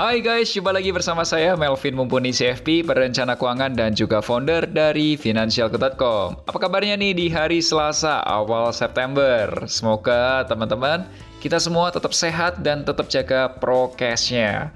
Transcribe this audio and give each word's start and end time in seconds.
Hai 0.00 0.24
guys, 0.24 0.48
jumpa 0.56 0.72
lagi 0.72 0.96
bersama 0.96 1.28
saya 1.28 1.52
Melvin 1.60 1.92
Mumpuni 1.92 2.32
CFP, 2.32 2.88
perencana 2.88 3.36
keuangan 3.36 3.76
dan 3.76 3.92
juga 3.92 4.24
founder 4.24 4.64
dari 4.64 5.12
Financialku.com. 5.12 6.48
Apa 6.48 6.56
kabarnya 6.56 6.96
nih 6.96 7.12
di 7.12 7.26
hari 7.28 7.60
Selasa 7.60 8.24
awal 8.24 8.72
September? 8.72 9.68
Semoga 9.68 10.48
teman-teman 10.48 11.04
kita 11.44 11.60
semua 11.60 11.92
tetap 11.92 12.16
sehat 12.16 12.64
dan 12.64 12.80
tetap 12.80 13.12
jaga 13.12 13.52
prokesnya. 13.60 14.72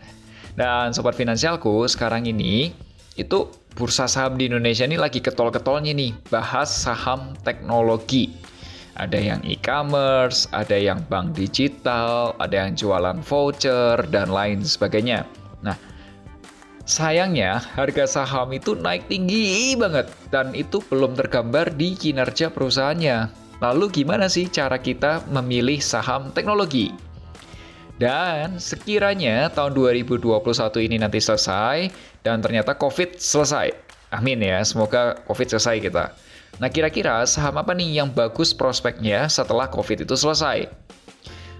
Dan 0.60 0.92
sobat 0.92 1.16
finansialku, 1.16 1.88
sekarang 1.88 2.28
ini 2.28 2.77
itu 3.16 3.48
bursa 3.80 4.05
saham 4.05 4.36
di 4.36 4.52
Indonesia 4.52 4.84
ini 4.84 5.00
lagi 5.00 5.25
ketol-ketolnya 5.25 5.97
nih, 5.97 6.12
bahas 6.28 6.69
saham 6.69 7.33
teknologi 7.41 8.44
ada 8.95 9.19
yang 9.19 9.43
e-commerce, 9.43 10.47
ada 10.55 10.79
yang 10.79 11.03
bank 11.11 11.34
digital, 11.34 12.39
ada 12.39 12.66
yang 12.66 12.79
jualan 12.79 13.19
voucher, 13.27 13.98
dan 14.11 14.31
lain 14.31 14.62
sebagainya. 14.62 15.27
Nah, 15.67 15.75
sayangnya 16.86 17.59
harga 17.75 18.06
saham 18.06 18.55
itu 18.55 18.78
naik 18.78 19.11
tinggi 19.11 19.75
banget, 19.75 20.06
dan 20.31 20.55
itu 20.55 20.78
belum 20.86 21.19
tergambar 21.19 21.75
di 21.75 21.98
kinerja 21.98 22.55
perusahaannya. 22.55 23.42
Lalu 23.59 24.05
gimana 24.05 24.31
sih 24.31 24.47
cara 24.47 24.78
kita 24.78 25.27
memilih 25.31 25.83
saham 25.83 26.31
teknologi? 26.31 26.95
Dan 27.95 28.58
sekiranya 28.58 29.55
tahun 29.55 29.75
2021 29.75 30.27
ini 30.83 30.98
nanti 30.98 31.23
selesai, 31.23 31.91
dan 32.27 32.42
ternyata 32.42 32.75
COVID 32.75 33.19
selesai. 33.19 33.70
Amin 34.11 34.42
ya, 34.42 34.62
semoga 34.62 35.19
COVID 35.27 35.55
selesai 35.55 35.83
kita. 35.83 36.14
Nah, 36.62 36.70
kira-kira 36.70 37.27
saham 37.27 37.58
apa 37.58 37.74
nih 37.74 37.98
yang 37.98 38.14
bagus 38.14 38.55
prospeknya 38.55 39.27
setelah 39.27 39.66
COVID 39.66 40.06
itu 40.06 40.14
selesai? 40.14 40.70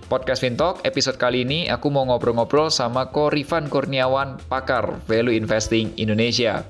Podcast 0.06 0.45
Fintalk 0.45 0.84
episode 0.86 1.19
kali 1.19 1.42
ini 1.42 1.67
aku 1.67 1.91
mau 1.91 2.06
ngobrol-ngobrol 2.06 2.70
sama 2.70 3.11
Ko 3.11 3.33
Rifan 3.33 3.67
Kurniawan, 3.67 4.39
pakar 4.47 5.01
value 5.11 5.34
investing 5.34 5.91
Indonesia. 5.98 6.62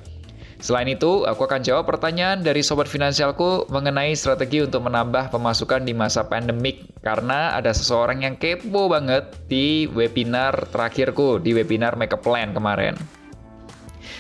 Selain 0.64 0.88
itu, 0.88 1.28
aku 1.28 1.44
akan 1.44 1.60
jawab 1.60 1.84
pertanyaan 1.84 2.40
dari 2.40 2.64
sobat 2.64 2.88
finansialku 2.88 3.68
mengenai 3.68 4.16
strategi 4.16 4.64
untuk 4.64 4.88
menambah 4.88 5.28
pemasukan 5.28 5.84
di 5.84 5.92
masa 5.92 6.24
pandemik 6.24 6.88
karena 7.04 7.52
ada 7.52 7.76
seseorang 7.76 8.24
yang 8.24 8.40
kepo 8.40 8.88
banget 8.88 9.28
di 9.44 9.84
webinar 9.92 10.56
terakhirku, 10.72 11.36
di 11.36 11.52
webinar 11.52 12.00
Makeup 12.00 12.24
Plan 12.24 12.56
kemarin. 12.56 12.96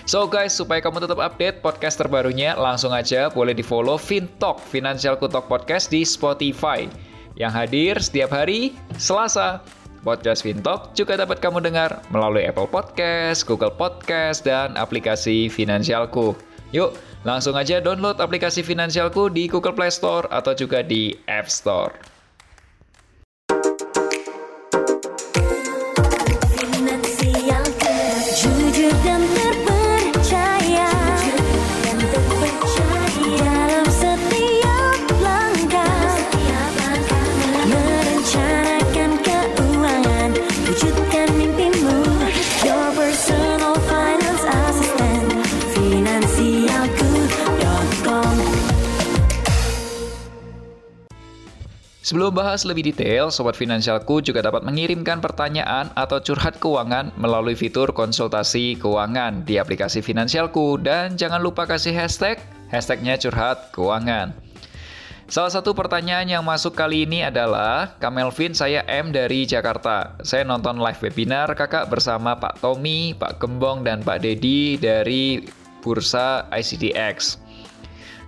So 0.04 0.28
guys, 0.28 0.52
supaya 0.52 0.84
kamu 0.84 1.00
tetap 1.00 1.16
update 1.16 1.64
podcast 1.64 1.96
terbarunya, 1.96 2.52
langsung 2.60 2.92
aja 2.92 3.32
boleh 3.32 3.56
di 3.56 3.64
follow 3.64 3.96
Fintalk, 3.96 4.60
Financial 4.60 5.16
Kutok 5.16 5.48
Podcast 5.48 5.88
di 5.88 6.04
Spotify. 6.04 6.84
Yang 7.40 7.52
hadir 7.56 7.94
setiap 7.96 8.36
hari, 8.36 8.76
Selasa. 9.00 9.64
Podcast 10.04 10.44
Fintalk 10.44 10.92
juga 10.92 11.16
dapat 11.16 11.40
kamu 11.40 11.64
dengar 11.64 12.04
melalui 12.12 12.44
Apple 12.44 12.68
Podcast, 12.68 13.48
Google 13.48 13.72
Podcast, 13.72 14.44
dan 14.44 14.76
aplikasi 14.76 15.48
Finansialku. 15.48 16.36
Yuk, 16.76 16.92
langsung 17.24 17.56
aja 17.56 17.80
download 17.80 18.20
aplikasi 18.20 18.60
Finansialku 18.60 19.32
di 19.32 19.48
Google 19.48 19.72
Play 19.72 19.88
Store 19.88 20.28
atau 20.28 20.52
juga 20.52 20.84
di 20.84 21.16
App 21.32 21.48
Store. 21.48 22.13
Sebelum 52.04 52.36
bahas 52.36 52.68
lebih 52.68 52.92
detail, 52.92 53.32
Sobat 53.32 53.56
Finansialku 53.56 54.20
juga 54.20 54.44
dapat 54.44 54.60
mengirimkan 54.60 55.24
pertanyaan 55.24 55.88
atau 55.96 56.20
curhat 56.20 56.60
keuangan 56.60 57.16
melalui 57.16 57.56
fitur 57.56 57.96
konsultasi 57.96 58.76
keuangan 58.76 59.40
di 59.48 59.56
aplikasi 59.56 60.04
Finansialku 60.04 60.76
dan 60.84 61.16
jangan 61.16 61.40
lupa 61.40 61.64
kasih 61.64 61.96
hashtag, 61.96 62.36
hashtagnya 62.68 63.16
curhat 63.16 63.72
keuangan. 63.72 64.36
Salah 65.32 65.48
satu 65.48 65.72
pertanyaan 65.72 66.28
yang 66.28 66.44
masuk 66.44 66.76
kali 66.76 67.08
ini 67.08 67.24
adalah, 67.24 67.96
Kamelvin 67.96 68.52
saya 68.52 68.84
M 68.84 69.08
dari 69.08 69.48
Jakarta. 69.48 70.20
Saya 70.20 70.44
nonton 70.44 70.76
live 70.76 71.00
webinar 71.00 71.48
kakak 71.56 71.88
bersama 71.88 72.36
Pak 72.36 72.60
Tommy, 72.60 73.16
Pak 73.16 73.40
Gembong, 73.40 73.80
dan 73.80 74.04
Pak 74.04 74.20
Dedi 74.20 74.76
dari 74.76 75.40
Bursa 75.80 76.52
ICDX. 76.52 77.43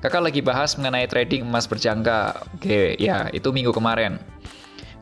Kakak 0.06 0.22
lagi 0.22 0.38
bahas 0.38 0.78
mengenai 0.78 1.10
trading 1.10 1.42
emas 1.42 1.66
berjangka. 1.66 2.38
Oke, 2.54 2.94
ya, 2.94 3.26
itu 3.34 3.50
minggu 3.50 3.74
kemarin. 3.74 4.22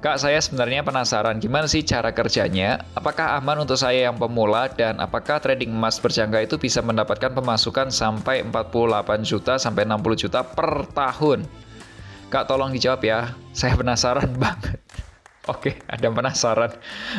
Kak, 0.01 0.17
saya 0.17 0.41
sebenarnya 0.41 0.81
penasaran 0.81 1.37
gimana 1.45 1.69
sih 1.69 1.85
cara 1.85 2.09
kerjanya? 2.17 2.81
Apakah 2.97 3.37
aman 3.37 3.69
untuk 3.69 3.77
saya 3.77 4.09
yang 4.09 4.17
pemula 4.17 4.73
dan 4.73 4.97
apakah 5.05 5.45
trading 5.45 5.77
emas 5.77 6.01
berjangka 6.01 6.49
itu 6.49 6.57
bisa 6.57 6.81
mendapatkan 6.81 7.37
pemasukan 7.37 7.93
sampai 7.93 8.49
48 8.49 9.29
juta 9.29 9.61
sampai 9.61 9.85
60 9.85 10.25
juta 10.25 10.41
per 10.41 10.89
tahun? 10.97 11.45
Kak, 12.33 12.49
tolong 12.49 12.73
dijawab 12.73 13.05
ya. 13.05 13.37
Saya 13.53 13.77
penasaran 13.77 14.33
banget. 14.41 14.81
Oke, 15.53 15.85
ada 15.85 16.09
penasaran. 16.09 16.73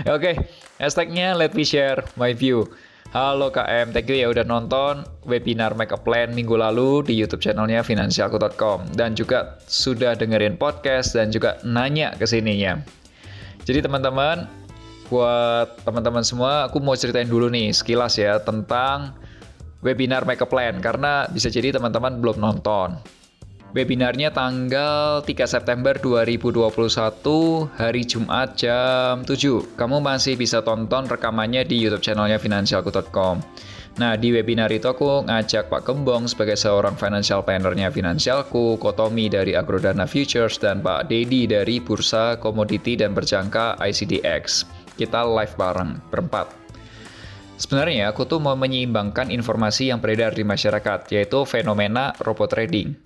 Oke, 0.10 0.42
hashtagnya 0.82 1.38
let 1.38 1.54
me 1.54 1.62
share 1.62 2.02
my 2.18 2.34
view. 2.34 2.66
Halo 3.14 3.54
KM, 3.54 3.94
thank 3.94 4.10
you 4.10 4.18
ya 4.18 4.34
udah 4.34 4.42
nonton 4.42 5.06
webinar 5.30 5.78
Makeup 5.78 6.02
Plan 6.02 6.34
minggu 6.34 6.58
lalu 6.58 7.06
di 7.06 7.14
YouTube 7.14 7.46
channelnya 7.46 7.86
finansialku.com 7.86 8.98
dan 8.98 9.14
juga 9.14 9.62
sudah 9.70 10.18
dengerin 10.18 10.58
podcast 10.58 11.14
dan 11.14 11.30
juga 11.30 11.62
nanya 11.62 12.18
ke 12.18 12.26
sininya. 12.26 12.82
Jadi 13.62 13.86
teman-teman, 13.86 14.50
buat 15.14 15.86
teman-teman 15.86 16.26
semua, 16.26 16.66
aku 16.66 16.82
mau 16.82 16.98
ceritain 16.98 17.30
dulu 17.30 17.46
nih 17.54 17.70
sekilas 17.70 18.18
ya 18.18 18.42
tentang 18.42 19.14
webinar 19.86 20.26
Makeup 20.26 20.50
Plan 20.50 20.82
karena 20.82 21.30
bisa 21.30 21.54
jadi 21.54 21.78
teman-teman 21.78 22.18
belum 22.18 22.42
nonton. 22.42 22.98
Webinarnya 23.74 24.30
tanggal 24.30 25.26
3 25.26 25.32
September 25.48 25.98
2021 25.98 26.70
hari 27.74 28.06
Jumat 28.06 28.54
jam 28.54 29.26
7. 29.26 29.80
Kamu 29.80 30.04
masih 30.04 30.38
bisa 30.38 30.62
tonton 30.62 31.10
rekamannya 31.10 31.66
di 31.66 31.82
YouTube 31.82 32.06
channelnya 32.06 32.38
finansialku.com. 32.38 33.42
Nah, 33.96 34.20
di 34.20 34.36
webinar 34.36 34.68
itu 34.76 34.92
aku 34.92 35.24
ngajak 35.24 35.72
Pak 35.72 35.88
Kembong 35.88 36.28
sebagai 36.28 36.60
seorang 36.60 37.00
financial 37.00 37.48
plannernya 37.48 37.88
Finansialku, 37.88 38.76
Kotomi 38.76 39.32
dari 39.32 39.56
Agrodana 39.56 40.04
Futures, 40.04 40.60
dan 40.60 40.84
Pak 40.84 41.08
Dedi 41.08 41.48
dari 41.48 41.80
Bursa 41.80 42.36
Komoditi 42.36 43.00
dan 43.00 43.16
Berjangka 43.16 43.80
ICDX. 43.80 44.68
Kita 45.00 45.24
live 45.24 45.56
bareng, 45.56 46.04
berempat. 46.12 46.52
Sebenarnya 47.56 48.12
aku 48.12 48.28
tuh 48.28 48.44
mau 48.44 48.60
menyeimbangkan 48.60 49.32
informasi 49.32 49.88
yang 49.88 50.04
beredar 50.04 50.36
di 50.36 50.44
masyarakat, 50.44 51.08
yaitu 51.16 51.48
fenomena 51.48 52.12
robot 52.20 52.52
trading. 52.52 53.00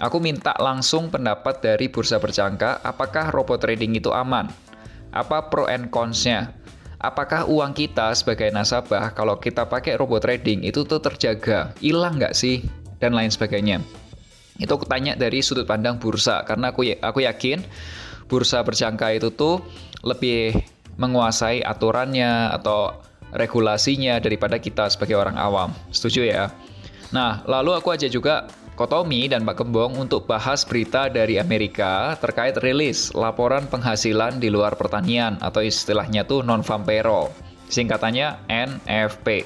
Aku 0.00 0.16
minta 0.16 0.56
langsung 0.56 1.12
pendapat 1.12 1.60
dari 1.60 1.92
bursa 1.92 2.16
berjangka, 2.16 2.80
apakah 2.80 3.28
robot 3.28 3.60
trading 3.60 4.00
itu 4.00 4.08
aman? 4.16 4.48
Apa 5.12 5.52
pro 5.52 5.68
and 5.68 5.92
cons-nya? 5.92 6.56
Apakah 6.96 7.44
uang 7.44 7.76
kita 7.76 8.08
sebagai 8.16 8.48
nasabah 8.48 9.12
kalau 9.12 9.36
kita 9.36 9.68
pakai 9.68 10.00
robot 10.00 10.24
trading 10.24 10.64
itu 10.64 10.88
tuh 10.88 11.04
terjaga? 11.04 11.76
Hilang 11.84 12.16
nggak 12.16 12.32
sih? 12.32 12.64
Dan 12.96 13.12
lain 13.12 13.28
sebagainya. 13.28 13.84
Itu 14.56 14.80
aku 14.80 14.88
tanya 14.88 15.20
dari 15.20 15.44
sudut 15.44 15.68
pandang 15.68 16.00
bursa, 16.00 16.48
karena 16.48 16.72
aku, 16.72 16.88
ya, 16.88 16.96
aku 17.04 17.20
yakin 17.20 17.60
bursa 18.24 18.64
berjangka 18.64 19.12
itu 19.12 19.28
tuh 19.36 19.60
lebih 20.00 20.56
menguasai 20.96 21.60
aturannya 21.60 22.56
atau 22.56 23.04
regulasinya 23.36 24.16
daripada 24.16 24.56
kita 24.56 24.88
sebagai 24.88 25.20
orang 25.20 25.36
awam. 25.36 25.76
Setuju 25.92 26.24
ya? 26.24 26.48
Nah, 27.12 27.44
lalu 27.44 27.76
aku 27.76 27.92
aja 27.92 28.08
juga 28.08 28.48
Kotomi 28.80 29.28
dan 29.28 29.44
Pak 29.44 29.60
Kembong 29.60 30.00
untuk 30.00 30.24
bahas 30.24 30.64
berita 30.64 31.12
dari 31.12 31.36
Amerika 31.36 32.16
terkait 32.16 32.56
rilis 32.64 33.12
laporan 33.12 33.68
penghasilan 33.68 34.40
di 34.40 34.48
luar 34.48 34.72
pertanian 34.72 35.36
atau 35.44 35.60
istilahnya 35.60 36.24
tuh 36.24 36.40
non-farm 36.40 36.88
payroll, 36.88 37.28
singkatannya 37.68 38.40
NFP. 38.48 39.44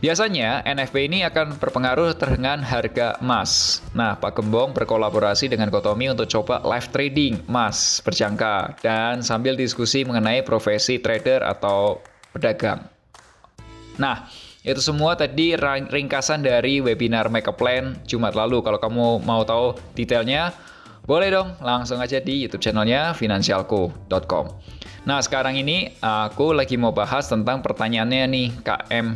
Biasanya 0.00 0.64
NFP 0.64 1.12
ini 1.12 1.28
akan 1.28 1.60
berpengaruh 1.60 2.16
dengan 2.16 2.64
harga 2.64 3.20
emas. 3.20 3.84
Nah, 3.92 4.16
Pak 4.16 4.40
Gembong 4.40 4.72
berkolaborasi 4.72 5.52
dengan 5.52 5.68
Kotomi 5.68 6.08
untuk 6.08 6.24
coba 6.24 6.64
live 6.64 6.88
trading 6.88 7.44
emas 7.52 8.00
berjangka 8.00 8.80
dan 8.80 9.20
sambil 9.20 9.60
diskusi 9.60 10.08
mengenai 10.08 10.40
profesi 10.40 10.96
trader 11.04 11.44
atau 11.44 12.00
pedagang. 12.32 12.80
Nah, 14.00 14.24
itu 14.60 14.80
semua 14.84 15.16
tadi 15.16 15.56
ringkasan 15.56 16.44
dari 16.44 16.84
webinar 16.84 17.32
Makeup 17.32 17.56
Plan 17.56 17.96
Jumat 18.04 18.36
lalu. 18.36 18.60
Kalau 18.60 18.76
kamu 18.76 19.24
mau 19.24 19.40
tahu 19.44 19.72
detailnya, 19.96 20.52
boleh 21.08 21.32
dong 21.32 21.48
langsung 21.64 21.96
aja 21.98 22.20
di 22.20 22.44
YouTube 22.44 22.60
channelnya 22.60 23.16
finansialku.com. 23.16 24.46
Nah, 25.08 25.18
sekarang 25.24 25.56
ini 25.56 25.96
aku 26.04 26.52
lagi 26.52 26.76
mau 26.76 26.92
bahas 26.92 27.24
tentang 27.24 27.64
pertanyaannya 27.64 28.24
nih, 28.28 28.48
KM 28.60 29.06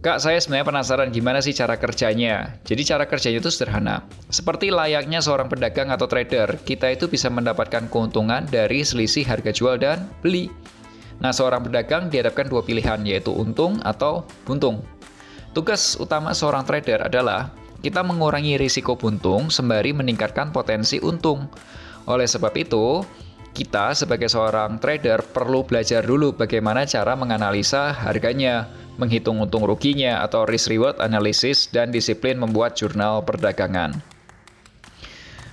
Kak, 0.00 0.16
saya 0.16 0.40
sebenarnya 0.40 0.64
penasaran 0.72 1.12
gimana 1.12 1.44
sih 1.44 1.52
cara 1.52 1.76
kerjanya. 1.76 2.56
Jadi 2.64 2.88
cara 2.88 3.04
kerjanya 3.04 3.36
itu 3.36 3.52
sederhana. 3.52 4.08
Seperti 4.32 4.72
layaknya 4.72 5.20
seorang 5.20 5.52
pedagang 5.52 5.92
atau 5.92 6.08
trader, 6.08 6.56
kita 6.64 6.88
itu 6.88 7.04
bisa 7.04 7.28
mendapatkan 7.28 7.84
keuntungan 7.92 8.48
dari 8.48 8.80
selisih 8.80 9.28
harga 9.28 9.52
jual 9.52 9.76
dan 9.76 10.08
beli. 10.24 10.48
Nah, 11.20 11.36
seorang 11.36 11.60
pedagang 11.68 12.08
dihadapkan 12.08 12.48
dua 12.48 12.64
pilihan, 12.64 13.00
yaitu 13.04 13.28
untung 13.30 13.76
atau 13.84 14.24
buntung. 14.48 14.80
Tugas 15.52 16.00
utama 16.00 16.32
seorang 16.32 16.64
trader 16.64 17.04
adalah 17.04 17.52
kita 17.84 18.00
mengurangi 18.00 18.56
risiko 18.60 18.96
buntung 18.96 19.52
sembari 19.52 19.92
meningkatkan 19.92 20.52
potensi 20.52 20.96
untung. 21.00 21.48
Oleh 22.08 22.24
sebab 22.24 22.52
itu, 22.56 23.04
kita 23.52 23.92
sebagai 23.92 24.30
seorang 24.30 24.80
trader 24.80 25.20
perlu 25.20 25.66
belajar 25.66 26.06
dulu 26.06 26.32
bagaimana 26.32 26.88
cara 26.88 27.12
menganalisa 27.18 27.92
harganya, 27.92 28.70
menghitung 28.96 29.42
untung 29.42 29.66
ruginya 29.68 30.24
atau 30.24 30.48
risk 30.48 30.72
reward 30.72 30.96
analysis, 31.02 31.68
dan 31.68 31.92
disiplin 31.92 32.40
membuat 32.40 32.78
jurnal 32.78 33.20
perdagangan. 33.26 33.98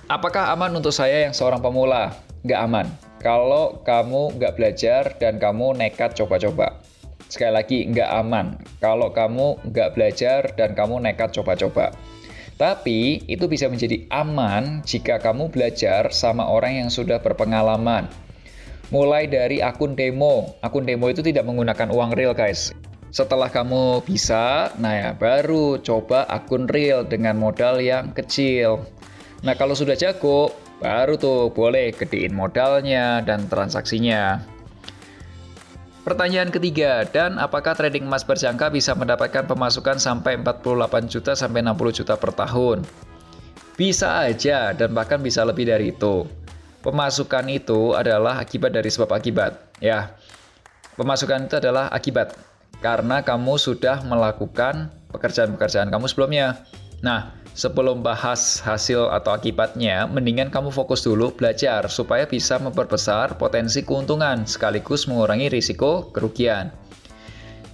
Apakah 0.08 0.56
aman 0.56 0.72
untuk 0.80 0.96
saya 0.96 1.28
yang 1.28 1.36
seorang 1.36 1.60
pemula? 1.60 2.16
Nggak 2.48 2.62
aman. 2.64 2.88
Kalau 3.18 3.82
kamu 3.82 4.38
nggak 4.38 4.54
belajar 4.54 5.04
dan 5.18 5.42
kamu 5.42 5.74
nekat 5.74 6.14
coba-coba. 6.14 6.78
Sekali 7.28 7.54
lagi, 7.58 7.80
nggak 7.90 8.10
aman. 8.24 8.62
Kalau 8.78 9.10
kamu 9.10 9.60
nggak 9.74 9.90
belajar 9.98 10.54
dan 10.54 10.78
kamu 10.78 11.02
nekat 11.02 11.34
coba-coba. 11.34 11.92
Tapi, 12.58 13.26
itu 13.30 13.46
bisa 13.50 13.70
menjadi 13.70 14.06
aman 14.14 14.82
jika 14.86 15.18
kamu 15.22 15.50
belajar 15.50 16.10
sama 16.14 16.46
orang 16.46 16.86
yang 16.86 16.90
sudah 16.90 17.22
berpengalaman. 17.22 18.10
Mulai 18.94 19.28
dari 19.28 19.60
akun 19.60 19.98
demo. 19.98 20.56
Akun 20.64 20.88
demo 20.88 21.12
itu 21.12 21.20
tidak 21.20 21.44
menggunakan 21.44 21.92
uang 21.92 22.16
real, 22.16 22.32
guys. 22.32 22.72
Setelah 23.08 23.50
kamu 23.50 24.04
bisa, 24.04 24.70
nah 24.78 24.94
ya 24.94 25.10
baru 25.16 25.80
coba 25.80 26.28
akun 26.28 26.68
real 26.68 27.08
dengan 27.08 27.40
modal 27.40 27.80
yang 27.80 28.12
kecil. 28.12 28.84
Nah 29.48 29.56
kalau 29.56 29.74
sudah 29.80 29.96
jago, 29.96 30.52
baru 30.78 31.18
tuh 31.18 31.50
boleh 31.54 31.94
gedein 31.94 32.34
modalnya 32.34 33.22
dan 33.26 33.50
transaksinya. 33.50 34.42
Pertanyaan 36.08 36.48
ketiga, 36.48 37.04
dan 37.04 37.36
apakah 37.36 37.76
trading 37.76 38.08
emas 38.08 38.24
berjangka 38.24 38.72
bisa 38.72 38.96
mendapatkan 38.96 39.44
pemasukan 39.44 40.00
sampai 40.00 40.40
48 40.40 41.12
juta 41.12 41.36
sampai 41.36 41.60
60 41.68 42.00
juta 42.00 42.16
per 42.16 42.32
tahun? 42.32 42.88
Bisa 43.76 44.24
aja 44.24 44.72
dan 44.72 44.96
bahkan 44.96 45.20
bisa 45.20 45.44
lebih 45.44 45.68
dari 45.68 45.92
itu. 45.92 46.24
Pemasukan 46.80 47.52
itu 47.52 47.92
adalah 47.92 48.40
akibat 48.40 48.72
dari 48.72 48.88
sebab 48.88 49.20
akibat, 49.20 49.76
ya. 49.84 50.16
Pemasukan 50.96 51.52
itu 51.52 51.60
adalah 51.60 51.92
akibat 51.92 52.40
karena 52.80 53.20
kamu 53.20 53.60
sudah 53.60 54.00
melakukan 54.08 54.88
pekerjaan-pekerjaan 55.12 55.92
kamu 55.92 56.08
sebelumnya. 56.08 56.64
Nah, 57.04 57.36
sebelum 57.58 58.06
bahas 58.06 58.62
hasil 58.62 59.10
atau 59.10 59.34
akibatnya, 59.34 60.06
mendingan 60.06 60.54
kamu 60.54 60.70
fokus 60.70 61.02
dulu 61.02 61.34
belajar 61.34 61.90
supaya 61.90 62.30
bisa 62.30 62.62
memperbesar 62.62 63.34
potensi 63.42 63.82
keuntungan 63.82 64.46
sekaligus 64.46 65.10
mengurangi 65.10 65.50
risiko 65.50 66.14
kerugian. 66.14 66.70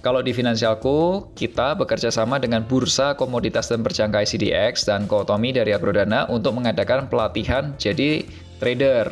Kalau 0.00 0.20
di 0.20 0.36
Finansialku, 0.36 1.32
kita 1.32 1.76
bekerja 1.76 2.12
sama 2.12 2.36
dengan 2.36 2.64
Bursa 2.64 3.16
Komoditas 3.16 3.72
dan 3.72 3.80
Berjangka 3.80 4.24
ICDX 4.24 4.84
dan 4.88 5.08
Kotomi 5.08 5.52
dari 5.52 5.72
Agrodana 5.72 6.28
untuk 6.28 6.60
mengadakan 6.60 7.08
pelatihan 7.08 7.72
jadi 7.80 8.24
trader. 8.60 9.08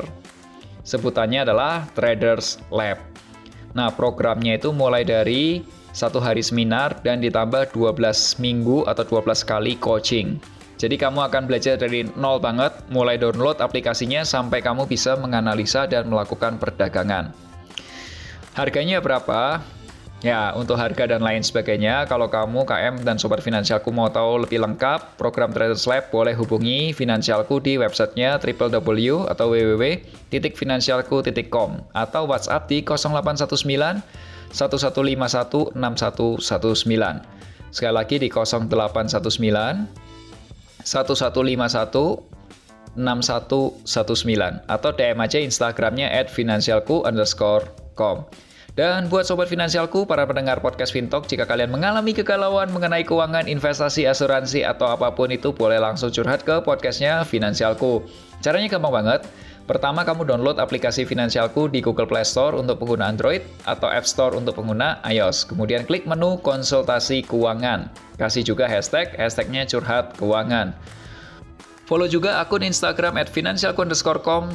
Sebutannya 0.84 1.48
adalah 1.48 1.88
Traders 1.96 2.60
Lab. 2.68 3.00
Nah, 3.72 3.88
programnya 3.88 4.60
itu 4.60 4.68
mulai 4.68 5.00
dari 5.00 5.64
satu 5.96 6.20
hari 6.20 6.44
seminar 6.44 7.00
dan 7.00 7.24
ditambah 7.24 7.72
12 7.72 8.36
minggu 8.36 8.84
atau 8.84 9.04
12 9.04 9.48
kali 9.48 9.80
coaching. 9.80 10.36
Jadi 10.82 10.98
kamu 10.98 11.30
akan 11.30 11.46
belajar 11.46 11.78
dari 11.78 12.02
nol 12.18 12.42
banget, 12.42 12.74
mulai 12.90 13.14
download 13.14 13.62
aplikasinya 13.62 14.26
sampai 14.26 14.66
kamu 14.66 14.90
bisa 14.90 15.14
menganalisa 15.14 15.86
dan 15.86 16.10
melakukan 16.10 16.58
perdagangan. 16.58 17.30
Harganya 18.58 18.98
berapa? 18.98 19.62
Ya, 20.26 20.50
untuk 20.58 20.74
harga 20.78 21.06
dan 21.06 21.22
lain 21.22 21.46
sebagainya, 21.46 22.10
kalau 22.10 22.26
kamu 22.26 22.66
KM 22.66 23.06
dan 23.06 23.14
Sobat 23.14 23.46
Finansialku 23.46 23.94
mau 23.94 24.10
tahu 24.10 24.42
lebih 24.42 24.58
lengkap, 24.62 25.18
program 25.18 25.50
Traders 25.54 25.86
Lab 25.86 26.10
boleh 26.10 26.34
hubungi 26.34 26.90
Finansialku 26.90 27.62
di 27.62 27.78
websitenya 27.78 28.42
www 28.42 29.30
atau 29.30 29.54
www.finansialku.com 29.54 31.70
atau 31.94 32.22
WhatsApp 32.26 32.66
di 32.66 32.82
0819 32.82 34.02
1151 34.50 35.78
6119. 35.78 37.70
Sekali 37.70 37.94
lagi 37.94 38.18
di 38.18 38.26
0819 38.30 40.11
1151 40.84 42.28
6119 42.92 44.68
atau 44.68 44.90
DM 44.92 45.18
aja 45.24 45.38
Instagramnya 45.40 46.12
at 46.12 46.28
finansialku 46.28 47.08
underscore 47.08 47.72
com. 47.96 48.28
Dan 48.72 49.12
buat 49.12 49.28
sobat 49.28 49.52
finansialku, 49.52 50.08
para 50.08 50.24
pendengar 50.24 50.64
podcast 50.64 50.96
Fintalk, 50.96 51.28
jika 51.28 51.44
kalian 51.44 51.68
mengalami 51.68 52.16
kegalauan 52.16 52.72
mengenai 52.72 53.04
keuangan, 53.04 53.44
investasi, 53.44 54.08
asuransi, 54.08 54.64
atau 54.64 54.88
apa 54.88 55.12
pun 55.12 55.28
itu, 55.28 55.52
boleh 55.52 55.76
langsung 55.76 56.08
curhat 56.08 56.40
ke 56.40 56.64
podcastnya 56.64 57.20
Finansialku. 57.20 58.00
Caranya 58.40 58.72
gampang 58.72 59.04
banget. 59.04 59.28
Pertama, 59.62 60.02
kamu 60.02 60.26
download 60.26 60.58
aplikasi 60.58 61.06
Finansialku 61.06 61.70
di 61.70 61.78
Google 61.78 62.10
Play 62.10 62.26
Store 62.26 62.58
untuk 62.58 62.82
pengguna 62.82 63.06
Android 63.06 63.46
atau 63.62 63.86
App 63.86 64.10
Store 64.10 64.34
untuk 64.34 64.58
pengguna 64.58 64.98
iOS. 65.06 65.46
Kemudian 65.46 65.86
klik 65.86 66.02
menu 66.02 66.42
konsultasi 66.42 67.22
keuangan. 67.22 67.86
Kasih 68.18 68.42
juga 68.42 68.66
hashtag, 68.66 69.14
hashtagnya 69.14 69.62
curhat 69.70 70.18
keuangan. 70.18 70.74
Follow 71.82 72.08
juga 72.08 72.40
akun 72.40 72.64
Instagram 72.64 73.20
at 73.20 73.28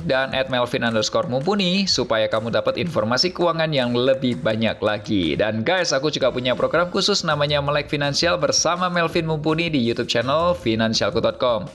dan 0.09 0.33
at 0.33 0.49
melvin 0.49 0.81
underscore 0.81 1.29
mumpuni 1.29 1.85
supaya 1.85 2.25
kamu 2.25 2.49
dapat 2.49 2.81
informasi 2.81 3.29
keuangan 3.29 3.69
yang 3.69 3.93
lebih 3.93 4.41
banyak 4.41 4.79
lagi. 4.81 5.37
Dan 5.37 5.61
guys, 5.61 5.93
aku 5.93 6.09
juga 6.09 6.33
punya 6.33 6.57
program 6.57 6.89
khusus 6.89 7.21
namanya 7.21 7.61
Melek 7.61 7.93
Finansial 7.93 8.41
bersama 8.41 8.89
Melvin 8.89 9.29
Mumpuni 9.29 9.69
di 9.69 9.77
YouTube 9.77 10.09
channel 10.09 10.57
financialku.com. 10.57 11.69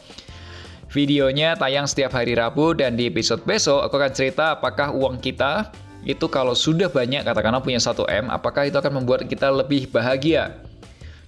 Videonya 0.93 1.57
tayang 1.57 1.89
setiap 1.89 2.13
hari 2.13 2.37
Rabu 2.37 2.77
dan 2.77 3.01
di 3.01 3.09
episode 3.09 3.41
besok 3.49 3.81
aku 3.81 3.97
akan 3.97 4.13
cerita 4.13 4.61
apakah 4.61 4.93
uang 4.93 5.25
kita 5.25 5.73
itu 6.05 6.29
kalau 6.29 6.53
sudah 6.53 6.93
banyak 6.93 7.25
katakanlah 7.25 7.65
punya 7.65 7.81
1M 7.81 8.29
apakah 8.29 8.69
itu 8.69 8.77
akan 8.77 9.01
membuat 9.01 9.25
kita 9.25 9.49
lebih 9.49 9.89
bahagia. 9.89 10.53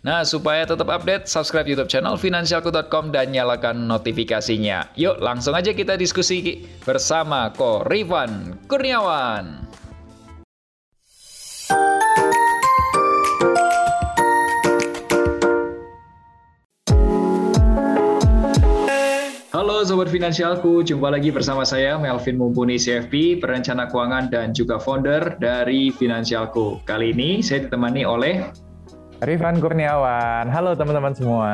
Nah, 0.04 0.20
supaya 0.20 0.68
tetap 0.68 0.84
update, 0.84 1.24
subscribe 1.24 1.64
YouTube 1.64 1.88
channel 1.88 2.20
finansialku.com 2.20 3.08
dan 3.08 3.32
nyalakan 3.32 3.88
notifikasinya. 3.88 4.92
Yuk, 5.00 5.16
langsung 5.24 5.56
aja 5.56 5.72
kita 5.72 5.96
diskusi 5.96 6.68
bersama 6.84 7.48
Ko 7.56 7.80
Rivan 7.88 8.60
Kurniawan. 8.68 9.73
Halo 19.84 20.00
Sobat 20.00 20.16
Finansialku, 20.16 20.80
jumpa 20.80 21.12
lagi 21.12 21.28
bersama 21.28 21.60
saya 21.60 22.00
Melvin 22.00 22.40
Mumpuni 22.40 22.80
CFP, 22.80 23.36
perencana 23.36 23.84
keuangan 23.84 24.32
dan 24.32 24.56
juga 24.56 24.80
founder 24.80 25.36
dari 25.36 25.92
Finansialku. 25.92 26.80
Kali 26.88 27.12
ini 27.12 27.44
saya 27.44 27.68
ditemani 27.68 28.00
oleh 28.00 28.48
Rifan 29.28 29.60
Kurniawan. 29.60 30.48
Halo 30.48 30.72
teman-teman 30.72 31.12
semua. 31.12 31.52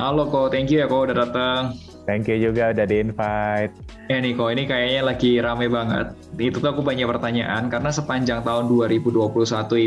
Halo 0.00 0.32
kok, 0.32 0.48
thank 0.48 0.72
you 0.72 0.80
ya 0.80 0.88
kok 0.88 1.12
udah 1.12 1.28
datang. 1.28 1.76
Thank 2.08 2.32
you 2.32 2.40
juga 2.40 2.72
udah 2.72 2.88
di-invite. 2.88 3.76
Ya 4.08 4.16
nih 4.24 4.32
kok, 4.32 4.48
ini 4.48 4.64
kayaknya 4.64 5.00
lagi 5.12 5.36
rame 5.36 5.68
banget. 5.68 6.16
Itu 6.40 6.56
tuh 6.56 6.72
aku 6.72 6.80
banyak 6.80 7.04
pertanyaan, 7.04 7.68
karena 7.68 7.92
sepanjang 7.92 8.48
tahun 8.48 8.64
2021 8.64 9.12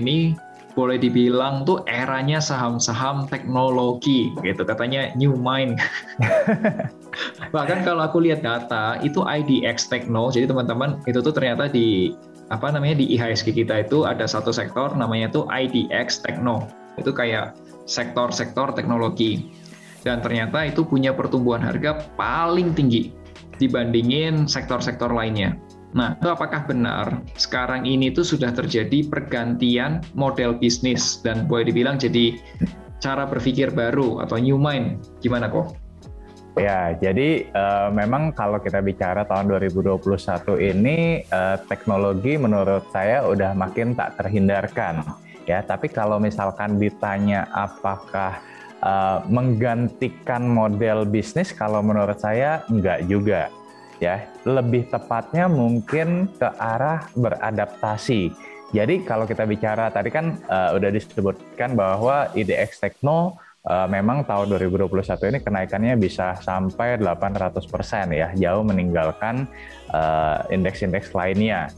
ini 0.05 0.37
boleh 0.75 0.99
dibilang 0.99 1.63
tuh 1.63 1.81
eranya 1.87 2.43
saham-saham 2.43 3.31
teknologi 3.31 4.35
gitu 4.43 4.67
katanya 4.67 5.07
new 5.15 5.31
mind 5.39 5.79
bahkan 7.49 7.81
kalau 7.83 8.03
aku 8.03 8.23
lihat 8.23 8.43
data 8.43 8.99
itu 9.03 9.23
IDX 9.23 9.87
Techno 9.87 10.29
jadi 10.29 10.49
teman-teman 10.49 10.99
itu 11.07 11.19
tuh 11.19 11.31
ternyata 11.31 11.71
di 11.71 12.15
apa 12.53 12.69
namanya 12.69 13.01
di 13.01 13.17
IHSG 13.17 13.57
kita 13.65 13.89
itu 13.89 14.05
ada 14.05 14.29
satu 14.29 14.53
sektor 14.53 14.93
namanya 14.93 15.33
tuh 15.33 15.49
IDX 15.49 16.21
Techno 16.21 16.69
itu 16.99 17.11
kayak 17.11 17.55
sektor-sektor 17.85 18.73
teknologi. 18.73 19.51
Dan 20.05 20.21
ternyata 20.21 20.61
itu 20.69 20.85
punya 20.85 21.17
pertumbuhan 21.17 21.65
harga 21.65 22.05
paling 22.13 22.77
tinggi 22.77 23.09
dibandingin 23.57 24.45
sektor-sektor 24.45 25.09
lainnya. 25.09 25.57
Nah, 25.95 26.19
itu 26.19 26.27
apakah 26.27 26.67
benar 26.67 27.23
sekarang 27.39 27.87
ini 27.87 28.11
tuh 28.11 28.27
sudah 28.27 28.51
terjadi 28.51 29.07
pergantian 29.07 30.03
model 30.13 30.59
bisnis 30.59 31.23
dan 31.23 31.47
boleh 31.47 31.71
dibilang 31.71 31.95
jadi 31.95 32.37
cara 32.99 33.25
berpikir 33.25 33.71
baru 33.71 34.21
atau 34.21 34.37
new 34.37 34.59
mind? 34.59 35.01
Gimana 35.23 35.49
kok? 35.49 35.73
Ya, 36.55 36.95
jadi 36.95 37.51
uh, 37.51 37.91
memang 37.91 38.31
kalau 38.31 38.63
kita 38.63 38.79
bicara 38.79 39.27
tahun 39.27 39.51
2021 39.59 39.99
ini 40.55 41.19
uh, 41.27 41.59
teknologi 41.67 42.39
menurut 42.39 42.87
saya 42.95 43.27
udah 43.27 43.51
makin 43.51 43.91
tak 43.91 44.15
terhindarkan. 44.15 45.03
Ya, 45.43 45.59
tapi 45.67 45.91
kalau 45.91 46.15
misalkan 46.15 46.79
ditanya 46.79 47.51
apakah 47.51 48.39
uh, 48.79 49.19
menggantikan 49.27 50.47
model 50.47 51.03
bisnis, 51.03 51.51
kalau 51.51 51.83
menurut 51.83 52.23
saya 52.23 52.63
enggak 52.71 53.03
juga. 53.03 53.51
Ya, 53.99 54.31
lebih 54.47 54.87
tepatnya 54.87 55.51
mungkin 55.51 56.31
ke 56.39 56.47
arah 56.55 57.11
beradaptasi. 57.19 58.31
Jadi 58.71 59.03
kalau 59.03 59.27
kita 59.27 59.43
bicara 59.43 59.91
tadi 59.91 60.07
kan 60.07 60.39
uh, 60.47 60.71
udah 60.71 60.87
disebutkan 60.87 61.75
bahwa 61.75 62.31
IDX 62.31 62.79
Techno 62.79 63.43
uh, 63.65 63.87
memang 63.89 64.23
tahun 64.25 64.53
2021 64.55 65.31
ini 65.33 65.39
kenaikannya 65.41 65.93
bisa 65.97 66.37
sampai 66.39 66.97
800% 67.01 67.65
ya, 68.13 68.31
jauh 68.37 68.63
meninggalkan 68.65 69.49
uh, 69.93 70.45
indeks-indeks 70.53 71.13
lainnya. 71.17 71.69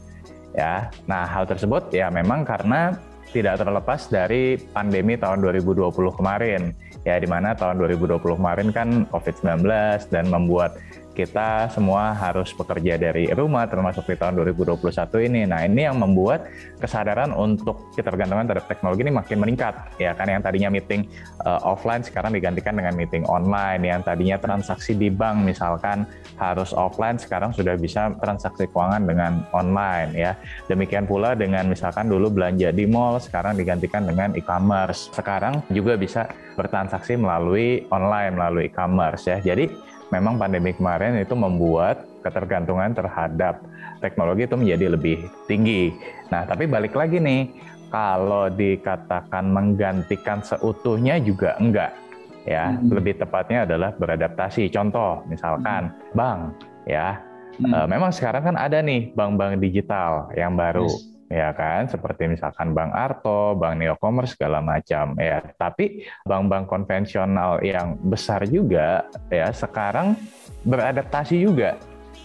Ya. 0.56 0.88
Nah, 1.04 1.28
hal 1.28 1.44
tersebut 1.44 1.92
ya 1.92 2.08
memang 2.08 2.42
karena 2.42 2.96
tidak 3.28 3.60
terlepas 3.60 4.08
dari 4.08 4.56
pandemi 4.72 5.14
tahun 5.20 5.44
2020 5.44 5.92
kemarin. 6.16 6.72
Ya, 7.06 7.16
di 7.16 7.28
mana 7.30 7.56
tahun 7.56 7.80
2020 7.80 8.20
kemarin 8.20 8.68
kan 8.74 8.88
COVID-19 9.08 9.64
dan 10.12 10.24
membuat 10.28 10.76
kita 11.18 11.66
semua 11.74 12.14
harus 12.14 12.54
bekerja 12.54 12.94
dari 12.94 13.26
rumah 13.34 13.66
termasuk 13.66 14.06
di 14.06 14.14
tahun 14.14 14.38
2021 14.38 14.78
ini. 15.26 15.50
Nah, 15.50 15.66
ini 15.66 15.90
yang 15.90 15.98
membuat 15.98 16.46
kesadaran 16.78 17.34
untuk 17.34 17.90
ketergantungan 17.98 18.46
terhadap 18.46 18.70
teknologi 18.70 19.02
ini 19.02 19.10
makin 19.10 19.42
meningkat. 19.42 19.98
Ya 19.98 20.14
kan 20.14 20.30
yang 20.30 20.38
tadinya 20.38 20.70
meeting 20.70 21.10
uh, 21.42 21.58
offline 21.66 22.06
sekarang 22.06 22.30
digantikan 22.38 22.78
dengan 22.78 22.94
meeting 22.94 23.26
online. 23.26 23.82
Yang 23.82 24.06
tadinya 24.06 24.38
transaksi 24.38 24.94
di 24.94 25.10
bank 25.10 25.42
misalkan 25.42 26.06
harus 26.38 26.70
offline 26.70 27.18
sekarang 27.18 27.50
sudah 27.50 27.74
bisa 27.74 28.14
transaksi 28.22 28.70
keuangan 28.70 29.02
dengan 29.02 29.42
online 29.50 30.14
ya. 30.14 30.38
Demikian 30.70 31.10
pula 31.10 31.34
dengan 31.34 31.66
misalkan 31.66 32.06
dulu 32.06 32.30
belanja 32.30 32.70
di 32.70 32.86
mall 32.86 33.18
sekarang 33.18 33.58
digantikan 33.58 34.06
dengan 34.06 34.38
e-commerce. 34.38 35.10
Sekarang 35.10 35.66
juga 35.74 35.98
bisa 35.98 36.30
bertransaksi 36.54 37.18
melalui 37.18 37.90
online 37.90 38.38
melalui 38.38 38.70
e-commerce 38.70 39.26
ya. 39.26 39.42
Jadi 39.42 39.87
memang 40.08 40.40
pandemi 40.40 40.72
kemarin 40.72 41.20
itu 41.20 41.36
membuat 41.36 42.04
ketergantungan 42.24 42.92
terhadap 42.96 43.60
teknologi 44.00 44.46
itu 44.48 44.56
menjadi 44.56 44.86
lebih 44.94 45.18
tinggi. 45.46 45.92
Nah, 46.32 46.44
tapi 46.48 46.64
balik 46.68 46.96
lagi 46.96 47.20
nih, 47.20 47.50
kalau 47.88 48.52
dikatakan 48.52 49.48
menggantikan 49.48 50.44
seutuhnya 50.44 51.20
juga 51.20 51.56
enggak. 51.60 51.92
Ya, 52.48 52.72
hmm. 52.72 52.88
lebih 52.88 53.20
tepatnya 53.20 53.68
adalah 53.68 53.92
beradaptasi. 53.92 54.72
Contoh, 54.72 55.20
misalkan 55.28 55.92
hmm. 55.92 56.16
bank, 56.16 56.40
ya, 56.88 57.20
hmm. 57.60 57.68
e, 57.68 57.78
memang 57.84 58.08
sekarang 58.08 58.40
kan 58.40 58.56
ada 58.56 58.80
nih 58.80 59.12
bank-bank 59.12 59.60
digital 59.60 60.32
yang 60.32 60.56
baru. 60.56 60.88
Yes 60.88 61.17
ya 61.28 61.52
kan 61.52 61.86
seperti 61.86 62.26
misalkan 62.26 62.72
Bank 62.72 62.92
Arto, 62.96 63.56
Bank 63.56 63.80
Neocommerce 63.80 64.34
segala 64.34 64.64
macam 64.64 65.16
ya. 65.20 65.44
Tapi 65.56 66.08
bank-bank 66.24 66.64
konvensional 66.68 67.60
yang 67.60 68.00
besar 68.00 68.48
juga 68.48 69.04
ya 69.28 69.52
sekarang 69.52 70.16
beradaptasi 70.64 71.38
juga 71.44 71.76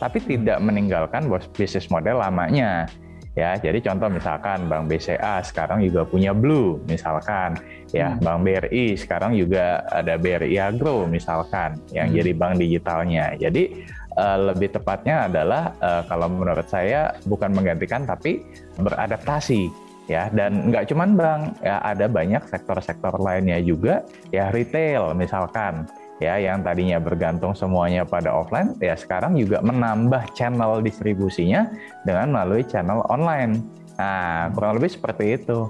tapi 0.01 0.19
tidak 0.23 0.57
meninggalkan 0.63 1.29
bisnis 1.53 1.87
model 1.87 2.19
lamanya. 2.19 2.89
Ya, 3.33 3.57
jadi 3.57 3.81
contoh 3.81 4.13
misalkan 4.13 4.69
Bank 4.69 4.93
BCA 4.93 5.41
sekarang 5.41 5.81
juga 5.81 6.05
punya 6.05 6.37
Blue 6.37 6.77
misalkan, 6.85 7.57
ya 7.89 8.13
hmm. 8.13 8.21
Bank 8.21 8.39
BRI 8.45 8.93
sekarang 8.93 9.33
juga 9.33 9.81
ada 9.89 10.21
BRI 10.21 10.53
Agro 10.61 11.09
misalkan 11.09 11.81
yang 11.89 12.13
hmm. 12.13 12.17
jadi 12.21 12.31
bank 12.37 12.53
digitalnya. 12.61 13.33
Jadi 13.41 13.89
uh, 14.17 14.53
lebih 14.53 14.73
tepatnya 14.73 15.27
adalah 15.29 15.73
uh, 15.81 16.01
kalau 16.07 16.29
menurut 16.29 16.65
saya 16.69 17.13
bukan 17.25 17.53
menggantikan 17.53 18.05
tapi 18.05 18.41
beradaptasi 18.77 19.69
ya. 20.07 20.29
Dan 20.31 20.69
nggak 20.71 20.89
cuman 20.91 21.15
bank 21.15 21.41
ya 21.63 21.79
ada 21.81 22.05
banyak 22.09 22.43
sektor-sektor 22.47 23.15
lainnya 23.19 23.59
juga 23.63 24.03
ya 24.29 24.51
retail 24.51 25.15
misalkan 25.15 25.87
ya 26.21 26.39
yang 26.39 26.61
tadinya 26.61 27.01
bergantung 27.01 27.51
semuanya 27.57 28.05
pada 28.05 28.31
offline 28.31 28.77
ya 28.79 28.95
sekarang 28.95 29.35
juga 29.35 29.59
menambah 29.59 30.31
channel 30.37 30.79
distribusinya 30.79 31.67
dengan 32.07 32.31
melalui 32.31 32.63
channel 32.67 33.03
online. 33.09 33.63
Nah 33.97 34.49
kurang 34.53 34.79
lebih 34.79 34.93
seperti 34.93 35.37
itu. 35.41 35.69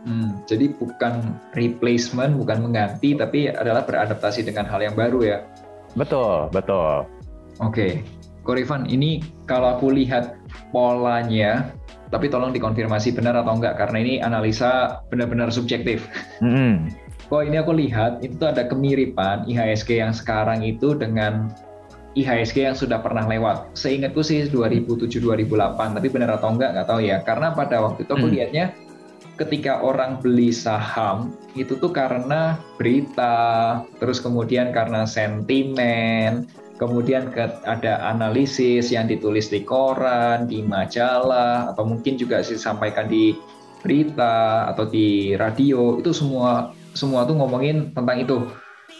Hmm, 0.00 0.40
jadi 0.48 0.72
bukan 0.80 1.36
replacement 1.52 2.32
bukan 2.40 2.64
mengganti 2.64 3.12
tapi 3.20 3.52
adalah 3.52 3.84
beradaptasi 3.84 4.48
dengan 4.48 4.64
hal 4.64 4.80
yang 4.80 4.96
baru 4.96 5.20
ya? 5.20 5.38
Betul 5.92 6.48
betul 6.54 7.19
Oke, 7.60 7.68
okay. 7.68 7.92
Korifan, 8.40 8.88
ini 8.88 9.20
kalau 9.44 9.76
aku 9.76 9.92
lihat 9.92 10.40
polanya, 10.72 11.76
tapi 12.08 12.32
tolong 12.32 12.56
dikonfirmasi 12.56 13.12
benar 13.12 13.36
atau 13.36 13.52
enggak, 13.52 13.76
karena 13.76 14.00
ini 14.00 14.14
analisa 14.18 15.04
benar-benar 15.12 15.52
subjektif. 15.52 16.08
Mm. 16.40 16.88
Kok 17.28 17.46
ini 17.46 17.60
aku 17.60 17.76
lihat, 17.76 18.24
itu 18.24 18.42
ada 18.42 18.66
kemiripan 18.66 19.46
IHSG 19.46 20.00
yang 20.00 20.10
sekarang 20.10 20.64
itu 20.64 20.96
dengan 20.96 21.52
IHSG 22.18 22.66
yang 22.66 22.74
sudah 22.74 22.98
pernah 22.98 23.22
lewat. 23.28 23.76
Seingatku 23.78 24.24
sih 24.24 24.50
2007-2008, 24.50 26.00
tapi 26.00 26.08
benar 26.10 26.40
atau 26.40 26.50
enggak 26.50 26.74
nggak 26.74 26.88
tahu 26.90 27.00
ya. 27.06 27.22
Karena 27.22 27.54
pada 27.54 27.78
waktu 27.84 28.02
itu 28.08 28.12
aku 28.16 28.26
mm. 28.26 28.34
lihatnya 28.34 28.64
ketika 29.38 29.80
orang 29.80 30.20
beli 30.20 30.52
saham 30.52 31.32
itu 31.54 31.76
tuh 31.78 31.92
karena 31.92 32.58
berita, 32.76 33.80
terus 34.02 34.18
kemudian 34.18 34.74
karena 34.74 35.06
sentimen, 35.06 36.50
kemudian 36.80 37.28
ada 37.68 38.00
analisis 38.08 38.88
yang 38.88 39.04
ditulis 39.04 39.52
di 39.52 39.60
koran, 39.60 40.48
di 40.48 40.64
majalah, 40.64 41.76
atau 41.76 41.84
mungkin 41.84 42.16
juga 42.16 42.40
disampaikan 42.40 43.04
di 43.04 43.36
berita 43.84 44.64
atau 44.72 44.88
di 44.88 45.36
radio, 45.36 46.00
itu 46.00 46.16
semua 46.16 46.72
semua 46.96 47.28
tuh 47.28 47.36
ngomongin 47.36 47.92
tentang 47.92 48.16
itu. 48.24 48.36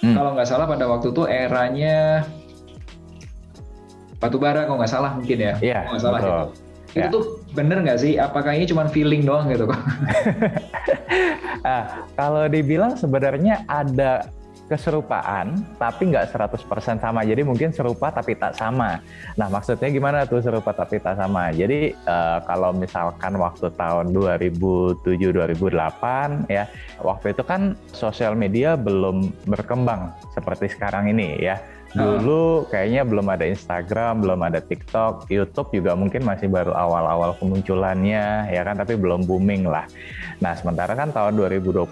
Hmm. 0.04 0.12
Kalau 0.12 0.36
nggak 0.36 0.48
salah 0.48 0.68
pada 0.68 0.84
waktu 0.84 1.08
itu 1.08 1.24
eranya 1.24 2.28
batu 4.20 4.36
bara 4.36 4.68
kalau 4.68 4.76
nggak 4.84 4.92
salah 4.92 5.16
mungkin 5.16 5.40
ya. 5.40 5.54
Iya. 5.64 5.80
Nggak 5.88 6.02
salah 6.04 6.20
betul. 6.20 6.28
itu. 6.28 6.44
Itu 6.90 7.00
ya. 7.00 7.08
tuh 7.08 7.22
bener 7.56 7.78
nggak 7.80 8.00
sih? 8.00 8.12
Apakah 8.20 8.52
ini 8.52 8.68
cuma 8.68 8.84
feeling 8.92 9.24
doang 9.24 9.48
gitu 9.48 9.64
kok? 9.64 9.80
ah, 11.68 12.04
kalau 12.12 12.44
dibilang 12.44 12.92
sebenarnya 12.92 13.64
ada 13.72 14.28
keserupaan 14.70 15.58
tapi 15.82 16.14
nggak 16.14 16.30
100% 16.30 17.02
sama. 17.02 17.26
Jadi 17.26 17.42
mungkin 17.42 17.74
serupa 17.74 18.14
tapi 18.14 18.38
tak 18.38 18.54
sama. 18.54 19.02
Nah, 19.34 19.50
maksudnya 19.50 19.90
gimana 19.90 20.22
tuh 20.30 20.38
serupa 20.38 20.70
tapi 20.70 21.02
tak 21.02 21.18
sama? 21.18 21.50
Jadi 21.50 21.90
uh, 22.06 22.38
kalau 22.46 22.70
misalkan 22.70 23.34
waktu 23.34 23.66
tahun 23.74 24.14
2007 24.14 25.02
2008 25.34 26.46
ya, 26.46 26.70
waktu 27.02 27.34
itu 27.34 27.42
kan 27.42 27.74
sosial 27.90 28.38
media 28.38 28.78
belum 28.78 29.34
berkembang 29.50 30.14
seperti 30.30 30.70
sekarang 30.70 31.10
ini 31.10 31.42
ya 31.42 31.58
Dulu 31.90 32.70
kayaknya 32.70 33.02
belum 33.02 33.26
ada 33.26 33.42
Instagram, 33.42 34.22
belum 34.22 34.40
ada 34.46 34.62
TikTok, 34.62 35.26
YouTube 35.26 35.74
juga 35.74 35.98
mungkin 35.98 36.22
masih 36.22 36.46
baru 36.46 36.70
awal-awal 36.70 37.34
kemunculannya, 37.42 38.46
ya 38.46 38.62
kan, 38.62 38.78
tapi 38.78 38.94
belum 38.94 39.26
booming 39.26 39.66
lah. 39.66 39.90
Nah, 40.38 40.54
sementara 40.54 40.94
kan 40.94 41.10
tahun 41.10 41.34
2021 41.34 41.90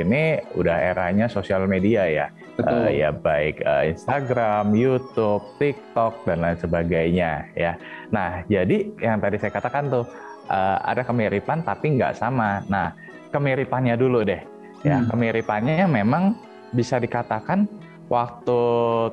ini 0.00 0.40
udah 0.56 0.76
eranya 0.80 1.28
sosial 1.28 1.68
media 1.68 2.08
ya, 2.08 2.28
Uh, 2.54 2.86
ya 2.86 3.10
baik 3.10 3.66
uh, 3.66 3.82
Instagram, 3.82 4.78
YouTube, 4.78 5.42
TikTok 5.58 6.22
dan 6.22 6.38
lain 6.38 6.54
sebagainya, 6.54 7.50
ya. 7.58 7.74
Nah, 8.14 8.46
jadi 8.46 8.94
yang 9.02 9.18
tadi 9.18 9.42
saya 9.42 9.50
katakan 9.50 9.90
tuh 9.90 10.06
uh, 10.46 10.78
ada 10.86 11.02
kemiripan 11.02 11.66
tapi 11.66 11.98
nggak 11.98 12.14
sama. 12.14 12.62
Nah, 12.70 12.94
kemiripannya 13.34 13.98
dulu 13.98 14.22
deh, 14.22 14.38
ya, 14.86 15.02
hmm. 15.02 15.10
kemiripannya 15.10 15.82
memang 15.90 16.38
bisa 16.70 17.02
dikatakan 17.02 17.66
waktu 18.12 18.60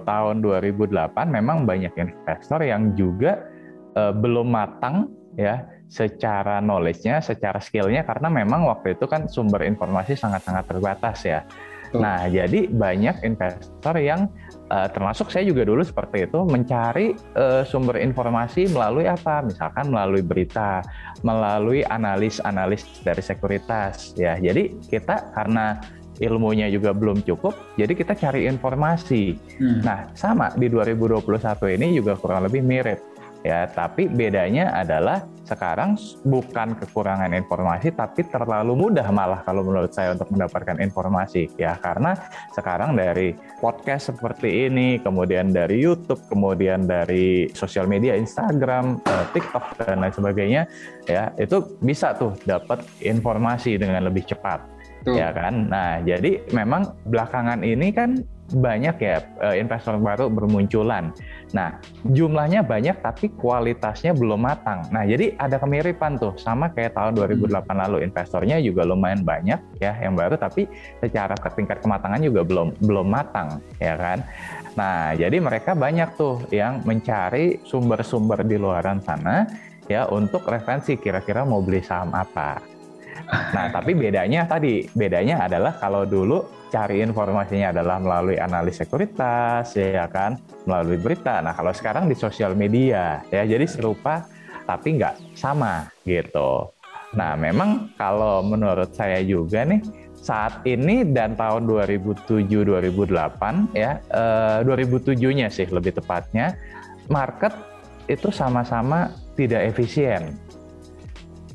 tahun 0.04 0.44
2008 0.44 0.92
memang 1.32 1.64
banyak 1.64 1.94
investor 1.96 2.60
yang 2.64 2.96
juga 3.00 3.48
uh, 3.96 4.12
belum 4.12 4.52
matang 4.52 5.12
ya 5.40 5.68
secara 5.92 6.64
knowledge-nya, 6.64 7.20
secara 7.20 7.60
skill-nya 7.60 8.08
karena 8.08 8.32
memang 8.32 8.64
waktu 8.64 8.96
itu 8.96 9.06
kan 9.12 9.28
sumber 9.28 9.68
informasi 9.68 10.16
sangat-sangat 10.16 10.64
terbatas 10.72 11.20
ya. 11.28 11.44
Nah, 11.92 12.24
jadi 12.32 12.72
banyak 12.72 13.20
investor 13.28 14.00
yang 14.00 14.32
uh, 14.72 14.88
termasuk 14.88 15.28
saya 15.28 15.44
juga 15.44 15.68
dulu 15.68 15.84
seperti 15.84 16.24
itu 16.24 16.40
mencari 16.48 17.12
uh, 17.36 17.68
sumber 17.68 18.00
informasi 18.00 18.72
melalui 18.72 19.12
apa? 19.12 19.44
Misalkan 19.44 19.92
melalui 19.92 20.24
berita, 20.24 20.80
melalui 21.20 21.84
analis-analis 21.84 22.88
dari 23.04 23.20
sekuritas 23.20 24.16
ya. 24.16 24.40
Jadi 24.40 24.80
kita 24.88 25.36
karena 25.36 25.84
ilmunya 26.22 26.70
juga 26.70 26.94
belum 26.94 27.26
cukup, 27.26 27.58
jadi 27.76 27.92
kita 27.98 28.14
cari 28.14 28.46
informasi. 28.46 29.36
Hmm. 29.58 29.82
Nah, 29.82 30.00
sama 30.14 30.54
di 30.54 30.70
2021 30.70 31.26
ini 31.74 31.98
juga 31.98 32.14
kurang 32.16 32.46
lebih 32.46 32.62
mirip 32.62 33.12
ya 33.42 33.66
tapi 33.70 34.06
bedanya 34.06 34.70
adalah 34.74 35.26
sekarang 35.42 35.98
bukan 36.24 36.78
kekurangan 36.78 37.34
informasi 37.34 37.92
tapi 37.92 38.24
terlalu 38.30 38.88
mudah 38.88 39.10
malah 39.10 39.42
kalau 39.42 39.66
menurut 39.66 39.90
saya 39.92 40.14
untuk 40.14 40.30
mendapatkan 40.30 40.78
informasi 40.80 41.50
ya 41.58 41.76
karena 41.82 42.14
sekarang 42.54 42.94
dari 42.94 43.34
podcast 43.60 44.14
seperti 44.14 44.70
ini 44.70 45.02
kemudian 45.02 45.50
dari 45.50 45.82
YouTube 45.82 46.22
kemudian 46.30 46.86
dari 46.86 47.50
sosial 47.52 47.90
media 47.90 48.14
Instagram 48.16 49.02
eh, 49.04 49.26
TikTok 49.34 49.82
dan 49.82 50.06
lain 50.06 50.14
sebagainya 50.14 50.62
ya 51.10 51.34
itu 51.36 51.66
bisa 51.82 52.14
tuh 52.16 52.38
dapat 52.46 52.86
informasi 53.02 53.76
dengan 53.82 54.08
lebih 54.08 54.24
cepat 54.30 54.81
Tuh. 55.02 55.18
ya 55.18 55.34
kan 55.34 55.66
nah 55.66 55.98
jadi 56.02 56.46
memang 56.54 56.94
belakangan 57.10 57.66
ini 57.66 57.90
kan 57.90 58.22
banyak 58.56 58.96
ya 59.00 59.18
eh, 59.40 59.56
investor 59.64 59.96
baru 59.98 60.28
bermunculan. 60.28 61.16
Nah, 61.56 61.80
jumlahnya 62.08 62.64
banyak 62.64 63.00
tapi 63.00 63.32
kualitasnya 63.36 64.12
belum 64.16 64.44
matang. 64.44 64.88
Nah, 64.92 65.04
jadi 65.08 65.36
ada 65.40 65.60
kemiripan 65.60 66.20
tuh 66.20 66.36
sama 66.40 66.72
kayak 66.72 66.96
tahun 66.96 67.20
2008 67.20 67.48
hmm. 67.48 67.80
lalu 67.88 67.98
investornya 68.04 68.58
juga 68.60 68.84
lumayan 68.84 69.24
banyak 69.24 69.60
ya 69.80 69.96
yang 70.00 70.16
baru 70.16 70.36
tapi 70.36 70.68
secara 71.00 71.36
ke 71.36 71.50
tingkat 71.56 71.80
kematangan 71.84 72.22
juga 72.24 72.42
belum 72.44 72.68
belum 72.84 73.08
matang 73.08 73.64
ya 73.80 73.96
kan. 73.96 74.24
Nah, 74.76 75.16
jadi 75.16 75.38
mereka 75.40 75.76
banyak 75.76 76.16
tuh 76.16 76.40
yang 76.52 76.84
mencari 76.88 77.60
sumber-sumber 77.68 78.44
di 78.48 78.56
luaran 78.56 79.04
sana 79.04 79.44
ya 79.92 80.08
untuk 80.08 80.48
referensi 80.48 80.96
kira-kira 80.96 81.44
mau 81.44 81.60
beli 81.60 81.84
saham 81.84 82.16
apa. 82.16 82.71
Nah, 83.32 83.72
tapi 83.72 83.96
bedanya 83.96 84.44
tadi, 84.44 84.84
bedanya 84.92 85.48
adalah 85.48 85.80
kalau 85.80 86.04
dulu 86.04 86.68
cari 86.68 87.00
informasinya 87.00 87.72
adalah 87.72 88.00
melalui 88.00 88.36
analis 88.36 88.84
sekuritas, 88.84 89.72
ya 89.76 90.08
kan, 90.12 90.36
melalui 90.68 91.00
berita. 91.00 91.40
Nah, 91.40 91.56
kalau 91.56 91.72
sekarang 91.72 92.12
di 92.12 92.16
sosial 92.16 92.56
media, 92.56 93.24
ya 93.32 93.44
jadi 93.48 93.64
serupa 93.68 94.28
tapi 94.68 95.00
nggak 95.00 95.36
sama 95.36 95.88
gitu. 96.04 96.72
Nah, 97.16 97.36
memang 97.36 97.92
kalau 98.00 98.44
menurut 98.44 98.96
saya 98.96 99.20
juga 99.24 99.68
nih 99.68 99.84
saat 100.16 100.64
ini 100.64 101.04
dan 101.08 101.36
tahun 101.36 101.68
2007-2008 101.68 103.76
ya, 103.76 104.00
eh, 104.00 104.60
2007-nya 104.64 105.52
sih 105.52 105.68
lebih 105.68 106.00
tepatnya, 106.00 106.56
market 107.12 107.52
itu 108.08 108.32
sama-sama 108.32 109.12
tidak 109.36 109.76
efisien 109.76 110.40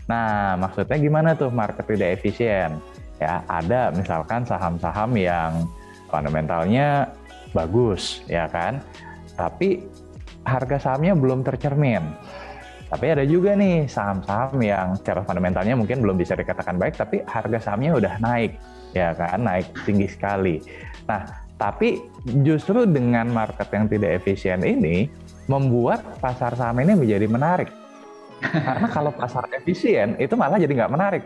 Nah, 0.06 0.54
maksudnya 0.54 0.96
gimana 0.98 1.34
tuh 1.34 1.50
market 1.50 1.86
tidak 1.86 2.22
efisien? 2.22 2.78
Ya, 3.18 3.42
ada 3.50 3.90
misalkan 3.90 4.46
saham-saham 4.46 5.10
yang 5.18 5.66
fundamentalnya 6.06 7.10
bagus, 7.50 8.22
ya 8.30 8.46
kan? 8.46 8.78
Tapi 9.34 9.82
harga 10.46 10.78
sahamnya 10.78 11.18
belum 11.18 11.42
tercermin. 11.42 12.02
Tapi 12.86 13.06
ada 13.18 13.26
juga 13.26 13.58
nih 13.58 13.90
saham-saham 13.90 14.62
yang 14.62 14.94
secara 14.94 15.26
fundamentalnya 15.26 15.74
mungkin 15.74 15.98
belum 15.98 16.14
bisa 16.14 16.38
dikatakan 16.38 16.78
baik, 16.78 16.94
tapi 16.94 17.26
harga 17.26 17.58
sahamnya 17.58 17.98
udah 17.98 18.14
naik, 18.22 18.54
ya 18.94 19.10
kan? 19.10 19.42
Naik 19.42 19.74
tinggi 19.82 20.06
sekali. 20.06 20.62
Nah, 21.10 21.26
tapi 21.58 21.98
justru 22.46 22.86
dengan 22.86 23.26
market 23.32 23.66
yang 23.74 23.90
tidak 23.90 24.22
efisien 24.22 24.62
ini 24.62 25.10
membuat 25.50 26.04
pasar 26.22 26.54
saham 26.54 26.78
ini 26.84 26.94
menjadi 26.94 27.26
menarik 27.26 27.70
karena 28.44 28.88
kalau 28.92 29.10
pasar 29.16 29.48
efisien 29.56 30.12
itu 30.20 30.36
malah 30.36 30.60
jadi 30.60 30.68
nggak 30.84 30.92
menarik. 30.92 31.22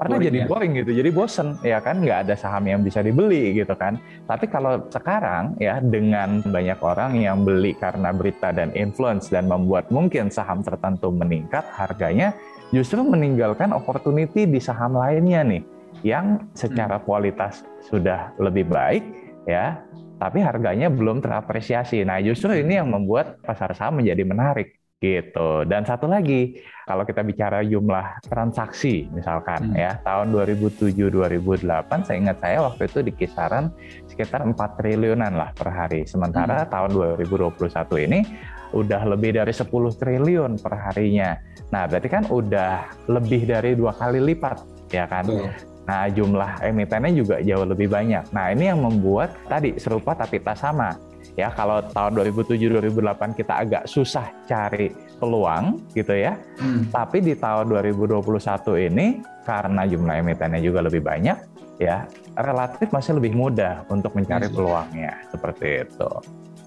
Karena 0.00 0.16
boring, 0.16 0.26
jadi 0.26 0.38
ya? 0.40 0.46
boring 0.48 0.72
gitu, 0.80 0.90
jadi 0.96 1.10
bosen 1.12 1.48
ya 1.60 1.78
kan 1.84 2.00
nggak 2.00 2.18
ada 2.26 2.34
saham 2.34 2.64
yang 2.64 2.80
bisa 2.80 3.04
dibeli 3.04 3.52
gitu 3.52 3.76
kan. 3.76 4.00
Tapi 4.24 4.48
kalau 4.48 4.80
sekarang 4.88 5.60
ya 5.60 5.78
dengan 5.84 6.40
banyak 6.40 6.80
orang 6.80 7.20
yang 7.20 7.44
beli 7.44 7.76
karena 7.76 8.10
berita 8.16 8.50
dan 8.50 8.72
influence 8.72 9.28
dan 9.28 9.44
membuat 9.44 9.92
mungkin 9.92 10.32
saham 10.32 10.64
tertentu 10.64 11.12
meningkat 11.12 11.68
harganya, 11.76 12.32
justru 12.72 13.04
meninggalkan 13.04 13.76
opportunity 13.76 14.48
di 14.48 14.58
saham 14.58 14.96
lainnya 14.96 15.44
nih 15.44 15.62
yang 16.00 16.48
secara 16.56 16.96
hmm. 16.96 17.04
kualitas 17.04 17.62
sudah 17.84 18.32
lebih 18.40 18.66
baik 18.66 19.04
ya, 19.44 19.84
tapi 20.16 20.40
harganya 20.40 20.88
belum 20.88 21.20
terapresiasi. 21.20 22.00
Nah 22.08 22.24
justru 22.24 22.56
ini 22.56 22.80
yang 22.80 22.88
membuat 22.88 23.36
pasar 23.44 23.76
saham 23.76 24.00
menjadi 24.00 24.24
menarik 24.24 24.83
gitu. 25.02 25.66
Dan 25.68 25.84
satu 25.84 26.08
lagi, 26.08 26.58
kalau 26.84 27.04
kita 27.04 27.24
bicara 27.24 27.60
jumlah 27.64 28.24
transaksi 28.28 29.08
misalkan 29.12 29.72
hmm. 29.72 29.76
ya, 29.76 29.92
tahun 30.04 30.32
2007-2008 30.32 31.90
saya 32.04 32.16
ingat 32.16 32.38
saya 32.40 32.58
waktu 32.64 32.82
itu 32.88 32.98
di 33.04 33.12
kisaran 33.12 33.72
sekitar 34.08 34.44
4 34.44 34.56
triliunan 34.80 35.32
lah 35.32 35.50
per 35.56 35.68
hari. 35.72 36.04
Sementara 36.04 36.64
hmm. 36.64 36.70
tahun 36.72 36.90
2021 37.24 38.06
ini 38.08 38.20
udah 38.74 39.02
lebih 39.06 39.38
dari 39.38 39.52
10 39.54 39.70
triliun 39.70 40.58
per 40.58 40.74
harinya. 40.76 41.38
Nah, 41.70 41.86
berarti 41.86 42.08
kan 42.10 42.24
udah 42.28 43.06
lebih 43.10 43.46
dari 43.46 43.78
dua 43.78 43.94
kali 43.94 44.18
lipat 44.18 44.62
ya 44.90 45.06
kan. 45.06 45.24
Hmm. 45.26 45.50
Nah, 45.84 46.08
jumlah 46.08 46.64
emitennya 46.64 47.12
juga 47.12 47.36
jauh 47.44 47.68
lebih 47.68 47.92
banyak. 47.92 48.24
Nah, 48.32 48.48
ini 48.56 48.72
yang 48.72 48.80
membuat 48.80 49.36
tadi 49.46 49.76
serupa 49.76 50.16
tapi 50.16 50.40
tak 50.40 50.56
sama 50.56 50.96
ya 51.34 51.50
kalau 51.50 51.82
tahun 51.90 52.14
2007-2008 52.22 53.38
kita 53.38 53.54
agak 53.66 53.84
susah 53.90 54.30
cari 54.46 54.94
peluang 55.18 55.82
gitu 55.94 56.14
ya 56.14 56.38
hmm. 56.62 56.94
tapi 56.94 57.22
di 57.22 57.34
tahun 57.34 57.70
2021 57.70 58.22
ini 58.90 59.22
karena 59.42 59.82
jumlah 59.86 60.14
emitennya 60.22 60.60
juga 60.62 60.86
lebih 60.86 61.02
banyak 61.02 61.36
ya 61.82 62.06
relatif 62.38 62.90
masih 62.94 63.18
lebih 63.18 63.34
mudah 63.34 63.82
untuk 63.90 64.14
mencari 64.14 64.46
yes. 64.46 64.54
peluangnya 64.54 65.12
seperti 65.34 65.86
itu 65.86 66.10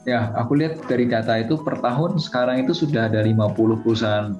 ya 0.04 0.36
aku 0.36 0.60
lihat 0.60 0.84
dari 0.88 1.08
data 1.08 1.40
itu 1.40 1.60
per 1.64 1.80
tahun 1.80 2.20
sekarang 2.20 2.68
itu 2.68 2.76
sudah 2.76 3.08
ada 3.08 3.24
50 3.24 3.84
perusahaan 3.84 4.36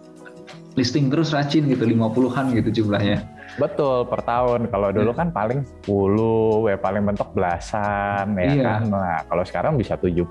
listing 0.76 1.08
terus 1.08 1.32
rajin 1.32 1.66
gitu 1.72 1.88
50-an 1.88 2.52
gitu 2.54 2.70
jumlahnya 2.84 3.37
Betul, 3.58 4.06
per 4.06 4.22
tahun. 4.22 4.70
Kalau 4.70 4.90
dulu 4.94 5.12
iya. 5.12 5.20
kan 5.20 5.28
paling 5.34 5.60
10, 5.90 6.70
ya 6.70 6.78
paling 6.78 7.04
mentok 7.04 7.30
belasan, 7.34 8.38
ya 8.38 8.54
iya. 8.54 8.64
kan. 8.64 8.82
Nah, 8.90 9.20
kalau 9.26 9.44
sekarang 9.44 9.74
bisa 9.76 9.98
70, 9.98 10.24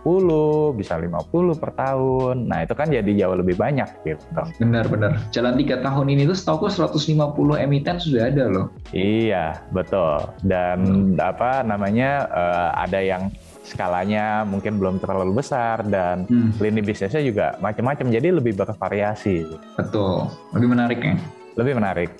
bisa 0.78 0.94
50 0.94 1.58
per 1.58 1.70
tahun. 1.74 2.46
Nah, 2.46 2.62
itu 2.62 2.74
kan 2.78 2.86
jadi 2.88 3.10
jauh 3.26 3.36
lebih 3.36 3.58
banyak 3.58 3.88
gitu. 4.06 4.42
Benar-benar. 4.62 5.18
Jalan 5.34 5.58
tiga 5.58 5.82
tahun 5.82 6.06
ini 6.14 6.22
tuh 6.30 6.38
setahu 6.38 6.70
150 6.70 7.58
emiten 7.58 7.98
sudah 7.98 8.30
ada 8.30 8.44
loh. 8.46 8.66
Iya, 8.94 9.58
betul. 9.74 10.22
Dan 10.46 10.78
hmm. 11.14 11.20
apa 11.20 11.66
namanya, 11.66 12.30
uh, 12.30 12.70
ada 12.78 13.02
yang 13.02 13.28
skalanya 13.66 14.46
mungkin 14.46 14.78
belum 14.78 15.02
terlalu 15.02 15.42
besar 15.42 15.82
dan 15.90 16.22
hmm. 16.30 16.62
lini 16.62 16.80
bisnisnya 16.86 17.18
juga 17.18 17.58
macam-macam 17.58 18.06
jadi 18.14 18.38
lebih 18.38 18.54
bervariasi. 18.54 19.42
Betul, 19.74 20.30
lebih 20.54 20.68
menarik 20.70 20.98
ya. 21.02 21.14
Lebih 21.58 21.74
menarik. 21.82 22.10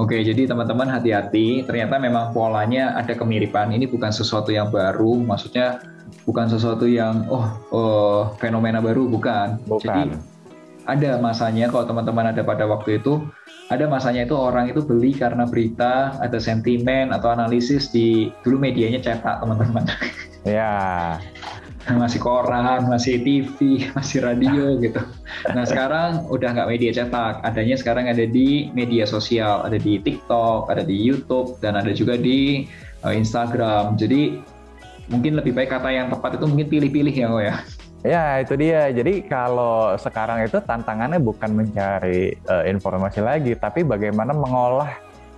Oke, 0.00 0.16
jadi 0.24 0.48
teman-teman 0.48 0.88
hati-hati. 0.88 1.68
Ternyata 1.68 2.00
memang 2.00 2.32
polanya 2.32 2.96
ada 2.96 3.12
kemiripan. 3.12 3.68
Ini 3.76 3.84
bukan 3.84 4.08
sesuatu 4.08 4.48
yang 4.48 4.72
baru, 4.72 5.20
maksudnya 5.20 5.84
bukan 6.24 6.48
sesuatu 6.48 6.88
yang 6.88 7.28
oh, 7.28 7.46
oh 7.68 8.20
fenomena 8.40 8.80
baru, 8.80 9.04
bukan. 9.04 9.60
bukan. 9.68 10.16
Jadi 10.16 10.16
ada 10.88 11.20
masanya 11.20 11.68
kalau 11.68 11.84
teman-teman 11.84 12.32
ada 12.32 12.40
pada 12.40 12.64
waktu 12.64 12.96
itu, 12.96 13.28
ada 13.68 13.84
masanya 13.92 14.24
itu 14.24 14.32
orang 14.32 14.72
itu 14.72 14.80
beli 14.80 15.12
karena 15.12 15.44
berita, 15.44 16.16
ada 16.16 16.40
sentimen 16.40 17.12
atau 17.12 17.36
analisis 17.36 17.92
di 17.92 18.32
dulu 18.40 18.56
medianya 18.56 19.04
cetak 19.04 19.44
teman-teman. 19.44 19.84
Ya 20.48 20.72
masih 21.96 22.20
koran, 22.20 22.86
masih 22.86 23.22
TV, 23.22 23.56
masih 23.96 24.22
radio 24.22 24.76
gitu. 24.78 25.00
Nah 25.50 25.64
sekarang 25.64 26.28
udah 26.28 26.52
nggak 26.52 26.68
media 26.70 26.90
cetak, 26.92 27.42
adanya 27.42 27.76
sekarang 27.78 28.06
ada 28.06 28.26
di 28.28 28.68
media 28.76 29.08
sosial, 29.08 29.64
ada 29.64 29.80
di 29.80 29.98
TikTok, 29.98 30.68
ada 30.68 30.84
di 30.84 30.94
YouTube, 30.94 31.58
dan 31.64 31.74
ada 31.74 31.90
juga 31.90 32.20
di 32.20 32.68
uh, 33.02 33.14
Instagram. 33.14 33.96
Jadi 33.96 34.38
mungkin 35.10 35.40
lebih 35.40 35.56
baik 35.56 35.74
kata 35.74 35.90
yang 35.90 36.12
tepat 36.12 36.38
itu 36.38 36.46
mungkin 36.46 36.68
pilih-pilih 36.70 37.14
ya, 37.14 37.26
kok 37.26 37.42
ya. 37.42 37.56
Ya 38.00 38.24
itu 38.40 38.56
dia. 38.56 38.88
Jadi 38.88 39.28
kalau 39.28 39.92
sekarang 40.00 40.40
itu 40.40 40.56
tantangannya 40.64 41.20
bukan 41.20 41.52
mencari 41.52 42.32
uh, 42.48 42.64
informasi 42.64 43.20
lagi, 43.20 43.52
tapi 43.56 43.84
bagaimana 43.84 44.32
mengolah 44.32 44.88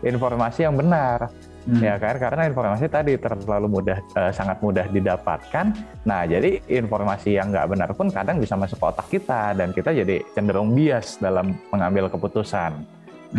informasi 0.02 0.66
yang 0.66 0.74
benar 0.78 1.30
hmm. 1.66 1.82
ya 1.82 1.94
kan 1.98 2.18
karena 2.18 2.48
informasi 2.50 2.86
tadi 2.90 3.14
terlalu 3.18 3.68
mudah 3.68 3.98
uh, 4.18 4.32
sangat 4.34 4.58
mudah 4.62 4.86
didapatkan 4.90 5.74
nah 6.06 6.26
jadi 6.26 6.62
informasi 6.66 7.38
yang 7.38 7.50
nggak 7.50 7.68
benar 7.70 7.90
pun 7.94 8.10
kadang 8.10 8.38
bisa 8.42 8.58
masuk 8.58 8.78
ke 8.78 8.86
otak 8.86 9.06
kita 9.10 9.54
dan 9.54 9.70
kita 9.70 9.90
jadi 9.94 10.22
cenderung 10.34 10.74
bias 10.74 11.18
dalam 11.22 11.54
mengambil 11.70 12.10
keputusan 12.10 12.82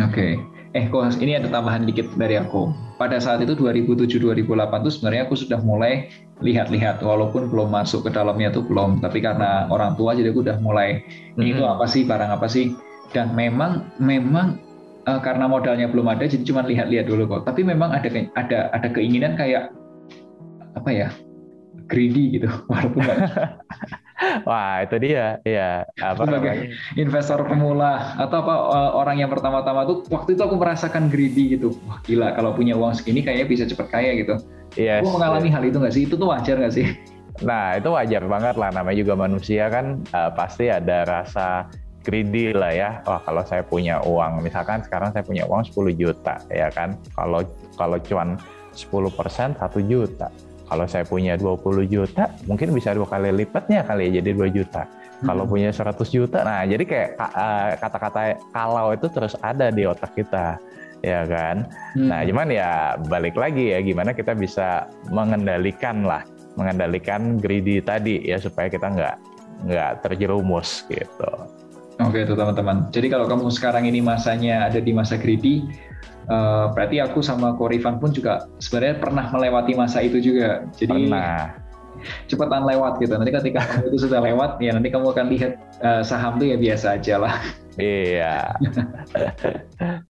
oke 0.00 0.12
okay. 0.12 0.40
eh 0.74 0.90
kok 0.90 1.20
ini 1.22 1.38
ada 1.38 1.46
tambahan 1.46 1.86
dikit 1.86 2.10
dari 2.18 2.34
aku. 2.34 2.74
Pada 2.98 3.22
saat 3.22 3.38
itu 3.46 3.54
2007-2008 3.54 4.42
tuh 4.82 4.90
sebenarnya 4.90 5.22
aku 5.30 5.38
sudah 5.38 5.62
mulai 5.62 6.10
lihat-lihat 6.42 6.98
walaupun 6.98 7.46
belum 7.46 7.70
masuk 7.70 8.06
ke 8.06 8.10
dalamnya 8.10 8.50
tuh 8.50 8.66
belum, 8.66 8.98
tapi 8.98 9.22
karena 9.22 9.70
orang 9.70 9.94
tua 9.94 10.18
jadi 10.18 10.34
aku 10.34 10.42
udah 10.42 10.58
mulai 10.58 11.06
ini 11.38 11.54
itu 11.54 11.62
apa 11.62 11.86
sih 11.86 12.02
barang 12.02 12.26
apa 12.26 12.50
sih 12.50 12.74
dan 13.14 13.30
memang 13.38 13.94
memang 14.02 14.58
uh, 15.06 15.20
karena 15.20 15.44
modalnya 15.48 15.86
belum 15.88 16.08
ada 16.10 16.24
jadi 16.28 16.44
cuma 16.44 16.64
lihat-lihat 16.64 17.06
dulu 17.08 17.28
kok. 17.28 17.42
Tapi 17.48 17.64
memang 17.64 17.92
ada 17.92 18.08
ada 18.36 18.58
ada 18.72 18.88
keinginan 18.90 19.38
kayak 19.38 19.70
apa 20.74 20.90
ya 20.90 21.08
greedy 21.86 22.40
gitu 22.40 22.48
walaupun 22.70 23.04
Wah, 24.48 24.86
itu 24.86 24.96
dia. 25.02 25.42
Ya, 25.42 25.84
apa 26.00 26.24
sebagai 26.24 26.72
investor 26.96 27.44
pemula 27.44 28.14
atau 28.16 28.46
apa 28.46 28.54
eh, 28.72 28.90
orang 28.94 29.16
yang 29.20 29.30
pertama-tama 29.30 29.84
tuh 29.84 30.06
waktu 30.08 30.38
itu 30.38 30.42
aku 30.46 30.56
merasakan 30.56 31.10
greedy 31.10 31.58
gitu. 31.58 31.76
Wah, 31.84 31.98
gila 32.06 32.32
kalau 32.32 32.54
punya 32.54 32.78
uang 32.78 32.94
segini 32.94 33.20
kayaknya 33.20 33.46
bisa 33.46 33.64
cepet 33.66 33.86
kaya 33.90 34.14
gitu. 34.16 34.38
Iya. 34.78 35.02
Yes. 35.02 35.04
Aku 35.04 35.18
mengalami 35.18 35.50
hal 35.50 35.62
itu 35.66 35.76
nggak 35.76 35.94
sih? 35.94 36.02
Itu 36.08 36.14
tuh 36.16 36.30
wajar 36.30 36.56
nggak 36.56 36.74
sih? 36.74 36.86
Nah, 37.42 37.74
itu 37.74 37.90
wajar 37.90 38.22
banget 38.24 38.54
lah. 38.54 38.70
Namanya 38.70 38.98
juga 39.02 39.14
manusia 39.18 39.66
kan 39.66 40.00
uh, 40.14 40.30
pasti 40.30 40.70
ada 40.70 41.02
rasa 41.04 41.66
greedy 42.04 42.52
lah 42.52 42.70
ya. 42.70 42.90
Wah, 43.08 43.24
kalau 43.24 43.42
saya 43.42 43.64
punya 43.64 43.98
uang, 44.04 44.44
misalkan 44.44 44.84
sekarang 44.84 45.10
saya 45.10 45.24
punya 45.24 45.48
uang 45.48 45.64
10 45.64 45.96
juta, 45.96 46.36
ya 46.52 46.68
kan. 46.68 46.94
Kalau 47.16 47.40
kalau 47.74 47.96
cuan 48.04 48.36
10% 48.76 49.56
1 49.56 49.80
juta 49.88 50.28
kalau 50.64 50.86
saya 50.88 51.04
punya 51.04 51.36
20 51.36 51.84
juta, 51.84 52.32
mungkin 52.48 52.72
bisa 52.72 52.96
dua 52.96 53.04
kali 53.04 53.28
lipatnya 53.30 53.84
kali 53.84 54.08
ya 54.08 54.20
jadi 54.24 54.30
2 54.32 54.48
juta. 54.48 54.88
Hmm. 54.88 55.26
Kalau 55.30 55.44
punya 55.44 55.70
100 55.70 56.08
juta, 56.08 56.40
nah 56.40 56.64
jadi 56.64 56.82
kayak 56.82 57.10
eh, 57.20 57.70
kata-kata 57.78 58.20
kalau 58.50 58.96
itu 58.96 59.06
terus 59.12 59.36
ada 59.44 59.68
di 59.68 59.84
otak 59.84 60.16
kita, 60.16 60.56
ya 61.04 61.28
kan? 61.28 61.68
Hmm. 61.94 62.08
Nah, 62.08 62.20
cuman 62.24 62.48
ya 62.48 62.96
balik 63.06 63.36
lagi 63.36 63.76
ya 63.76 63.78
gimana 63.84 64.16
kita 64.16 64.32
bisa 64.32 64.88
mengendalikan 65.12 66.02
lah, 66.02 66.24
mengendalikan 66.56 67.36
greedy 67.36 67.84
tadi 67.84 68.24
ya 68.24 68.40
supaya 68.40 68.72
kita 68.72 68.88
nggak 68.88 69.16
nggak 69.68 69.92
terjerumus 70.00 70.88
gitu. 70.88 71.28
Oke 72.14 72.30
itu 72.30 72.38
teman-teman. 72.38 72.94
Jadi 72.94 73.10
kalau 73.10 73.26
kamu 73.26 73.50
sekarang 73.50 73.90
ini 73.90 73.98
masanya 73.98 74.70
ada 74.70 74.78
di 74.78 74.94
masa 74.94 75.18
greedy, 75.18 75.66
uh, 76.30 76.70
berarti 76.70 77.02
aku 77.02 77.18
sama 77.26 77.58
Korifan 77.58 77.98
pun 77.98 78.14
juga 78.14 78.46
sebenarnya 78.62 79.02
pernah 79.02 79.26
melewati 79.34 79.74
masa 79.74 79.98
itu 79.98 80.22
juga. 80.22 80.62
Jadi 80.78 81.10
pernah. 81.10 81.58
cepetan 82.30 82.70
lewat 82.70 83.02
gitu. 83.02 83.18
Nanti 83.18 83.34
ketika 83.34 83.66
kamu 83.66 83.90
itu 83.90 83.98
sudah 84.06 84.22
lewat, 84.22 84.62
ya 84.62 84.78
nanti 84.78 84.94
kamu 84.94 85.10
akan 85.10 85.26
lihat 85.26 85.58
uh, 85.82 86.06
saham 86.06 86.38
tuh 86.38 86.54
ya 86.54 86.54
biasa 86.54 87.02
aja 87.02 87.18
lah. 87.18 87.34
Iya. 87.82 88.54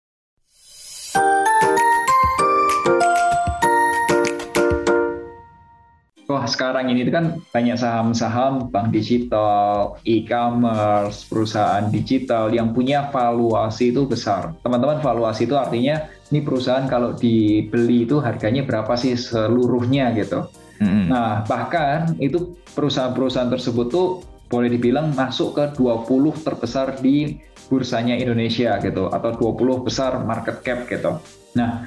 Wah 6.26 6.50
sekarang 6.50 6.90
ini 6.90 7.06
kan 7.14 7.38
banyak 7.54 7.78
saham-saham 7.78 8.74
bank 8.74 8.90
digital, 8.90 10.02
e-commerce, 10.10 11.22
perusahaan 11.30 11.86
digital 11.94 12.50
yang 12.50 12.74
punya 12.74 13.14
valuasi 13.14 13.94
itu 13.94 14.10
besar. 14.10 14.58
Teman-teman 14.66 15.06
valuasi 15.06 15.46
itu 15.46 15.54
artinya 15.54 16.10
ini 16.34 16.42
perusahaan 16.42 16.90
kalau 16.90 17.14
dibeli 17.14 18.10
itu 18.10 18.18
harganya 18.18 18.66
berapa 18.66 18.98
sih 18.98 19.14
seluruhnya 19.14 20.18
gitu. 20.18 20.50
Mm-hmm. 20.82 21.06
Nah 21.14 21.46
bahkan 21.46 22.18
itu 22.18 22.58
perusahaan-perusahaan 22.74 23.54
tersebut 23.54 23.88
tuh 23.94 24.26
boleh 24.50 24.74
dibilang 24.74 25.14
masuk 25.14 25.62
ke 25.62 25.78
20 25.78 26.42
terbesar 26.42 26.98
di 27.06 27.38
bursanya 27.70 28.18
Indonesia 28.18 28.78
gitu 28.82 29.14
atau 29.14 29.30
20 29.34 29.86
besar 29.86 30.18
market 30.26 30.66
cap 30.66 30.90
gitu. 30.90 31.22
Nah 31.54 31.86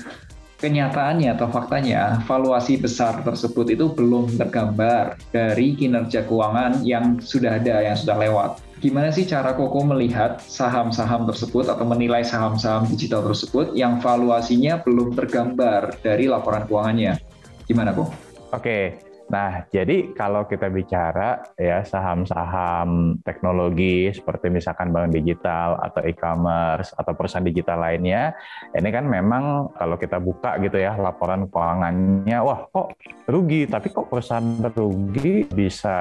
kenyataannya 0.59 1.39
atau 1.39 1.47
faktanya 1.49 2.19
valuasi 2.27 2.83
besar 2.83 3.23
tersebut 3.23 3.71
itu 3.71 3.95
belum 3.95 4.35
tergambar 4.35 5.15
dari 5.31 5.79
kinerja 5.79 6.27
keuangan 6.27 6.83
yang 6.83 7.23
sudah 7.23 7.63
ada, 7.63 7.79
yang 7.87 7.95
sudah 7.95 8.19
lewat. 8.19 8.51
Gimana 8.79 9.11
sih 9.11 9.27
cara 9.27 9.55
Koko 9.59 9.83
melihat 9.87 10.39
saham-saham 10.39 11.27
tersebut 11.27 11.67
atau 11.67 11.83
menilai 11.83 12.23
saham-saham 12.23 12.87
digital 12.91 13.27
tersebut 13.27 13.75
yang 13.75 13.99
valuasinya 13.99 14.83
belum 14.83 15.19
tergambar 15.19 15.99
dari 16.03 16.31
laporan 16.31 16.67
keuangannya? 16.67 17.19
Gimana 17.67 17.91
Kok? 17.95 18.11
Oke, 18.55 19.08
Nah, 19.29 19.69
jadi 19.69 20.17
kalau 20.17 20.49
kita 20.49 20.73
bicara 20.73 21.45
ya 21.61 21.85
saham-saham 21.85 23.21
teknologi 23.21 24.09
seperti 24.09 24.49
misalkan 24.49 24.89
bank 24.89 25.13
digital 25.13 25.77
atau 25.85 26.01
e-commerce 26.01 26.97
atau 26.97 27.13
perusahaan 27.13 27.45
digital 27.45 27.77
lainnya, 27.77 28.33
ini 28.73 28.89
kan 28.89 29.05
memang 29.05 29.69
kalau 29.77 30.01
kita 30.01 30.17
buka 30.17 30.57
gitu 30.65 30.81
ya 30.81 30.97
laporan 30.97 31.45
keuangannya, 31.53 32.39
wah 32.41 32.73
kok 32.73 32.97
rugi, 33.29 33.69
tapi 33.69 33.93
kok 33.93 34.09
perusahaan 34.09 34.65
rugi 34.73 35.45
bisa 35.53 35.97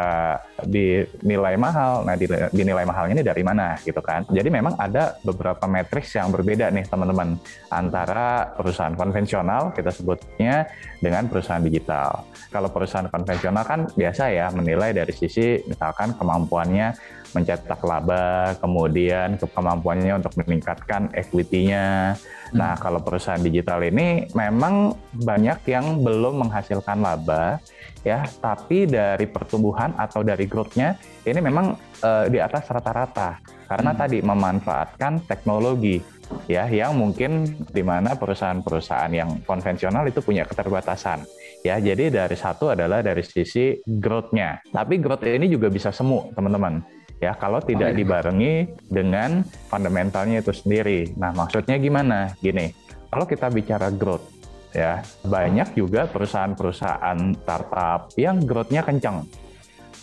dinilai 0.63 1.59
mahal. 1.59 2.07
Nah, 2.07 2.15
dinilai 2.55 2.87
mahalnya 2.87 3.19
ini 3.19 3.23
dari 3.27 3.43
mana 3.43 3.75
gitu 3.83 3.99
kan. 3.99 4.23
Jadi 4.31 4.47
memang 4.47 4.79
ada 4.79 5.19
beberapa 5.19 5.67
matriks 5.67 6.15
yang 6.15 6.31
berbeda 6.31 6.71
nih 6.71 6.87
teman-teman 6.87 7.35
antara 7.67 8.55
perusahaan 8.55 8.95
konvensional 8.95 9.75
kita 9.75 9.91
sebutnya 9.91 10.63
dengan 11.03 11.27
perusahaan 11.27 11.59
digital. 11.59 12.23
Kalau 12.47 12.71
perusahaan 12.71 13.16
konvensional 13.17 13.65
kan 13.65 13.89
biasa 13.89 14.29
ya 14.29 14.53
menilai 14.53 14.93
dari 14.93 15.09
sisi 15.09 15.65
misalkan 15.65 16.13
kemampuannya 16.13 16.93
mencetak 17.35 17.81
laba, 17.83 18.55
kemudian 18.59 19.39
kemampuannya 19.39 20.15
untuk 20.19 20.35
meningkatkan 20.39 21.11
equity-nya. 21.11 22.15
Hmm. 22.51 22.57
Nah, 22.57 22.73
kalau 22.79 23.03
perusahaan 23.03 23.41
digital 23.41 23.83
ini 23.83 24.29
memang 24.31 24.95
banyak 25.11 25.63
yang 25.67 26.03
belum 26.03 26.47
menghasilkan 26.47 27.03
laba 27.03 27.59
ya, 28.05 28.23
tapi 28.39 28.87
dari 28.87 29.27
pertumbuhan 29.27 29.95
atau 29.99 30.23
dari 30.23 30.47
growth-nya 30.47 30.95
ini 31.27 31.39
memang 31.43 31.75
uh, 32.03 32.25
di 32.31 32.39
atas 32.39 32.67
rata-rata 32.71 33.39
karena 33.67 33.91
hmm. 33.91 33.99
tadi 33.99 34.17
memanfaatkan 34.23 35.27
teknologi 35.27 35.99
ya 36.47 36.67
yang 36.67 36.95
mungkin 36.95 37.47
di 37.71 37.83
mana 37.83 38.15
perusahaan-perusahaan 38.15 39.11
yang 39.11 39.29
konvensional 39.43 40.07
itu 40.07 40.19
punya 40.23 40.43
keterbatasan 40.43 41.23
ya 41.63 41.79
jadi 41.79 42.11
dari 42.11 42.35
satu 42.35 42.71
adalah 42.71 43.03
dari 43.03 43.23
sisi 43.23 43.79
growth-nya 43.83 44.71
tapi 44.71 44.99
growth 44.99 45.23
ini 45.27 45.47
juga 45.51 45.71
bisa 45.71 45.91
semu 45.91 46.31
teman-teman 46.35 46.83
ya 47.17 47.33
kalau 47.35 47.61
tidak 47.61 47.91
oh, 47.91 47.93
iya. 47.93 47.99
dibarengi 47.99 48.53
dengan 48.87 49.41
fundamentalnya 49.69 50.41
itu 50.41 50.53
sendiri 50.53 51.13
nah 51.17 51.33
maksudnya 51.33 51.77
gimana 51.81 52.33
gini 52.39 52.73
kalau 53.09 53.25
kita 53.25 53.49
bicara 53.49 53.89
growth 53.89 54.27
ya 54.75 55.01
banyak 55.25 55.73
juga 55.73 56.05
perusahaan-perusahaan 56.11 57.17
startup 57.41 58.13
yang 58.19 58.43
growth-nya 58.45 58.85
kencang 58.85 59.25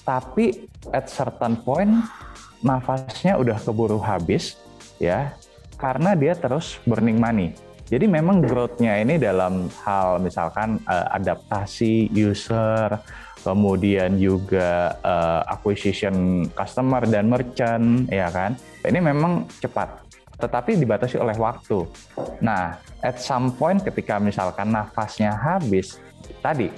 tapi 0.04 0.68
at 0.92 1.08
certain 1.08 1.56
point 1.62 2.04
nafasnya 2.64 3.36
udah 3.36 3.60
keburu 3.60 4.00
habis 4.00 4.56
ya 4.96 5.36
karena 5.76 6.16
dia 6.16 6.32
terus 6.32 6.78
burning 6.88 7.18
money. 7.20 7.52
Jadi 7.84 8.08
memang 8.08 8.40
growth-nya 8.40 9.04
ini 9.04 9.20
dalam 9.20 9.68
hal 9.84 10.16
misalkan 10.16 10.80
uh, 10.88 11.12
adaptasi 11.12 12.08
user, 12.16 12.96
kemudian 13.44 14.16
juga 14.16 14.96
uh, 15.04 15.44
acquisition 15.52 16.48
customer 16.56 17.04
dan 17.04 17.28
merchant, 17.28 18.08
ya 18.08 18.32
kan? 18.32 18.56
Ini 18.80 19.04
memang 19.04 19.44
cepat, 19.60 20.00
tetapi 20.40 20.80
dibatasi 20.80 21.20
oleh 21.20 21.36
waktu. 21.36 21.84
Nah, 22.40 22.80
at 23.04 23.20
some 23.20 23.52
point 23.52 23.84
ketika 23.84 24.16
misalkan 24.16 24.72
nafasnya 24.72 25.36
habis, 25.36 26.00
tadi 26.40 26.72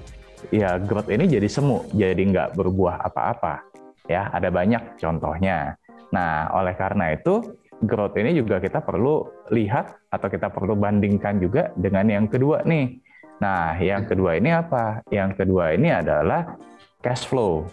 ya 0.50 0.76
growth 0.82 1.08
ini 1.08 1.30
jadi 1.30 1.46
semu, 1.46 1.86
jadi 1.94 2.18
nggak 2.18 2.58
berbuah 2.58 3.06
apa-apa. 3.06 3.62
Ya, 4.10 4.30
ada 4.34 4.50
banyak 4.50 4.98
contohnya. 4.98 5.78
Nah, 6.14 6.50
oleh 6.54 6.74
karena 6.78 7.14
itu 7.14 7.58
growth 7.82 8.14
ini 8.18 8.34
juga 8.34 8.62
kita 8.62 8.82
perlu 8.82 9.26
lihat 9.50 9.98
atau 10.08 10.28
kita 10.30 10.48
perlu 10.48 10.78
bandingkan 10.78 11.38
juga 11.42 11.70
dengan 11.74 12.06
yang 12.10 12.26
kedua 12.30 12.62
nih. 12.62 13.05
Nah, 13.36 13.76
yang 13.76 14.08
kedua 14.08 14.40
ini 14.40 14.50
apa? 14.52 15.04
Yang 15.12 15.44
kedua 15.44 15.76
ini 15.76 15.92
adalah 15.92 16.56
cash 17.04 17.28
flow. 17.28 17.68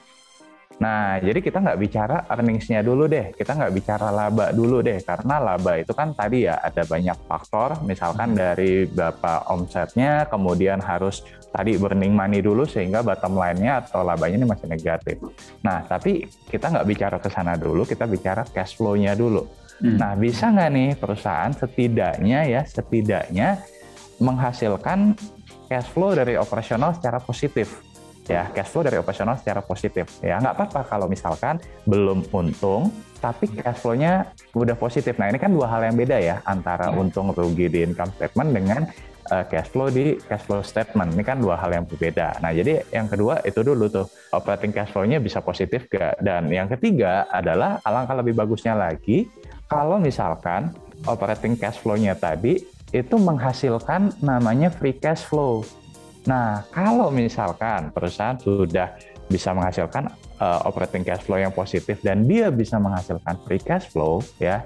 Nah, 0.82 1.22
jadi 1.22 1.40
kita 1.40 1.62
nggak 1.62 1.80
bicara 1.80 2.18
earnings-nya 2.28 2.82
dulu 2.82 3.06
deh, 3.06 3.32
kita 3.38 3.54
nggak 3.54 3.74
bicara 3.78 4.10
laba 4.10 4.50
dulu 4.50 4.82
deh, 4.82 5.00
karena 5.06 5.38
laba 5.38 5.78
itu 5.78 5.94
kan 5.94 6.18
tadi 6.18 6.50
ya 6.50 6.58
ada 6.60 6.82
banyak 6.84 7.16
faktor, 7.30 7.78
misalkan 7.86 8.34
hmm. 8.34 8.38
dari 8.38 8.74
berapa 8.90 9.54
omsetnya, 9.54 10.26
kemudian 10.28 10.82
harus 10.82 11.22
tadi 11.54 11.78
burning 11.78 12.18
money 12.18 12.42
dulu 12.42 12.66
sehingga 12.66 13.06
bottom 13.06 13.38
line-nya 13.38 13.86
atau 13.86 14.02
labanya 14.02 14.42
ini 14.42 14.48
masih 14.50 14.68
negatif. 14.68 15.22
Nah, 15.62 15.86
tapi 15.86 16.26
kita 16.50 16.74
nggak 16.74 16.88
bicara 16.90 17.18
ke 17.22 17.30
sana 17.30 17.54
dulu, 17.54 17.86
kita 17.86 18.10
bicara 18.10 18.42
cash 18.50 18.74
flow-nya 18.74 19.14
dulu. 19.14 19.46
Hmm. 19.78 20.02
Nah, 20.02 20.18
bisa 20.18 20.50
nggak 20.50 20.70
nih 20.74 20.90
perusahaan 20.98 21.54
setidaknya 21.54 22.50
ya, 22.50 22.62
setidaknya 22.66 23.62
menghasilkan 24.18 25.14
cash 25.68 25.90
flow 25.92 26.12
dari 26.14 26.36
operasional 26.40 26.96
secara 26.96 27.20
positif. 27.24 27.82
ya 28.24 28.48
cash 28.56 28.72
flow 28.72 28.88
dari 28.88 28.96
operasional 28.96 29.36
secara 29.36 29.60
positif. 29.60 30.08
Ya 30.24 30.40
nggak 30.40 30.56
apa-apa 30.56 30.88
kalau 30.88 31.12
misalkan 31.12 31.60
belum 31.84 32.24
untung 32.32 32.88
tapi 33.20 33.52
cash 33.52 33.84
flow-nya 33.84 34.32
udah 34.56 34.80
positif. 34.80 35.20
Nah 35.20 35.28
ini 35.28 35.36
kan 35.36 35.52
dua 35.52 35.68
hal 35.68 35.92
yang 35.92 36.00
beda 36.00 36.24
ya 36.24 36.40
antara 36.48 36.88
hmm. 36.88 37.04
untung 37.04 37.36
rugi 37.36 37.68
di 37.68 37.84
income 37.84 38.16
statement 38.16 38.50
dengan 38.56 38.82
uh, 39.28 39.44
cash 39.48 39.72
flow 39.76 39.92
di 39.92 40.16
cash 40.24 40.48
flow 40.48 40.64
statement. 40.64 41.20
Ini 41.20 41.24
kan 41.24 41.44
dua 41.44 41.60
hal 41.60 41.76
yang 41.76 41.84
berbeda. 41.84 42.40
Nah 42.44 42.56
jadi 42.56 42.84
yang 42.96 43.12
kedua 43.12 43.44
itu 43.44 43.60
dulu 43.60 43.92
tuh 43.92 44.08
operating 44.32 44.72
cash 44.72 44.92
flow-nya 44.92 45.20
bisa 45.20 45.44
positif 45.44 45.88
gak 45.88 46.20
dan 46.24 46.48
yang 46.48 46.72
ketiga 46.72 47.28
adalah 47.28 47.80
alangkah 47.84 48.20
lebih 48.20 48.40
bagusnya 48.40 48.76
lagi 48.76 49.28
kalau 49.68 50.00
misalkan 50.00 50.72
operating 51.08 51.56
cash 51.56 51.80
flow-nya 51.80 52.16
tadi 52.16 52.60
itu 52.94 53.18
menghasilkan 53.18 54.14
namanya 54.22 54.70
free 54.70 54.96
cash 54.96 55.26
flow 55.26 55.66
Nah, 56.24 56.64
kalau 56.72 57.12
misalkan 57.12 57.92
perusahaan 57.92 58.40
sudah 58.40 58.96
bisa 59.28 59.52
menghasilkan 59.52 60.08
uh, 60.40 60.64
operating 60.68 61.04
cash 61.04 61.24
flow 61.24 61.40
yang 61.40 61.52
positif 61.52 62.00
dan 62.00 62.24
dia 62.24 62.48
bisa 62.48 62.80
menghasilkan 62.80 63.40
free 63.44 63.60
cash 63.60 63.92
flow, 63.92 64.24
ya, 64.40 64.64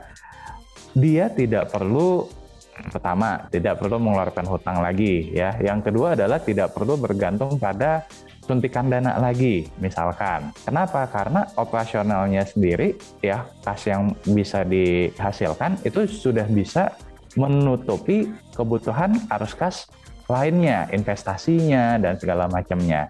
dia 0.93 1.29
tidak 1.33 1.73
perlu 1.73 2.29
pertama 2.77 3.49
tidak 3.49 3.81
perlu 3.81 3.97
mengeluarkan 3.97 4.45
hutang 4.45 4.85
lagi, 4.85 5.33
ya. 5.33 5.57
Yang 5.57 5.89
kedua 5.89 6.13
adalah 6.13 6.37
tidak 6.37 6.77
perlu 6.77 6.93
bergantung 6.93 7.57
pada 7.57 8.05
suntikan 8.45 8.85
dana 8.85 9.17
lagi, 9.17 9.65
misalkan. 9.81 10.53
Kenapa? 10.61 11.09
Karena 11.09 11.41
operasionalnya 11.57 12.45
sendiri, 12.45 12.93
ya, 13.25 13.49
kas 13.65 13.81
yang 13.89 14.13
bisa 14.29 14.61
dihasilkan 14.61 15.81
itu 15.81 16.05
sudah 16.05 16.45
bisa 16.45 16.93
menutupi 17.37 18.27
kebutuhan 18.57 19.15
arus 19.37 19.53
kas 19.53 19.85
lainnya, 20.27 20.91
investasinya, 20.91 21.95
dan 22.01 22.19
segala 22.19 22.51
macamnya. 22.51 23.07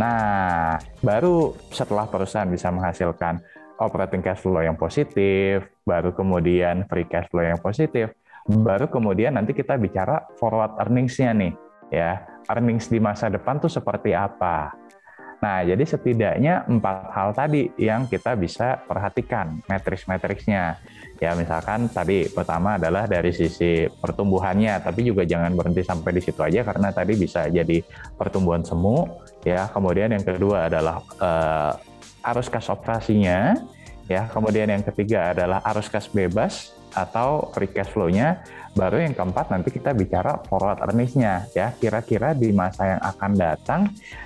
Nah, 0.00 0.80
baru 0.98 1.54
setelah 1.70 2.10
perusahaan 2.10 2.50
bisa 2.50 2.72
menghasilkan 2.74 3.38
operating 3.78 4.24
cash 4.24 4.42
flow 4.42 4.64
yang 4.64 4.74
positif, 4.74 5.62
baru 5.86 6.10
kemudian 6.10 6.88
free 6.90 7.06
cash 7.06 7.30
flow 7.30 7.46
yang 7.46 7.60
positif, 7.62 8.10
baru 8.48 8.90
kemudian 8.90 9.38
nanti 9.38 9.54
kita 9.54 9.78
bicara 9.78 10.26
forward 10.40 10.74
earnings-nya 10.82 11.30
nih, 11.30 11.52
ya. 11.94 12.26
Earnings 12.50 12.90
di 12.90 12.98
masa 12.98 13.30
depan 13.30 13.62
tuh 13.62 13.70
seperti 13.70 14.18
apa? 14.18 14.74
Nah, 15.42 15.62
jadi 15.62 15.82
setidaknya 15.82 16.66
empat 16.66 17.10
hal 17.14 17.30
tadi 17.34 17.70
yang 17.78 18.06
kita 18.10 18.34
bisa 18.34 18.82
perhatikan 18.82 19.62
matriks-matriksnya. 19.70 20.78
Ya, 21.22 21.38
misalkan 21.38 21.86
tadi 21.86 22.26
pertama 22.26 22.82
adalah 22.82 23.06
dari 23.06 23.30
sisi 23.30 23.86
pertumbuhannya, 23.86 24.82
tapi 24.82 25.06
juga 25.06 25.22
jangan 25.22 25.54
berhenti 25.54 25.86
sampai 25.86 26.18
di 26.18 26.22
situ 26.26 26.42
aja 26.42 26.66
karena 26.66 26.90
tadi 26.90 27.14
bisa 27.14 27.46
jadi 27.46 27.78
pertumbuhan 28.18 28.66
semu. 28.66 29.06
Ya, 29.46 29.70
kemudian 29.70 30.10
yang 30.10 30.26
kedua 30.26 30.66
adalah 30.66 30.98
uh, 31.22 31.78
arus 32.34 32.50
kas 32.50 32.66
operasinya. 32.66 33.54
Ya, 34.10 34.26
kemudian 34.34 34.66
yang 34.66 34.82
ketiga 34.82 35.30
adalah 35.30 35.62
arus 35.70 35.86
kas 35.86 36.10
bebas 36.10 36.74
atau 36.90 37.54
free 37.54 37.70
cash 37.70 37.94
flow-nya. 37.94 38.42
Baru 38.72 38.96
yang 38.96 39.12
keempat 39.12 39.52
nanti 39.52 39.68
kita 39.68 39.92
bicara 39.92 40.40
forward 40.48 40.80
earnings-nya 40.80 41.44
ya. 41.52 41.76
Kira-kira 41.76 42.32
di 42.32 42.56
masa 42.56 42.96
yang 42.96 43.02
akan 43.04 43.32
datang 43.36 43.80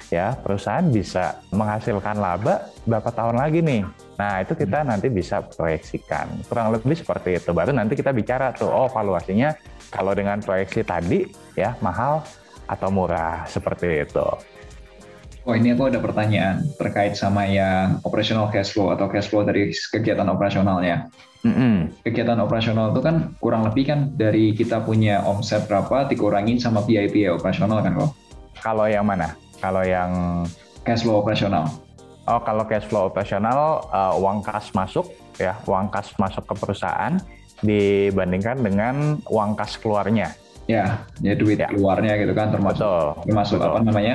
ya 0.07 0.39
perusahaan 0.39 0.87
bisa 0.87 1.43
menghasilkan 1.51 2.23
laba 2.23 2.71
berapa 2.87 3.11
tahun 3.11 3.43
lagi 3.43 3.59
nih. 3.59 3.83
Nah, 4.17 4.47
itu 4.47 4.55
kita 4.55 4.87
nanti 4.87 5.11
bisa 5.11 5.43
proyeksikan. 5.43 6.47
Kurang 6.47 6.71
lebih 6.71 6.95
seperti 6.95 7.43
itu. 7.43 7.51
Baru 7.51 7.75
nanti 7.75 7.99
kita 7.99 8.15
bicara 8.15 8.55
tuh, 8.55 8.71
oh 8.71 8.87
valuasinya 8.87 9.51
kalau 9.91 10.15
dengan 10.15 10.39
proyeksi 10.39 10.87
tadi 10.87 11.27
ya 11.59 11.75
mahal 11.83 12.23
atau 12.71 12.89
murah 12.91 13.47
seperti 13.51 14.07
itu. 14.07 14.27
Oh 15.47 15.55
ini 15.55 15.79
aku 15.79 15.87
ada 15.87 16.03
pertanyaan 16.03 16.67
terkait 16.75 17.15
sama 17.15 17.47
yang 17.47 18.03
operational 18.03 18.51
cash 18.51 18.75
flow 18.75 18.91
atau 18.91 19.07
cash 19.07 19.31
flow 19.31 19.47
dari 19.47 19.71
kegiatan 19.71 20.27
operasionalnya. 20.27 21.07
Mm-hmm. 21.47 22.03
Kegiatan 22.03 22.39
operasional 22.43 22.91
itu 22.91 23.01
kan 23.07 23.17
kurang 23.39 23.63
lebih 23.63 23.87
kan 23.87 24.11
dari 24.19 24.51
kita 24.51 24.83
punya 24.83 25.23
omset 25.23 25.71
berapa 25.71 26.11
dikurangin 26.11 26.59
sama 26.59 26.83
biaya-biaya 26.83 27.39
operasional 27.39 27.79
kan 27.87 27.95
kok? 27.95 28.11
Kalau 28.59 28.91
yang 28.91 29.07
mana? 29.07 29.39
Kalau 29.63 29.87
yang 29.87 30.43
cash 30.83 31.07
flow 31.07 31.23
operasional? 31.23 31.71
Oh 32.27 32.43
kalau 32.43 32.67
cash 32.67 32.91
flow 32.91 33.07
operasional 33.07 33.87
uh, 33.95 34.19
uang 34.19 34.43
kas 34.43 34.75
masuk 34.75 35.07
ya 35.39 35.55
uang 35.71 35.87
kas 35.95 36.11
masuk 36.19 36.43
ke 36.43 36.55
perusahaan 36.59 37.15
dibandingkan 37.63 38.59
dengan 38.59 39.23
uang 39.31 39.55
kas 39.55 39.79
keluarnya. 39.79 40.35
Ya, 40.67 41.07
ya 41.23 41.39
duit 41.39 41.63
ya. 41.63 41.71
keluarnya 41.71 42.19
gitu 42.19 42.35
kan 42.35 42.51
termasuk 42.51 42.83
betul, 42.83 43.23
termasuk 43.23 43.59
betul. 43.63 43.71
apa 43.71 43.79
namanya 43.87 44.15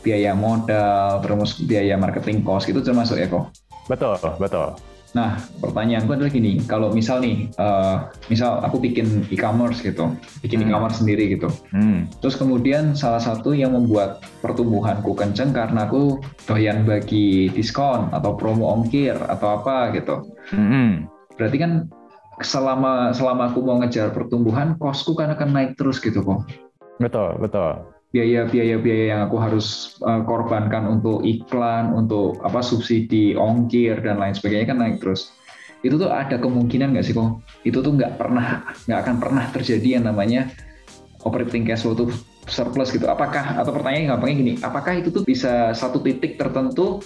biaya 0.00 0.32
modal, 0.32 1.20
terus 1.20 1.60
biaya 1.60 2.00
marketing 2.00 2.40
cost 2.40 2.72
itu 2.72 2.80
termasuk 2.80 3.20
ya 3.20 3.28
kok? 3.28 3.52
Betul, 3.84 4.16
betul. 4.40 4.72
Nah, 5.10 5.42
pertanyaanku 5.58 6.14
adalah 6.14 6.30
gini, 6.30 6.62
kalau 6.70 6.94
misal 6.94 7.18
nih, 7.18 7.50
uh, 7.58 8.06
misal 8.30 8.62
aku 8.62 8.78
bikin 8.78 9.26
e-commerce 9.34 9.82
gitu, 9.82 10.14
bikin 10.38 10.62
hmm. 10.62 10.70
e-commerce 10.70 11.02
sendiri 11.02 11.34
gitu, 11.34 11.50
hmm. 11.74 12.06
terus 12.22 12.38
kemudian 12.38 12.94
salah 12.94 13.18
satu 13.18 13.50
yang 13.50 13.74
membuat 13.74 14.22
pertumbuhanku 14.38 15.18
kenceng 15.18 15.50
karena 15.50 15.90
aku 15.90 16.22
doyan 16.46 16.86
bagi 16.86 17.50
diskon 17.50 18.06
atau 18.14 18.38
promo 18.38 18.70
ongkir 18.70 19.18
atau 19.18 19.58
apa 19.58 19.90
gitu. 19.98 20.30
Hmm. 20.54 21.10
Berarti 21.34 21.58
kan 21.58 21.72
selama 22.38 23.10
selama 23.10 23.50
aku 23.50 23.66
mau 23.66 23.82
ngejar 23.82 24.14
pertumbuhan, 24.14 24.78
kosku 24.78 25.18
kan 25.18 25.34
akan 25.34 25.50
naik 25.50 25.70
terus 25.74 25.98
gitu 25.98 26.22
kok. 26.22 26.46
Betul, 27.02 27.34
betul 27.42 27.99
biaya-biaya-biaya 28.10 29.04
yang 29.14 29.20
aku 29.30 29.36
harus 29.38 29.96
uh, 30.02 30.22
korbankan 30.26 30.86
untuk 30.90 31.22
iklan, 31.22 31.94
untuk 31.94 32.42
apa 32.42 32.58
subsidi 32.58 33.38
ongkir 33.38 34.02
dan 34.02 34.18
lain 34.18 34.34
sebagainya 34.34 34.74
kan 34.74 34.78
naik 34.82 34.98
terus. 34.98 35.30
Itu 35.80 35.96
tuh 35.96 36.10
ada 36.12 36.36
kemungkinan 36.36 36.92
nggak 36.92 37.06
sih 37.06 37.14
kok? 37.14 37.40
Itu 37.62 37.80
tuh 37.80 37.96
nggak 37.96 38.18
pernah, 38.18 38.66
nggak 38.84 39.00
akan 39.06 39.16
pernah 39.22 39.44
terjadi 39.54 40.02
yang 40.02 40.04
namanya 40.10 40.50
operating 41.22 41.64
cash 41.64 41.86
flow 41.86 41.94
tuh 41.94 42.10
surplus 42.50 42.90
gitu. 42.90 43.06
Apakah 43.06 43.56
atau 43.56 43.70
pertanyaan 43.70 44.18
gampangnya 44.18 44.36
gini, 44.42 44.52
apakah 44.60 44.98
itu 44.98 45.08
tuh 45.14 45.22
bisa 45.22 45.70
satu 45.72 46.02
titik 46.02 46.34
tertentu 46.34 46.98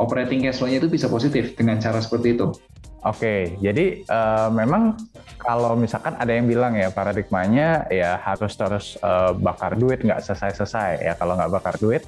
operating 0.00 0.42
cash 0.42 0.58
flow-nya 0.58 0.80
itu 0.80 0.88
bisa 0.88 1.06
positif 1.06 1.52
dengan 1.52 1.76
cara 1.78 2.00
seperti 2.00 2.34
itu? 2.34 2.50
Oke, 3.06 3.54
jadi 3.62 4.02
uh, 4.10 4.50
memang 4.50 4.98
kalau 5.38 5.78
misalkan 5.78 6.18
ada 6.18 6.34
yang 6.34 6.50
bilang 6.50 6.74
ya 6.74 6.90
paradigmanya 6.90 7.86
ya 7.86 8.18
harus 8.18 8.58
terus 8.58 8.98
uh, 8.98 9.30
bakar 9.30 9.78
duit 9.78 10.02
nggak 10.02 10.26
selesai-selesai 10.26 11.06
ya 11.06 11.14
kalau 11.14 11.38
nggak 11.38 11.54
bakar 11.54 11.78
duit 11.78 12.02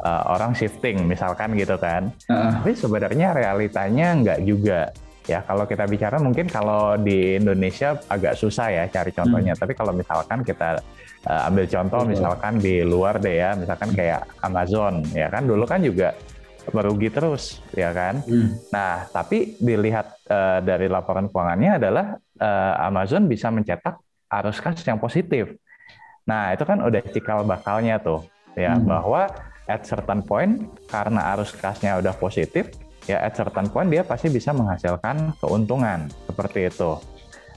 uh, 0.00 0.24
orang 0.32 0.56
shifting 0.56 1.04
misalkan 1.04 1.52
gitu 1.52 1.76
kan. 1.76 2.08
Uh. 2.32 2.48
Tapi 2.64 2.72
sebenarnya 2.72 3.36
realitanya 3.36 4.16
nggak 4.24 4.40
juga 4.48 4.88
ya 5.28 5.44
kalau 5.44 5.68
kita 5.68 5.84
bicara 5.84 6.16
mungkin 6.16 6.48
kalau 6.48 6.96
di 6.96 7.36
Indonesia 7.36 8.00
agak 8.08 8.32
susah 8.40 8.72
ya 8.72 8.84
cari 8.88 9.12
contohnya. 9.12 9.52
Hmm. 9.52 9.60
Tapi 9.60 9.76
kalau 9.76 9.92
misalkan 9.92 10.40
kita 10.48 10.80
uh, 11.28 11.48
ambil 11.52 11.68
contoh 11.68 12.08
misalkan 12.08 12.56
di 12.56 12.80
luar 12.80 13.20
deh 13.20 13.36
ya, 13.36 13.52
misalkan 13.52 13.92
kayak 13.92 14.24
Amazon 14.40 15.04
ya 15.12 15.28
kan 15.28 15.44
dulu 15.44 15.68
kan 15.68 15.84
juga 15.84 16.16
merugi 16.72 17.08
terus, 17.08 17.64
ya 17.72 17.90
kan? 17.92 18.20
Hmm. 18.24 18.56
Nah, 18.70 19.08
tapi 19.08 19.56
dilihat 19.58 20.18
uh, 20.28 20.60
dari 20.60 20.86
laporan 20.86 21.28
keuangannya 21.28 21.80
adalah 21.80 22.06
uh, 22.40 22.74
Amazon 22.84 23.26
bisa 23.26 23.48
mencetak 23.48 23.98
arus 24.28 24.60
kas 24.60 24.84
yang 24.84 25.00
positif. 25.00 25.56
Nah, 26.28 26.52
itu 26.52 26.64
kan 26.68 26.84
udah 26.84 27.00
cikal 27.08 27.44
bakalnya 27.48 27.96
tuh, 27.96 28.28
ya 28.52 28.76
hmm. 28.76 28.84
bahwa 28.84 29.32
at 29.68 29.84
certain 29.84 30.20
point 30.24 30.68
karena 30.88 31.32
arus 31.36 31.56
kasnya 31.56 31.96
udah 31.96 32.12
positif, 32.16 32.68
ya 33.08 33.24
at 33.24 33.32
certain 33.32 33.68
point 33.72 33.88
dia 33.88 34.04
pasti 34.04 34.28
bisa 34.28 34.52
menghasilkan 34.52 35.36
keuntungan 35.40 36.12
seperti 36.28 36.68
itu. 36.68 37.00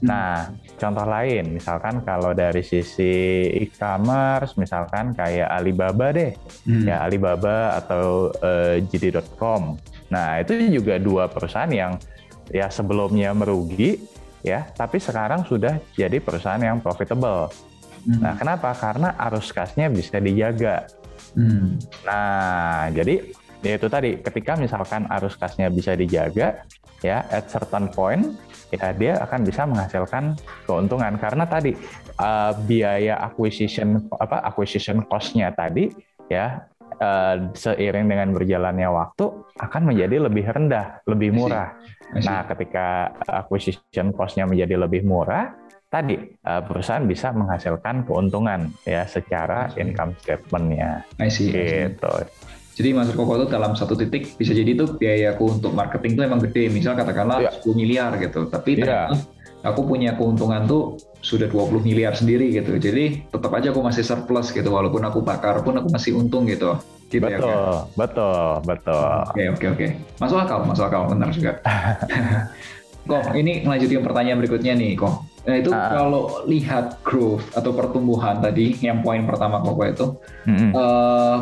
Hmm. 0.02 0.10
Nah, 0.10 0.50
contoh 0.82 1.06
lain, 1.06 1.54
misalkan 1.54 2.02
kalau 2.02 2.34
dari 2.34 2.66
sisi 2.66 3.46
e-commerce, 3.62 4.58
misalkan 4.58 5.14
kayak 5.14 5.46
Alibaba 5.46 6.10
deh, 6.10 6.34
hmm. 6.66 6.90
ya 6.90 7.06
Alibaba 7.06 7.78
atau 7.78 8.34
uh, 8.42 8.76
eh, 8.76 8.82
JD.com. 8.82 9.78
Nah, 10.10 10.42
itu 10.42 10.58
juga 10.74 10.98
dua 10.98 11.30
perusahaan 11.30 11.70
yang 11.70 11.94
ya 12.50 12.66
sebelumnya 12.66 13.30
merugi, 13.30 14.02
ya, 14.42 14.66
tapi 14.74 14.98
sekarang 14.98 15.46
sudah 15.46 15.78
jadi 15.94 16.18
perusahaan 16.18 16.60
yang 16.60 16.82
profitable. 16.82 17.46
Hmm. 18.02 18.18
Nah, 18.18 18.34
kenapa? 18.34 18.74
Karena 18.74 19.14
arus 19.30 19.54
kasnya 19.54 19.86
bisa 19.86 20.18
dijaga. 20.18 20.90
Hmm. 21.38 21.78
Nah, 22.02 22.90
jadi 22.90 23.22
ya 23.62 23.78
itu 23.78 23.88
tadi, 23.88 24.18
ketika 24.20 24.58
misalkan 24.58 25.06
arus 25.08 25.38
kasnya 25.38 25.70
bisa 25.70 25.94
dijaga, 25.94 26.66
ya 27.02 27.26
at 27.30 27.50
certain 27.50 27.90
point 27.90 28.34
ya 28.72 28.94
dia 28.96 29.20
akan 29.20 29.40
bisa 29.44 29.68
menghasilkan 29.68 30.38
keuntungan 30.64 31.20
karena 31.20 31.44
tadi 31.44 31.76
uh, 32.16 32.56
biaya 32.64 33.20
acquisition 33.20 34.08
apa 34.16 34.40
acquisition 34.48 35.04
cost-nya 35.04 35.52
tadi 35.52 35.92
ya 36.32 36.64
uh, 36.96 37.52
seiring 37.52 38.08
dengan 38.08 38.32
berjalannya 38.32 38.88
waktu 38.88 39.28
akan 39.60 39.82
menjadi 39.92 40.16
lebih 40.24 40.44
rendah, 40.48 41.04
lebih 41.04 41.36
murah. 41.36 41.76
Nah, 42.12 42.44
ketika 42.44 43.12
acquisition 43.24 44.12
cost-nya 44.12 44.44
menjadi 44.44 44.76
lebih 44.76 45.04
murah, 45.04 45.52
tadi 45.88 46.16
uh, 46.44 46.60
perusahaan 46.64 47.04
bisa 47.04 47.32
menghasilkan 47.32 48.04
keuntungan 48.04 48.68
ya 48.84 49.04
secara 49.08 49.68
income 49.76 50.16
statement-nya. 50.20 51.04
Gitu. 51.92 52.14
Jadi 52.72 52.88
Mas 52.96 53.12
Koko 53.12 53.36
itu 53.36 53.46
dalam 53.52 53.76
satu 53.76 53.92
titik 53.92 54.32
bisa 54.40 54.56
jadi 54.56 54.72
itu 54.72 54.96
biayaku 54.96 55.60
untuk 55.60 55.76
marketing 55.76 56.16
itu 56.16 56.22
emang 56.24 56.40
gede. 56.40 56.72
Misal 56.72 56.96
katakanlah 56.96 57.44
yeah. 57.44 57.52
10 57.60 57.76
miliar 57.76 58.16
gitu. 58.16 58.48
Tapi 58.48 58.80
yeah. 58.80 59.12
aku 59.60 59.84
punya 59.84 60.16
keuntungan 60.16 60.64
tuh 60.64 60.96
sudah 61.20 61.52
20 61.52 61.84
miliar 61.84 62.16
sendiri 62.16 62.48
gitu. 62.48 62.80
Jadi 62.80 63.28
tetap 63.28 63.52
aja 63.52 63.76
aku 63.76 63.84
masih 63.84 64.00
surplus 64.00 64.50
gitu. 64.56 64.72
Walaupun 64.72 65.04
aku 65.04 65.20
bakar 65.20 65.60
pun 65.60 65.76
aku 65.76 65.92
masih 65.92 66.16
untung 66.16 66.48
gitu. 66.48 66.80
gitu 67.12 67.28
betul, 67.28 67.44
ya, 67.44 67.44
kan? 67.44 67.92
betul, 67.92 68.48
betul. 68.64 69.16
Oke, 69.28 69.44
oke, 69.52 69.66
oke. 69.76 69.86
Masuk 70.16 70.38
akal, 70.40 70.58
masuk 70.64 70.84
akal. 70.88 71.02
Benar 71.12 71.28
juga. 71.28 71.52
kok, 73.12 73.24
ini 73.36 73.60
melanjutin 73.68 74.00
pertanyaan 74.00 74.40
berikutnya 74.40 74.72
nih, 74.72 74.96
kok. 74.96 75.28
Nah 75.42 75.54
itu 75.58 75.70
uh. 75.74 75.90
kalau 75.90 76.22
lihat 76.46 77.02
growth 77.02 77.42
atau 77.52 77.74
pertumbuhan 77.74 78.38
tadi, 78.38 78.78
yang 78.78 79.02
poin 79.02 79.26
pertama 79.26 79.58
kok 79.58 79.74
itu, 79.82 80.06
mm 80.46 80.54
-hmm. 80.54 80.70
uh, 80.72 81.36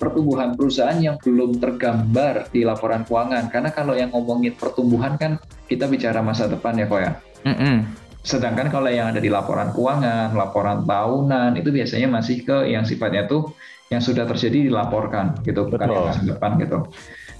pertumbuhan 0.00 0.56
perusahaan 0.56 0.96
yang 0.96 1.20
belum 1.20 1.60
tergambar 1.60 2.48
di 2.48 2.64
laporan 2.64 3.04
keuangan. 3.04 3.52
Karena 3.52 3.68
kalau 3.70 3.92
yang 3.92 4.08
ngomongin 4.16 4.56
pertumbuhan 4.56 5.20
kan 5.20 5.36
kita 5.68 5.84
bicara 5.84 6.24
masa 6.24 6.48
depan 6.48 6.80
ya 6.80 6.88
kok 6.88 7.00
ya. 7.04 7.12
Mm 7.44 7.56
-hmm. 7.56 7.76
Sedangkan 8.24 8.72
kalau 8.72 8.88
yang 8.88 9.12
ada 9.12 9.20
di 9.20 9.28
laporan 9.28 9.76
keuangan, 9.76 10.32
laporan 10.32 10.88
tahunan 10.88 11.60
itu 11.60 11.68
biasanya 11.68 12.08
masih 12.08 12.44
ke 12.44 12.72
yang 12.72 12.88
sifatnya 12.88 13.28
tuh 13.28 13.52
yang 13.92 14.00
sudah 14.00 14.24
terjadi 14.24 14.70
dilaporkan 14.70 15.40
gitu, 15.44 15.68
bukan 15.68 15.88
yang 15.88 16.08
masa 16.08 16.22
depan 16.24 16.56
gitu. 16.62 16.88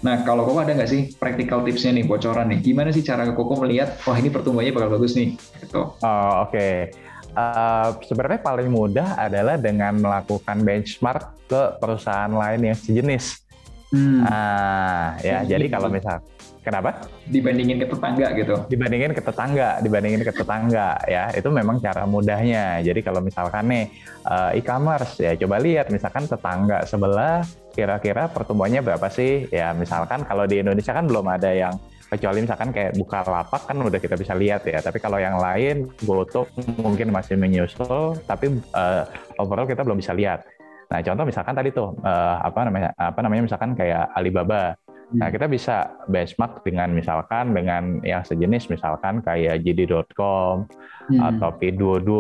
Nah, 0.00 0.24
kalau 0.24 0.48
Koko 0.48 0.64
ada 0.64 0.72
nggak 0.72 0.90
sih 0.90 1.12
practical 1.20 1.60
tipsnya 1.60 1.92
nih, 1.92 2.08
bocoran 2.08 2.48
nih? 2.48 2.64
Gimana 2.64 2.88
sih 2.88 3.04
cara 3.04 3.28
Koko 3.36 3.60
melihat, 3.60 4.00
wah 4.08 4.16
ini 4.16 4.32
pertumbuhannya 4.32 4.72
bakal 4.72 4.96
bagus 4.96 5.12
nih? 5.14 5.36
Gitu. 5.36 5.76
Oh, 5.76 6.32
Oke. 6.48 6.56
Okay. 6.56 6.76
Uh, 7.30 7.94
sebenarnya 8.04 8.40
paling 8.42 8.68
mudah 8.68 9.14
adalah 9.14 9.54
dengan 9.54 9.94
melakukan 9.98 10.60
benchmark 10.66 11.46
ke 11.46 11.62
perusahaan 11.78 12.30
lain 12.30 12.70
yang 12.70 12.76
sejenis. 12.76 13.46
Hmm. 13.90 14.22
Uh, 14.22 15.08
ya, 15.22 15.42
jadi 15.46 15.66
kalau 15.66 15.90
misal 15.90 16.22
Kenapa? 16.60 17.08
Dibandingin 17.24 17.80
ke 17.80 17.88
tetangga 17.88 18.26
gitu. 18.36 18.54
Dibandingin 18.68 19.16
ke 19.16 19.22
tetangga, 19.24 19.80
dibandingin 19.80 20.20
ke 20.20 20.32
tetangga 20.32 21.00
ya. 21.08 21.32
Itu 21.32 21.48
memang 21.48 21.80
cara 21.80 22.04
mudahnya. 22.04 22.84
Jadi 22.84 23.00
kalau 23.00 23.24
misalkan 23.24 23.64
nih 23.72 23.84
uh, 24.28 24.52
e-commerce 24.52 25.24
ya 25.24 25.32
coba 25.40 25.56
lihat 25.56 25.88
misalkan 25.88 26.28
tetangga 26.28 26.84
sebelah 26.84 27.48
kira-kira 27.72 28.28
pertumbuhannya 28.28 28.84
berapa 28.84 29.08
sih? 29.08 29.48
Ya 29.48 29.72
misalkan 29.72 30.28
kalau 30.28 30.44
di 30.44 30.60
Indonesia 30.60 30.92
kan 30.92 31.08
belum 31.08 31.24
ada 31.32 31.48
yang 31.48 31.80
kecuali 32.10 32.42
misalkan 32.42 32.74
kayak 32.74 32.98
buka 32.98 33.22
lapak 33.22 33.70
kan 33.70 33.78
udah 33.78 34.00
kita 34.02 34.18
bisa 34.18 34.34
lihat 34.34 34.66
ya. 34.66 34.82
Tapi 34.82 34.98
kalau 34.98 35.22
yang 35.22 35.38
lain 35.38 35.86
GoTo 36.02 36.50
mungkin 36.82 37.14
masih 37.14 37.38
menyusul, 37.38 38.18
tapi 38.26 38.50
uh, 38.74 39.06
overall 39.38 39.70
kita 39.70 39.86
belum 39.86 40.02
bisa 40.02 40.10
lihat. 40.10 40.42
Nah, 40.90 40.98
contoh 41.06 41.22
misalkan 41.22 41.54
tadi 41.54 41.70
tuh 41.70 41.94
uh, 42.02 42.36
apa 42.42 42.66
namanya 42.66 42.90
apa 42.98 43.22
namanya 43.22 43.46
misalkan 43.46 43.78
kayak 43.78 44.10
Alibaba. 44.10 44.74
Nah, 45.10 45.26
hmm. 45.26 45.34
kita 45.34 45.46
bisa 45.50 45.76
benchmark 46.06 46.62
dengan 46.62 46.94
misalkan 46.94 47.50
dengan 47.50 47.98
yang 48.06 48.22
sejenis 48.22 48.70
misalkan 48.70 49.18
kayak 49.22 49.62
JD.com 49.66 50.70
hmm. 51.10 51.18
atau 51.18 51.50
P22 51.58 52.10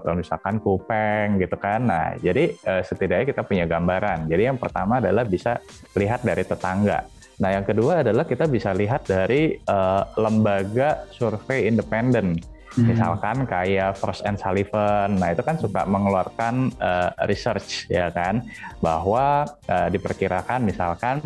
atau 0.00 0.12
misalkan 0.12 0.60
Kupeng 0.60 1.40
gitu 1.40 1.56
kan. 1.56 1.88
Nah, 1.88 2.16
jadi 2.20 2.52
uh, 2.68 2.84
setidaknya 2.84 3.32
kita 3.32 3.44
punya 3.44 3.64
gambaran. 3.64 4.28
Jadi 4.28 4.42
yang 4.44 4.60
pertama 4.60 5.00
adalah 5.00 5.24
bisa 5.24 5.60
lihat 5.96 6.20
dari 6.20 6.44
tetangga. 6.44 7.13
Nah, 7.42 7.50
yang 7.54 7.66
kedua 7.66 8.06
adalah 8.06 8.22
kita 8.22 8.46
bisa 8.46 8.70
lihat 8.70 9.06
dari 9.10 9.58
uh, 9.66 10.06
lembaga 10.18 11.08
survei 11.10 11.66
independen. 11.66 12.38
Hmm. 12.74 12.90
Misalkan 12.90 13.46
kayak 13.46 13.94
Frost 13.98 14.26
and 14.26 14.34
Sullivan, 14.34 15.22
nah 15.22 15.30
itu 15.30 15.46
kan 15.46 15.54
suka 15.54 15.86
mengeluarkan 15.86 16.74
uh, 16.82 17.14
research 17.30 17.86
ya 17.86 18.10
kan, 18.10 18.42
bahwa 18.82 19.46
uh, 19.70 19.88
diperkirakan 19.94 20.66
misalkan 20.66 21.22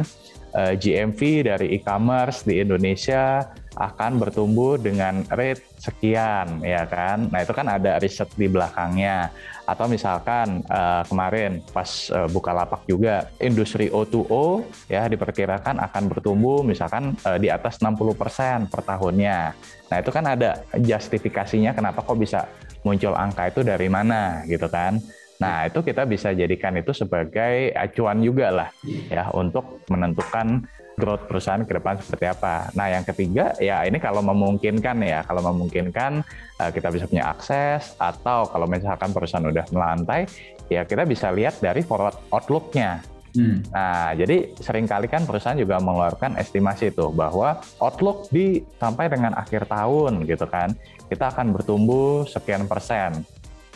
uh, 0.52 0.76
GMV 0.76 1.48
dari 1.48 1.80
e-commerce 1.80 2.44
di 2.44 2.60
Indonesia 2.60 3.48
akan 3.80 4.20
bertumbuh 4.20 4.76
dengan 4.76 5.24
rate 5.32 5.64
sekian 5.80 6.60
ya 6.60 6.84
kan. 6.84 7.32
Nah, 7.32 7.40
itu 7.40 7.52
kan 7.56 7.64
ada 7.64 7.96
riset 7.96 8.28
di 8.36 8.44
belakangnya. 8.44 9.32
Atau 9.68 9.84
misalkan 9.84 10.64
uh, 10.72 11.04
kemarin 11.04 11.60
pas 11.76 12.08
uh, 12.08 12.24
lapak 12.32 12.88
juga 12.88 13.28
industri 13.36 13.92
O2O 13.92 14.64
ya 14.88 15.04
diperkirakan 15.04 15.76
akan 15.76 16.02
bertumbuh 16.08 16.64
misalkan 16.64 17.12
uh, 17.28 17.36
di 17.36 17.52
atas 17.52 17.76
60% 17.84 18.72
per 18.72 18.80
tahunnya. 18.80 19.52
Nah, 19.92 19.96
itu 20.00 20.08
kan 20.08 20.24
ada 20.24 20.64
justifikasinya 20.72 21.76
kenapa 21.76 22.00
kok 22.00 22.16
bisa 22.16 22.48
muncul 22.80 23.12
angka 23.12 23.52
itu 23.52 23.60
dari 23.60 23.92
mana 23.92 24.40
gitu 24.48 24.72
kan. 24.72 24.96
Nah, 25.38 25.70
itu 25.70 25.84
kita 25.84 26.02
bisa 26.08 26.34
jadikan 26.34 26.74
itu 26.74 26.90
sebagai 26.90 27.70
acuan 27.76 28.18
juga 28.24 28.50
lah 28.50 28.68
ya 29.06 29.30
untuk 29.36 29.86
menentukan 29.86 30.66
growth 30.98 31.30
perusahaan 31.30 31.62
ke 31.62 31.72
depan 31.78 32.02
seperti 32.02 32.26
apa. 32.26 32.74
Nah, 32.74 32.90
yang 32.90 33.06
ketiga 33.06 33.54
ya 33.62 33.86
ini 33.86 34.02
kalau 34.02 34.20
memungkinkan 34.20 34.98
ya, 35.06 35.22
kalau 35.22 35.40
memungkinkan 35.54 36.26
eh, 36.58 36.70
kita 36.74 36.90
bisa 36.90 37.06
punya 37.06 37.30
akses 37.30 37.94
atau 37.96 38.50
kalau 38.50 38.66
misalkan 38.66 39.14
perusahaan 39.14 39.46
udah 39.46 39.64
melantai, 39.70 40.26
ya 40.66 40.82
kita 40.82 41.06
bisa 41.06 41.30
lihat 41.30 41.62
dari 41.62 41.86
forward 41.86 42.18
outlook-nya. 42.34 43.00
Hmm. 43.36 43.60
Nah, 43.70 44.16
jadi 44.16 44.50
sering 44.58 44.88
kali 44.88 45.06
kan 45.06 45.22
perusahaan 45.22 45.54
juga 45.54 45.78
mengeluarkan 45.78 46.40
estimasi 46.40 46.90
itu 46.90 47.12
bahwa 47.12 47.60
outlook 47.78 48.26
di 48.32 48.64
sampai 48.80 49.06
dengan 49.12 49.36
akhir 49.36 49.68
tahun 49.68 50.26
gitu 50.26 50.48
kan, 50.48 50.74
kita 51.06 51.30
akan 51.30 51.54
bertumbuh 51.54 52.24
sekian 52.26 52.66
persen. 52.66 53.22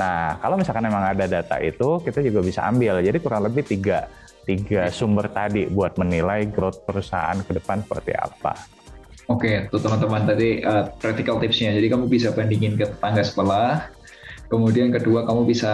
Nah, 0.01 0.41
kalau 0.41 0.57
misalkan 0.57 0.89
memang 0.89 1.05
ada 1.05 1.29
data 1.29 1.61
itu, 1.61 2.01
kita 2.01 2.25
juga 2.25 2.41
bisa 2.41 2.65
ambil. 2.65 3.05
Jadi 3.05 3.19
kurang 3.21 3.45
lebih 3.45 3.63
tiga, 3.63 4.09
tiga 4.45 4.91
sumber 4.91 5.31
tadi 5.31 5.67
buat 5.71 5.95
menilai 5.99 6.51
growth 6.51 6.83
perusahaan 6.87 7.39
ke 7.43 7.57
depan 7.57 7.83
seperti 7.83 8.13
apa. 8.17 8.55
Oke, 9.31 9.71
tuh 9.71 9.79
teman-teman 9.79 10.27
tadi 10.27 10.61
uh, 10.67 10.91
practical 10.99 11.39
tipsnya. 11.39 11.73
Jadi 11.73 11.87
kamu 11.89 12.11
bisa 12.11 12.35
bandingin 12.35 12.75
ke 12.75 12.91
tetangga 12.91 13.23
sebelah. 13.23 13.89
Kemudian 14.53 14.93
kedua 14.93 15.25
kamu 15.25 15.49
bisa 15.49 15.73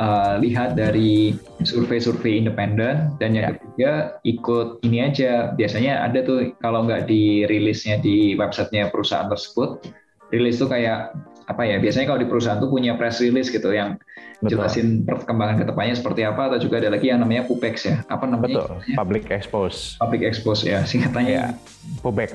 uh, 0.00 0.40
lihat 0.40 0.80
dari 0.80 1.36
survei-survei 1.60 2.40
independen 2.40 3.12
dan 3.20 3.36
yang 3.36 3.52
ya. 3.52 3.52
ketiga 3.52 3.92
ikut 4.24 4.80
ini 4.80 5.04
aja. 5.04 5.52
Biasanya 5.52 6.08
ada 6.08 6.24
tuh 6.24 6.56
kalau 6.64 6.88
nggak 6.88 7.04
dirilisnya 7.04 8.00
di 8.00 8.32
websitenya 8.32 8.88
perusahaan 8.88 9.28
tersebut, 9.28 9.84
rilis 10.32 10.56
tuh 10.56 10.72
kayak 10.72 11.12
apa 11.44 11.62
ya 11.68 11.76
biasanya 11.76 12.06
kalau 12.08 12.20
di 12.20 12.28
perusahaan 12.28 12.58
tuh 12.60 12.72
punya 12.72 12.96
press 12.96 13.20
release 13.20 13.52
gitu 13.52 13.72
yang 13.72 14.00
Betul. 14.40 14.60
jelasin 14.60 15.04
perkembangan 15.04 15.60
ke 15.60 15.64
depannya 15.68 15.94
seperti 15.96 16.24
apa 16.24 16.52
atau 16.52 16.58
juga 16.60 16.80
ada 16.80 16.92
lagi 16.92 17.08
yang 17.08 17.20
namanya 17.20 17.48
PUBEX 17.48 17.74
ya 17.88 17.96
apa 18.08 18.24
namanya 18.28 18.64
Betul. 18.64 18.96
public 18.96 19.24
expose 19.32 19.96
public 20.00 20.22
expose 20.24 20.64
ya 20.64 20.84
singkatannya 20.84 21.32
ya. 21.32 21.46
PUBEX 22.00 22.32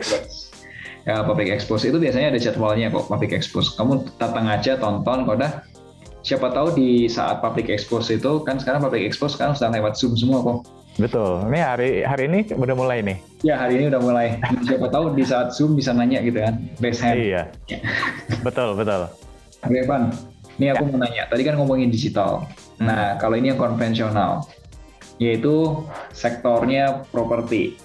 ya 1.05 1.25
public 1.25 1.49
expose 1.49 1.89
itu 1.89 1.97
biasanya 1.97 2.33
ada 2.33 2.39
jadwalnya 2.41 2.87
kok 2.93 3.09
public 3.09 3.33
expose 3.33 3.73
kamu 3.77 4.05
datang 4.21 4.45
aja 4.45 4.77
tonton 4.77 5.25
kok 5.25 5.37
dah 5.37 5.51
siapa 6.21 6.51
tahu 6.51 6.75
di 6.75 7.07
saat 7.07 7.39
public 7.39 7.71
expose 7.71 8.11
itu 8.19 8.43
kan 8.43 8.59
sekarang 8.59 8.83
public 8.83 9.07
expose 9.07 9.39
sekarang 9.39 9.55
sudah 9.55 9.71
lewat 9.71 9.95
zoom 9.95 10.15
semua 10.19 10.43
kok 10.43 10.79
Betul. 10.99 11.47
Ini 11.47 11.59
hari 11.63 11.89
hari 12.03 12.27
ini 12.27 12.39
udah 12.51 12.75
mulai 12.75 12.99
nih. 12.99 13.17
Ya 13.47 13.55
hari 13.55 13.79
ini 13.79 13.87
udah 13.87 14.03
mulai. 14.03 14.35
Siapa 14.67 14.91
tahu 14.91 15.15
di 15.15 15.23
saat 15.23 15.55
zoom 15.55 15.79
bisa 15.79 15.95
nanya 15.95 16.19
gitu 16.19 16.43
kan, 16.43 16.59
base 16.83 16.99
hand. 16.99 17.23
Iya. 17.23 17.43
betul 18.43 18.75
betul. 18.75 19.07
Oke 19.63 19.79
Evan, 19.79 20.11
ini 20.59 20.75
aku 20.75 20.83
ya. 20.83 20.89
mau 20.91 20.99
nanya. 20.99 21.23
Tadi 21.31 21.41
kan 21.47 21.55
ngomongin 21.55 21.87
digital. 21.87 22.43
Hmm. 22.83 22.91
Nah 22.91 23.15
kalau 23.15 23.39
ini 23.39 23.55
yang 23.55 23.59
konvensional, 23.59 24.43
yaitu 25.23 25.87
sektornya 26.11 27.07
properti. 27.15 27.79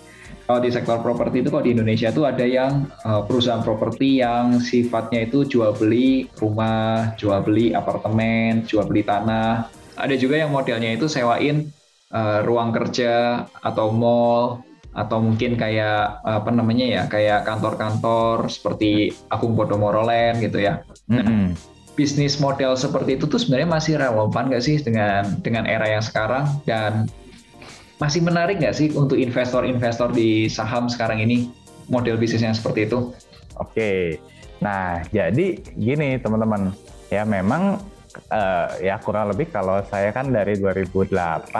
Kalau 0.45 0.61
di 0.61 0.69
sektor 0.69 1.01
properti 1.01 1.41
itu 1.41 1.49
kalau 1.49 1.65
di 1.65 1.73
Indonesia 1.73 2.13
itu 2.13 2.29
ada 2.29 2.45
yang 2.45 2.85
uh, 3.01 3.25
perusahaan 3.25 3.65
properti 3.65 4.21
yang 4.21 4.61
sifatnya 4.61 5.25
itu 5.25 5.49
jual 5.49 5.73
beli 5.73 6.29
rumah, 6.37 7.17
jual 7.17 7.41
beli 7.41 7.73
apartemen, 7.73 8.69
jual 8.69 8.85
beli 8.85 9.09
tanah. 9.09 9.73
Ada 9.97 10.21
juga 10.21 10.45
yang 10.45 10.53
modelnya 10.53 10.93
itu 10.93 11.09
sewain 11.09 11.73
uh, 12.13 12.45
ruang 12.45 12.77
kerja 12.77 13.45
atau 13.65 13.89
mall 13.89 14.61
atau 14.95 15.19
mungkin 15.19 15.59
kayak 15.59 16.23
apa 16.23 16.55
namanya 16.55 16.87
ya 16.87 17.03
kayak 17.11 17.43
kantor-kantor 17.49 18.47
seperti 18.47 19.11
Agung 19.27 19.59
Podomoro 19.59 20.07
Land 20.07 20.39
gitu 20.45 20.63
ya. 20.63 20.85
Mm-hmm. 21.11 21.75
bisnis 21.95 22.43
model 22.43 22.75
seperti 22.75 23.15
itu 23.15 23.31
tuh 23.31 23.39
sebenarnya 23.39 23.71
masih 23.71 23.95
relevan 24.03 24.51
nggak 24.51 24.65
sih 24.67 24.83
dengan 24.83 25.39
dengan 25.47 25.63
era 25.63 25.87
yang 25.87 26.03
sekarang 26.03 26.51
dan 26.67 27.07
masih 28.03 28.21
menarik 28.25 28.59
nggak 28.59 28.75
sih 28.75 28.91
untuk 28.95 29.19
investor-investor 29.19 30.11
di 30.11 30.51
saham 30.51 30.91
sekarang 30.91 31.23
ini 31.23 31.51
model 31.87 32.19
bisnis 32.19 32.43
yang 32.43 32.57
seperti 32.57 32.91
itu? 32.91 33.15
Oke, 33.61 34.19
nah 34.59 35.03
jadi 35.15 35.63
gini 35.79 36.19
teman-teman 36.19 36.75
ya 37.07 37.23
memang 37.23 37.79
uh, 38.31 38.67
ya 38.79 38.99
kurang 39.03 39.31
lebih 39.31 39.51
kalau 39.51 39.83
saya 39.87 40.11
kan 40.15 40.31
dari 40.31 40.59
2008 40.59 41.51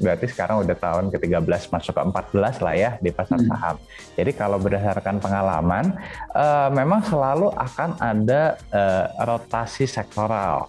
berarti 0.00 0.26
sekarang 0.28 0.64
udah 0.64 0.76
tahun 0.76 1.04
ke-13 1.12 1.72
masuk 1.72 1.92
ke 1.96 2.02
14 2.36 2.64
lah 2.64 2.74
ya 2.76 2.90
di 3.00 3.10
pasar 3.12 3.40
hmm. 3.40 3.48
saham. 3.48 3.76
Jadi 4.16 4.30
kalau 4.36 4.58
berdasarkan 4.60 5.20
pengalaman 5.20 5.96
uh, 6.32 6.68
memang 6.72 7.04
selalu 7.04 7.52
akan 7.54 7.96
ada 8.00 8.56
uh, 8.72 9.06
rotasi 9.24 9.88
sektoral 9.88 10.68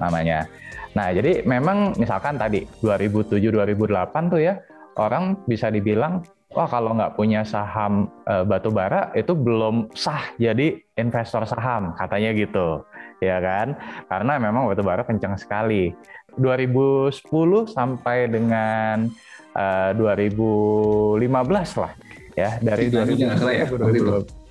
namanya. 0.00 0.48
Nah, 0.94 1.10
jadi 1.10 1.42
memang 1.42 1.98
misalkan 1.98 2.38
tadi 2.38 2.62
2007 2.82 3.50
2008 3.50 4.32
tuh 4.32 4.40
ya 4.40 4.62
orang 4.94 5.42
bisa 5.46 5.70
dibilang 5.70 6.22
wah 6.54 6.70
kalau 6.70 6.94
nggak 6.94 7.18
punya 7.18 7.42
saham 7.42 8.06
e, 8.24 8.46
batu 8.46 8.70
bara 8.70 9.10
itu 9.18 9.34
belum 9.34 9.90
sah 9.92 10.30
jadi 10.38 10.78
investor 10.94 11.42
saham 11.50 11.92
katanya 11.98 12.30
gitu 12.38 12.86
ya 13.18 13.42
kan 13.42 13.74
karena 14.06 14.38
memang 14.38 14.70
batu 14.70 14.86
bara 14.86 15.02
kencang 15.02 15.34
sekali 15.34 15.90
2010 16.38 17.10
sampai 17.74 18.30
dengan 18.30 19.10
e, 19.50 19.66
2015 19.98 21.82
lah 21.82 21.92
ya 22.38 22.50
dari 22.62 22.86
Yunani 22.90 23.14
2000, 23.18 23.38
salah 23.38 23.54
ya, 23.54 23.66
2020. 23.66 24.44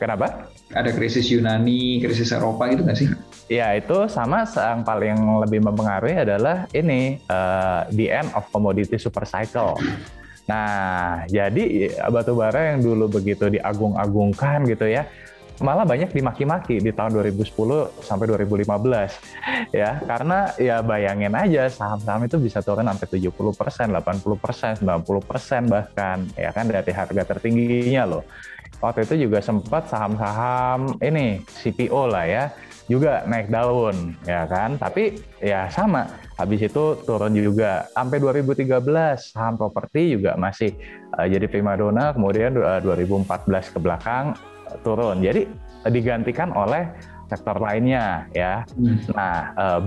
Kenapa? 0.00 0.48
Ada 0.72 0.96
krisis 0.96 1.28
Yunani, 1.28 2.00
krisis 2.00 2.32
Eropa 2.32 2.72
gitu 2.72 2.88
nggak 2.88 2.96
sih? 2.96 3.08
Ya 3.50 3.74
itu 3.74 4.06
sama 4.06 4.46
yang 4.46 4.86
paling 4.86 5.18
lebih 5.42 5.58
mempengaruhi 5.58 6.22
adalah 6.22 6.70
ini 6.70 7.18
uh, 7.26 7.82
the 7.90 8.06
end 8.06 8.30
of 8.38 8.46
commodity 8.54 8.94
super 8.94 9.26
cycle. 9.26 9.74
Nah, 10.46 11.26
jadi 11.26 11.90
batu 12.14 12.38
bara 12.38 12.74
yang 12.74 12.78
dulu 12.78 13.10
begitu 13.10 13.50
diagung-agungkan 13.50 14.70
gitu 14.70 14.86
ya, 14.86 15.10
malah 15.66 15.82
banyak 15.82 16.14
dimaki-maki 16.14 16.78
di 16.78 16.94
tahun 16.94 17.10
2010 17.10 18.06
sampai 18.06 18.24
2015 18.32 19.74
ya 19.76 20.00
karena 20.08 20.56
ya 20.56 20.80
bayangin 20.80 21.36
aja 21.36 21.68
saham-saham 21.68 22.24
itu 22.24 22.40
bisa 22.40 22.64
turun 22.64 22.88
sampai 22.88 23.06
70 23.18 23.34
persen, 23.58 23.86
80 23.92 24.40
persen, 24.40 24.72
90 24.78 25.20
persen 25.26 25.62
bahkan 25.68 26.22
ya 26.38 26.54
kan 26.54 26.64
dari 26.70 26.94
harga 26.94 27.22
tertingginya 27.34 28.06
loh. 28.06 28.24
Waktu 28.80 29.04
itu 29.04 29.28
juga 29.28 29.44
sempat 29.44 29.92
saham-saham 29.92 30.96
ini 31.04 31.44
CPO 31.44 32.08
lah 32.08 32.24
ya 32.24 32.44
juga 32.90 33.22
naik 33.30 33.54
daun 33.54 34.18
ya 34.26 34.50
kan? 34.50 34.74
Tapi 34.74 35.22
ya 35.38 35.70
sama 35.70 36.10
habis 36.34 36.66
itu 36.66 36.98
turun 37.06 37.30
juga. 37.38 37.86
Sampai 37.94 38.18
2013 38.18 38.66
saham 39.16 39.54
properti 39.54 40.18
juga 40.18 40.34
masih 40.34 40.74
uh, 41.14 41.30
jadi 41.30 41.46
primadona 41.46 42.10
kemudian 42.10 42.58
uh, 42.58 42.82
2014 42.82 43.46
ke 43.46 43.78
belakang 43.78 44.34
uh, 44.66 44.76
turun. 44.82 45.22
Jadi 45.22 45.46
digantikan 45.88 46.52
oleh 46.52 46.90
sektor 47.30 47.56
lainnya 47.62 48.26
ya. 48.34 48.66
Hmm. 48.74 48.98
Nah, 49.14 49.38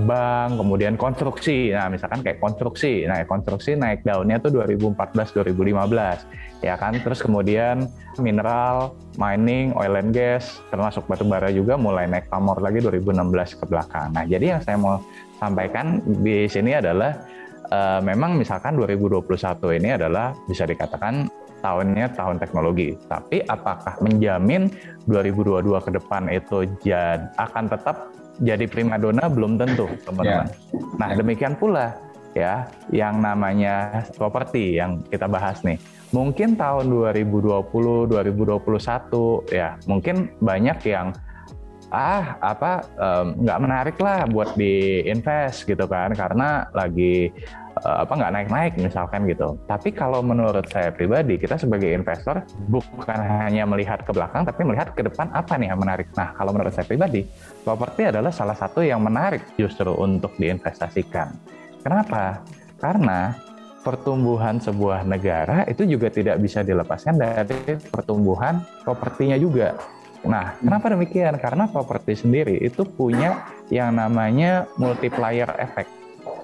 bank, 0.07 0.63
kemudian 0.63 0.95
konstruksi. 0.95 1.75
Nah, 1.75 1.91
misalkan 1.91 2.23
kayak 2.23 2.39
konstruksi. 2.39 3.03
Nah, 3.03 3.19
konstruksi 3.27 3.75
naik 3.75 4.07
daunnya 4.07 4.39
tuh 4.39 4.55
2014 4.55 5.35
2015 5.35 6.63
ya 6.63 6.79
kan. 6.79 6.95
Terus 6.95 7.19
kemudian 7.19 7.91
mineral, 8.17 8.95
mining, 9.19 9.75
oil 9.75 9.99
and 9.99 10.15
gas, 10.15 10.63
termasuk 10.71 11.03
batu 11.05 11.27
bara 11.27 11.51
juga 11.51 11.75
mulai 11.75 12.07
naik 12.07 12.31
pamor 12.31 12.63
lagi 12.63 12.79
2016 12.79 13.59
ke 13.59 13.65
belakang. 13.67 14.15
Nah, 14.15 14.23
jadi 14.23 14.57
yang 14.57 14.61
saya 14.63 14.79
mau 14.79 15.03
sampaikan 15.37 15.99
di 16.23 16.47
sini 16.47 16.79
adalah 16.79 17.19
uh, 17.73 17.99
memang 17.99 18.39
misalkan 18.39 18.79
2021 18.79 19.27
ini 19.83 19.89
adalah 19.99 20.31
bisa 20.47 20.63
dikatakan 20.63 21.27
tahunnya 21.63 22.11
tahun 22.13 22.37
teknologi. 22.43 22.99
Tapi 23.07 23.41
apakah 23.47 23.97
menjamin 24.03 24.67
2022 25.07 25.63
ke 25.87 25.91
depan 25.95 26.27
itu 26.27 26.67
jad, 26.83 27.31
akan 27.39 27.71
tetap 27.71 28.11
jadi 28.43 28.67
primadona 28.67 29.31
belum 29.31 29.55
tentu, 29.55 29.87
teman-teman. 30.03 30.51
Yeah. 30.51 30.99
Nah, 30.99 31.09
demikian 31.15 31.55
pula 31.55 31.95
ya 32.33 32.65
yang 32.89 33.21
namanya 33.21 34.05
properti 34.19 34.77
yang 34.77 35.01
kita 35.07 35.29
bahas 35.29 35.63
nih. 35.63 35.79
Mungkin 36.13 36.59
tahun 36.59 36.89
2020, 36.91 38.11
2021 38.11 39.49
ya, 39.49 39.77
mungkin 39.89 40.29
banyak 40.41 40.79
yang 40.85 41.15
ah 41.93 42.41
apa 42.41 42.89
nggak 43.37 43.59
um, 43.61 43.63
menarik 43.69 43.97
lah 44.01 44.25
buat 44.25 44.57
diinvest 44.57 45.69
gitu 45.69 45.85
kan 45.85 46.09
karena 46.17 46.65
lagi 46.73 47.29
apa 47.83 48.15
nggak 48.15 48.31
naik-naik 48.31 48.73
misalkan 48.79 49.27
gitu. 49.27 49.59
Tapi 49.67 49.91
kalau 49.91 50.23
menurut 50.23 50.65
saya 50.71 50.89
pribadi 50.95 51.35
kita 51.35 51.59
sebagai 51.59 51.91
investor 51.91 52.43
bukan 52.71 53.19
hanya 53.19 53.67
melihat 53.67 54.01
ke 54.07 54.11
belakang 54.15 54.47
tapi 54.47 54.63
melihat 54.63 54.95
ke 54.95 55.03
depan 55.03 55.27
apa 55.35 55.59
nih 55.59 55.75
yang 55.75 55.79
menarik. 55.79 56.07
Nah 56.15 56.31
kalau 56.33 56.55
menurut 56.55 56.71
saya 56.71 56.87
pribadi 56.87 57.27
properti 57.61 58.07
adalah 58.07 58.31
salah 58.31 58.55
satu 58.55 58.79
yang 58.81 59.03
menarik 59.03 59.43
justru 59.59 59.91
untuk 59.91 60.31
diinvestasikan. 60.39 61.35
Kenapa? 61.83 62.39
Karena 62.79 63.35
pertumbuhan 63.83 64.63
sebuah 64.63 65.03
negara 65.03 65.67
itu 65.67 65.83
juga 65.83 66.07
tidak 66.07 66.39
bisa 66.39 66.63
dilepaskan 66.63 67.19
dari 67.19 67.75
pertumbuhan 67.91 68.63
propertinya 68.87 69.35
juga. 69.35 69.75
Nah, 70.23 70.55
kenapa 70.55 70.87
demikian? 70.95 71.35
Karena 71.35 71.67
properti 71.67 72.15
sendiri 72.15 72.55
itu 72.63 72.87
punya 72.87 73.43
yang 73.67 73.91
namanya 73.99 74.71
multiplier 74.79 75.51
effect. 75.59 76.02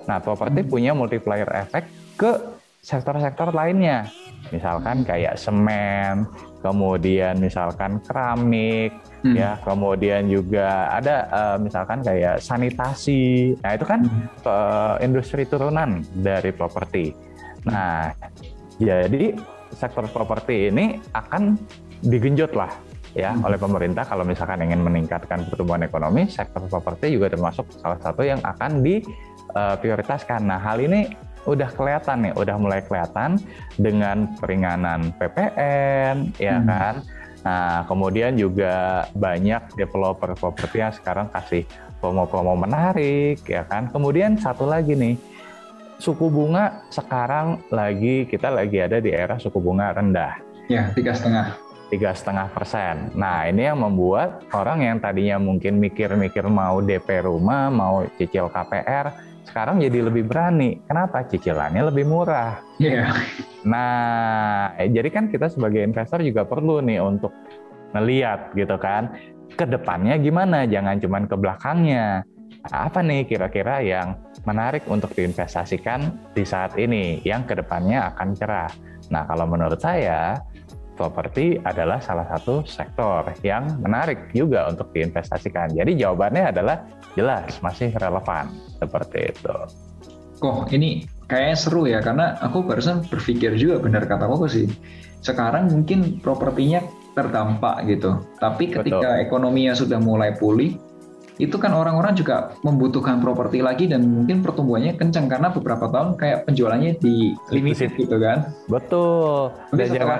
Nah, 0.09 0.17
properti 0.17 0.65
punya 0.65 0.97
multiplier 0.97 1.45
effect 1.53 1.85
ke 2.17 2.33
sektor-sektor 2.81 3.53
lainnya. 3.53 4.09
Misalkan 4.49 5.05
kayak 5.05 5.37
semen, 5.37 6.25
kemudian 6.65 7.37
misalkan 7.37 8.01
keramik, 8.01 8.89
hmm. 9.21 9.35
ya, 9.37 9.61
kemudian 9.61 10.25
juga 10.25 10.89
ada 10.89 11.29
uh, 11.29 11.57
misalkan 11.61 12.01
kayak 12.01 12.41
sanitasi. 12.41 13.53
Nah, 13.61 13.77
itu 13.77 13.85
kan 13.85 14.09
uh, 14.49 14.97
industri 15.05 15.45
turunan 15.45 16.01
dari 16.17 16.49
properti. 16.49 17.13
Nah, 17.69 18.09
jadi 18.81 19.37
sektor 19.75 20.09
properti 20.09 20.73
ini 20.73 20.97
akan 21.13 21.53
digenjot 22.01 22.55
lah 22.55 22.71
ya 23.17 23.33
hmm. 23.33 23.45
oleh 23.45 23.57
pemerintah 23.57 24.05
kalau 24.05 24.21
misalkan 24.21 24.61
ingin 24.61 24.85
meningkatkan 24.85 25.41
pertumbuhan 25.49 25.81
ekonomi 25.81 26.29
sektor 26.29 26.61
properti 26.69 27.17
juga 27.17 27.33
termasuk 27.33 27.65
salah 27.81 27.97
satu 27.97 28.21
yang 28.21 28.37
akan 28.45 28.85
diprioritaskan. 29.53 30.45
Nah 30.45 30.59
hal 30.61 30.81
ini 30.81 31.09
udah 31.47 31.69
kelihatan 31.73 32.29
nih, 32.29 32.33
udah 32.35 32.55
mulai 32.59 32.81
kelihatan 32.83 33.39
dengan 33.79 34.29
peringanan 34.37 35.15
PPN, 35.17 36.35
ya 36.37 36.59
hmm. 36.59 36.67
kan. 36.67 36.95
Nah 37.39 37.87
kemudian 37.87 38.35
juga 38.35 39.07
banyak 39.15 39.79
developer 39.79 40.35
properti 40.35 40.83
yang 40.83 40.93
sekarang 40.93 41.31
kasih 41.31 41.63
promo-promo 42.03 42.53
menarik, 42.59 43.41
ya 43.47 43.63
kan. 43.65 43.87
Kemudian 43.89 44.37
satu 44.37 44.67
lagi 44.67 44.93
nih, 44.93 45.15
suku 45.97 46.27
bunga 46.27 46.85
sekarang 46.91 47.63
lagi 47.71 48.27
kita 48.27 48.51
lagi 48.51 48.79
ada 48.79 49.01
di 49.01 49.11
era 49.11 49.39
suku 49.39 49.59
bunga 49.59 49.95
rendah. 49.95 50.39
Ya 50.69 50.93
tiga 50.93 51.17
setengah 51.17 51.69
tiga 51.89 52.13
setengah 52.13 52.47
persen. 52.53 53.09
Nah 53.17 53.49
ini 53.49 53.65
yang 53.65 53.81
membuat 53.81 54.45
orang 54.53 54.85
yang 54.85 54.97
tadinya 55.01 55.41
mungkin 55.41 55.81
mikir-mikir 55.81 56.45
mau 56.45 56.79
DP 56.85 57.25
rumah, 57.25 57.73
mau 57.73 58.05
cicil 58.15 58.47
KPR, 58.47 59.09
sekarang 59.47 59.79
jadi 59.79 60.07
lebih 60.07 60.27
berani. 60.27 60.81
Kenapa? 60.85 61.23
Cicilannya 61.25 61.87
lebih 61.87 62.05
murah. 62.09 62.59
Yeah. 62.81 63.13
Nah, 63.63 64.71
eh, 64.79 64.87
jadi 64.87 65.09
kan 65.11 65.27
kita 65.27 65.51
sebagai 65.51 65.83
investor 65.83 66.23
juga 66.23 66.47
perlu 66.47 66.79
nih 66.79 67.03
untuk 67.03 67.35
melihat 67.91 68.53
gitu 68.53 68.77
kan, 68.79 69.11
ke 69.53 69.65
depannya 69.65 70.15
gimana? 70.21 70.63
Jangan 70.63 71.01
cuma 71.01 71.19
ke 71.25 71.35
belakangnya. 71.35 72.23
Apa 72.69 72.99
nih 72.99 73.23
kira-kira 73.23 73.79
yang 73.79 74.19
menarik 74.43 74.83
untuk 74.91 75.15
diinvestasikan 75.15 76.31
di 76.35 76.43
saat 76.43 76.75
ini 76.75 77.23
yang 77.23 77.47
ke 77.47 77.55
depannya 77.55 78.11
akan 78.13 78.35
cerah? 78.35 78.71
Nah, 79.09 79.23
kalau 79.25 79.47
menurut 79.47 79.79
saya, 79.79 80.37
properti 80.99 81.55
adalah 81.63 82.03
salah 82.03 82.27
satu 82.27 82.67
sektor 82.67 83.23
yang 83.39 83.79
menarik 83.79 84.27
juga 84.35 84.67
untuk 84.67 84.91
diinvestasikan. 84.91 85.71
Jadi 85.71 85.95
jawabannya 85.95 86.51
adalah 86.51 86.83
jelas 87.15 87.55
masih 87.63 87.95
relevan 87.95 88.51
seperti 88.75 89.31
itu. 89.31 89.55
Oh 90.43 90.67
ini 90.67 91.07
kayaknya 91.31 91.55
seru 91.55 91.87
ya 91.87 92.03
karena 92.03 92.35
aku 92.43 92.67
barusan 92.67 93.07
berpikir 93.07 93.55
juga 93.55 93.79
benar 93.79 94.03
kata 94.03 94.27
koko 94.27 94.51
sih. 94.51 94.67
Sekarang 95.23 95.71
mungkin 95.71 96.19
propertinya 96.19 96.83
terdampak 97.15 97.87
gitu, 97.91 98.23
tapi 98.39 98.71
ketika 98.71 99.19
Betul. 99.19 99.23
ekonominya 99.27 99.75
sudah 99.75 99.99
mulai 99.99 100.31
pulih, 100.39 100.79
itu 101.39 101.55
kan 101.55 101.71
orang-orang 101.71 102.15
juga 102.15 102.55
membutuhkan 102.63 103.23
properti 103.23 103.63
lagi 103.63 103.87
dan 103.87 104.03
mungkin 104.07 104.39
pertumbuhannya 104.39 104.95
kencang 104.95 105.31
karena 105.31 105.51
beberapa 105.51 105.87
tahun 105.87 106.15
kayak 106.15 106.47
penjualannya 106.47 106.99
di 107.03 107.35
limited 107.51 107.95
gitu 107.95 108.15
kan. 108.15 108.51
Betul. 108.67 109.51
Dan 109.71 109.87
jangan 109.91 110.19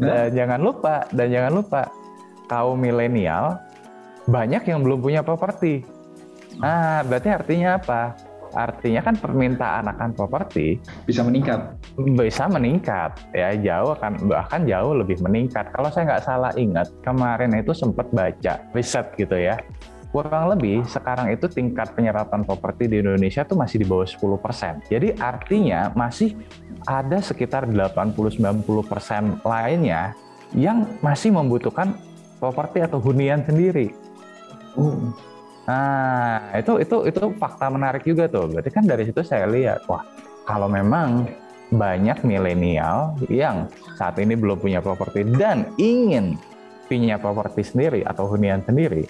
dan 0.00 0.34
jangan 0.34 0.60
lupa, 0.60 1.06
dan 1.14 1.26
jangan 1.30 1.52
lupa 1.62 1.82
kaum 2.50 2.76
milenial 2.76 3.58
banyak 4.28 4.62
yang 4.66 4.80
belum 4.80 5.00
punya 5.04 5.20
properti. 5.20 5.84
Nah, 6.58 7.02
berarti 7.04 7.28
artinya 7.30 7.76
apa? 7.76 8.14
Artinya 8.54 9.02
kan 9.02 9.18
permintaan 9.18 9.90
akan 9.90 10.14
properti 10.14 10.78
bisa 11.10 11.26
meningkat. 11.26 11.74
Bisa 11.98 12.46
meningkat 12.46 13.18
ya 13.34 13.50
jauh 13.58 13.98
akan 13.98 14.30
bahkan 14.30 14.62
jauh 14.62 14.94
lebih 14.94 15.18
meningkat. 15.26 15.74
Kalau 15.74 15.90
saya 15.90 16.14
nggak 16.14 16.22
salah 16.22 16.52
ingat 16.54 16.86
kemarin 17.02 17.50
itu 17.58 17.74
sempat 17.74 18.06
baca 18.14 18.62
riset 18.70 19.10
gitu 19.18 19.34
ya 19.34 19.58
kurang 20.14 20.54
lebih 20.54 20.86
sekarang 20.86 21.34
itu 21.34 21.50
tingkat 21.50 21.90
penyerapan 21.90 22.46
properti 22.46 22.86
di 22.86 23.02
Indonesia 23.02 23.42
tuh 23.42 23.58
masih 23.58 23.82
di 23.82 23.86
bawah 23.90 24.06
10%. 24.06 24.86
Jadi 24.86 25.18
artinya 25.18 25.90
masih 25.90 26.38
ada 26.86 27.18
sekitar 27.18 27.66
80-90% 27.66 29.42
lainnya 29.42 30.14
yang 30.54 30.86
masih 31.02 31.34
membutuhkan 31.34 31.98
properti 32.38 32.78
atau 32.86 33.02
hunian 33.02 33.42
sendiri. 33.42 33.90
Uh. 34.78 35.10
Nah, 35.66 36.52
itu 36.54 36.78
itu 36.78 37.10
itu 37.10 37.22
fakta 37.34 37.66
menarik 37.66 38.06
juga 38.06 38.30
tuh. 38.30 38.54
Berarti 38.54 38.70
kan 38.70 38.86
dari 38.86 39.10
situ 39.10 39.18
saya 39.26 39.50
lihat, 39.50 39.82
wah, 39.90 40.06
kalau 40.46 40.70
memang 40.70 41.26
banyak 41.74 42.22
milenial 42.22 43.18
yang 43.26 43.66
saat 43.98 44.14
ini 44.22 44.38
belum 44.38 44.62
punya 44.62 44.78
properti 44.78 45.26
dan 45.34 45.74
ingin 45.74 46.38
punya 46.86 47.18
properti 47.18 47.66
sendiri 47.66 48.04
atau 48.04 48.28
hunian 48.28 48.60
sendiri, 48.60 49.08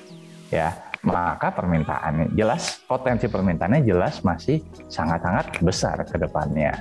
ya 0.55 0.84
maka 1.05 1.53
permintaannya 1.53 2.33
jelas 2.33 2.81
potensi 2.89 3.29
permintaannya 3.29 3.85
jelas 3.85 4.25
masih 4.25 4.65
sangat-sangat 4.89 5.61
besar 5.61 6.01
ke 6.09 6.17
depannya. 6.17 6.73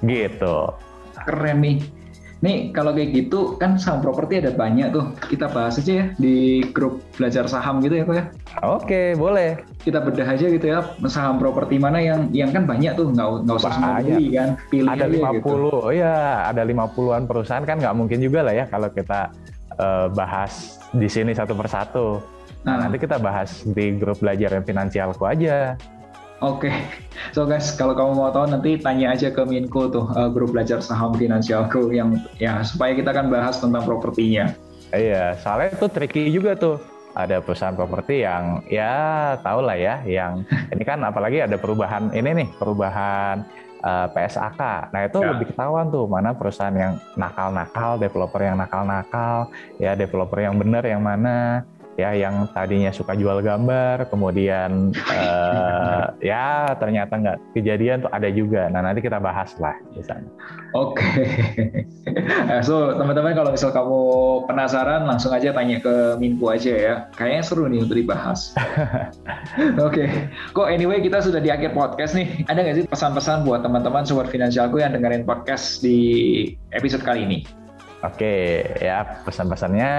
Gitu. 0.00 0.56
Keren 1.24 1.60
nih. 1.60 1.78
Nih 2.44 2.76
kalau 2.76 2.92
kayak 2.92 3.16
gitu 3.16 3.56
kan 3.56 3.80
saham 3.80 4.04
properti 4.04 4.44
ada 4.44 4.52
banyak 4.52 4.92
tuh. 4.92 5.16
Kita 5.32 5.48
bahas 5.48 5.80
aja 5.80 5.92
ya 6.04 6.06
di 6.20 6.60
grup 6.76 7.00
belajar 7.16 7.48
saham 7.48 7.80
gitu 7.80 7.96
ya 7.96 8.04
kok 8.04 8.16
ya. 8.20 8.24
Oke, 8.60 9.16
boleh. 9.16 9.64
Kita 9.80 10.04
bedah 10.04 10.28
aja 10.28 10.46
gitu 10.52 10.66
ya 10.68 10.84
saham 11.08 11.40
properti 11.40 11.80
mana 11.80 12.04
yang 12.04 12.28
yang 12.36 12.52
kan 12.52 12.68
banyak 12.68 12.92
tuh 13.00 13.08
nggak 13.16 13.48
nggak 13.48 13.56
usah 13.56 13.72
semua 13.72 14.04
beli 14.04 14.26
kan. 14.36 14.48
Pilih 14.68 14.92
ada 14.92 15.06
50 15.08 15.40
gitu. 15.40 15.48
oh 15.72 15.88
ya 15.88 16.44
ada 16.52 16.62
50-an 16.68 17.24
perusahaan 17.24 17.64
kan 17.64 17.80
nggak 17.80 17.96
mungkin 17.96 18.20
juga 18.20 18.44
lah 18.44 18.52
ya 18.52 18.68
kalau 18.68 18.92
kita 18.92 19.32
uh, 19.80 20.12
bahas 20.12 20.76
di 20.92 21.08
sini 21.08 21.32
satu 21.32 21.56
persatu. 21.56 22.20
Nah, 22.64 22.80
nanti 22.80 22.96
kita 22.96 23.20
bahas 23.20 23.60
di 23.62 24.00
grup 24.00 24.24
belajar 24.24 24.56
yang 24.56 24.64
finansialku 24.64 25.24
aja. 25.28 25.76
Oke, 26.42 26.68
okay. 26.68 26.74
so 27.30 27.46
guys, 27.46 27.72
kalau 27.72 27.94
kamu 27.94 28.20
mau 28.20 28.28
tahu 28.28 28.50
nanti 28.50 28.76
tanya 28.76 29.14
aja 29.14 29.30
ke 29.30 29.46
Minko 29.46 29.88
tuh 29.88 30.04
uh, 30.12 30.28
grup 30.28 30.52
belajar 30.52 30.82
saham 30.82 31.14
finansialku 31.14 31.94
yang 31.94 32.20
ya 32.36 32.60
supaya 32.60 32.92
kita 32.92 33.14
akan 33.14 33.32
bahas 33.32 33.62
tentang 33.62 33.86
propertinya. 33.86 34.52
Iya, 34.90 35.38
soalnya 35.40 35.78
itu 35.78 35.86
tricky 35.88 36.28
juga 36.34 36.58
tuh. 36.58 36.76
Ada 37.14 37.38
perusahaan 37.38 37.78
properti 37.78 38.26
yang 38.26 38.66
ya 38.66 39.38
tau 39.40 39.62
lah 39.62 39.78
ya, 39.78 40.02
yang 40.02 40.42
ini 40.74 40.82
kan 40.82 41.00
apalagi 41.06 41.46
ada 41.46 41.54
perubahan 41.54 42.10
ini 42.10 42.44
nih, 42.44 42.48
perubahan 42.58 43.46
uh, 43.86 44.04
eh, 44.04 44.08
PSAK. 44.12 44.60
Nah 44.90 45.00
itu 45.06 45.18
ya. 45.22 45.28
lebih 45.32 45.46
ketahuan 45.54 45.88
tuh 45.94 46.04
mana 46.10 46.34
perusahaan 46.34 46.74
yang 46.74 46.98
nakal-nakal, 47.14 47.96
developer 47.96 48.42
yang 48.42 48.58
nakal-nakal, 48.58 49.48
ya 49.78 49.94
developer 49.94 50.42
yang 50.42 50.58
benar 50.58 50.82
yang 50.82 51.00
mana 51.00 51.62
ya 51.94 52.10
yang 52.14 52.50
tadinya 52.50 52.90
suka 52.90 53.14
jual 53.14 53.38
gambar 53.38 54.10
kemudian 54.10 54.90
uh, 55.14 56.10
ya 56.18 56.74
ternyata 56.78 57.14
nggak 57.14 57.38
kejadian 57.54 58.02
tuh 58.02 58.10
ada 58.10 58.28
juga. 58.30 58.66
Nah 58.70 58.82
nanti 58.82 59.00
kita 59.02 59.22
bahas 59.22 59.54
lah 59.62 59.74
di 59.94 60.02
sana 60.02 60.26
oke. 60.74 60.98
Okay. 60.98 61.86
So 62.66 62.96
teman-teman 62.96 63.36
kalau 63.36 63.50
misal 63.54 63.70
kamu 63.70 64.00
penasaran 64.48 65.06
langsung 65.06 65.30
aja 65.34 65.52
tanya 65.54 65.78
ke 65.80 66.18
Minku 66.18 66.50
aja 66.50 66.72
ya. 66.72 66.94
Kayaknya 67.14 67.42
seru 67.44 67.64
nih 67.68 67.84
untuk 67.84 67.96
dibahas. 67.98 68.52
Oke. 69.80 70.06
Okay. 70.06 70.08
kok 70.52 70.68
anyway 70.70 70.98
kita 71.04 71.20
sudah 71.20 71.40
di 71.42 71.52
akhir 71.52 71.76
podcast 71.76 72.16
nih. 72.16 72.46
Ada 72.48 72.58
nggak 72.64 72.76
sih 72.80 72.84
pesan-pesan 72.88 73.44
buat 73.44 73.62
teman-teman 73.62 74.06
sobat 74.08 74.32
finansialku 74.32 74.80
yang 74.80 74.96
dengerin 74.96 75.26
podcast 75.28 75.84
di 75.84 75.98
episode 76.72 77.04
kali 77.04 77.26
ini 77.26 77.63
Oke, 78.04 78.60
ya 78.84 79.24
pesan-pesannya 79.24 79.92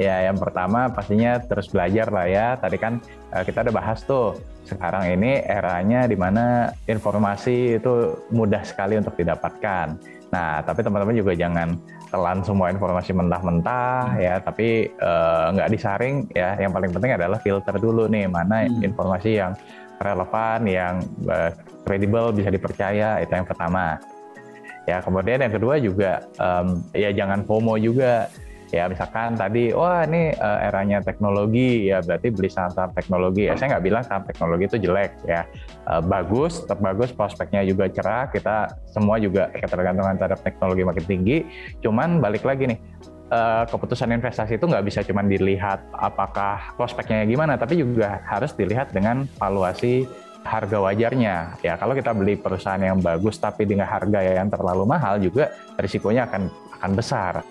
ya 0.00 0.32
yang 0.32 0.40
pertama 0.40 0.88
pastinya 0.88 1.36
terus 1.44 1.68
belajar 1.68 2.08
lah 2.08 2.24
ya. 2.24 2.46
Tadi 2.56 2.80
kan 2.80 2.96
uh, 3.36 3.44
kita 3.44 3.68
udah 3.68 3.74
bahas 3.76 4.00
tuh 4.00 4.40
sekarang 4.64 5.12
ini 5.12 5.44
eranya 5.44 6.08
di 6.08 6.16
mana 6.16 6.72
informasi 6.88 7.76
itu 7.76 8.16
mudah 8.32 8.64
sekali 8.64 8.96
untuk 8.96 9.12
didapatkan. 9.12 9.86
Nah, 10.32 10.64
tapi 10.64 10.80
teman-teman 10.80 11.12
juga 11.12 11.36
jangan 11.36 11.76
telan 12.08 12.40
semua 12.40 12.72
informasi 12.72 13.12
mentah-mentah 13.12 14.16
hmm. 14.16 14.24
ya, 14.24 14.34
tapi 14.40 14.88
uh, 14.96 15.52
nggak 15.52 15.70
disaring 15.76 16.32
ya. 16.32 16.56
Yang 16.56 16.72
paling 16.80 16.90
penting 16.96 17.12
adalah 17.12 17.38
filter 17.44 17.76
dulu 17.76 18.08
nih 18.08 18.24
mana 18.24 18.64
hmm. 18.64 18.88
informasi 18.88 19.36
yang 19.36 19.52
relevan, 20.00 20.64
yang 20.64 20.94
uh, 21.28 21.52
kredibel, 21.84 22.32
bisa 22.32 22.48
dipercaya 22.48 23.20
itu 23.20 23.32
yang 23.36 23.44
pertama. 23.44 24.00
Ya, 24.90 24.98
kemudian 24.98 25.38
yang 25.38 25.54
kedua 25.54 25.78
juga 25.78 26.26
um, 26.42 26.82
ya 26.90 27.14
jangan 27.14 27.46
FOMO 27.46 27.78
juga. 27.78 28.26
Ya, 28.70 28.86
misalkan 28.86 29.34
tadi, 29.34 29.74
wah 29.74 30.06
ini 30.06 30.30
uh, 30.30 30.58
eranya 30.70 31.02
teknologi, 31.02 31.90
ya 31.90 31.98
berarti 32.06 32.30
beli 32.30 32.46
saham-saham 32.46 32.94
teknologi. 32.94 33.50
Ya, 33.50 33.58
saya 33.58 33.74
nggak 33.74 33.82
bilang 33.82 34.02
saham 34.06 34.22
teknologi 34.22 34.70
itu 34.70 34.78
jelek, 34.86 35.10
ya 35.26 35.42
uh, 35.90 35.98
bagus, 35.98 36.62
tetap 36.62 36.78
bagus, 36.78 37.10
prospeknya 37.10 37.66
juga 37.66 37.90
cerah. 37.90 38.30
Kita 38.30 38.70
semua 38.94 39.18
juga 39.18 39.50
ketergantungan 39.50 40.14
terhadap 40.14 40.46
teknologi 40.46 40.86
makin 40.86 41.02
tinggi. 41.02 41.36
Cuman 41.82 42.22
balik 42.22 42.46
lagi 42.46 42.70
nih, 42.70 42.78
uh, 43.34 43.66
keputusan 43.66 44.14
investasi 44.14 44.54
itu 44.54 44.62
nggak 44.70 44.86
bisa 44.86 45.02
cuma 45.02 45.26
dilihat 45.26 45.82
apakah 45.90 46.70
prospeknya 46.78 47.26
gimana, 47.26 47.58
tapi 47.58 47.74
juga 47.74 48.22
harus 48.22 48.54
dilihat 48.54 48.94
dengan 48.94 49.26
valuasi 49.34 50.06
harga 50.44 50.78
wajarnya. 50.80 51.60
Ya, 51.60 51.76
kalau 51.76 51.92
kita 51.92 52.16
beli 52.16 52.36
perusahaan 52.40 52.80
yang 52.80 53.00
bagus 53.00 53.36
tapi 53.36 53.68
dengan 53.68 53.88
harga 53.88 54.20
yang 54.24 54.48
terlalu 54.48 54.84
mahal 54.88 55.20
juga 55.20 55.52
risikonya 55.76 56.28
akan 56.28 56.42
akan 56.80 56.92
besar. 56.96 57.44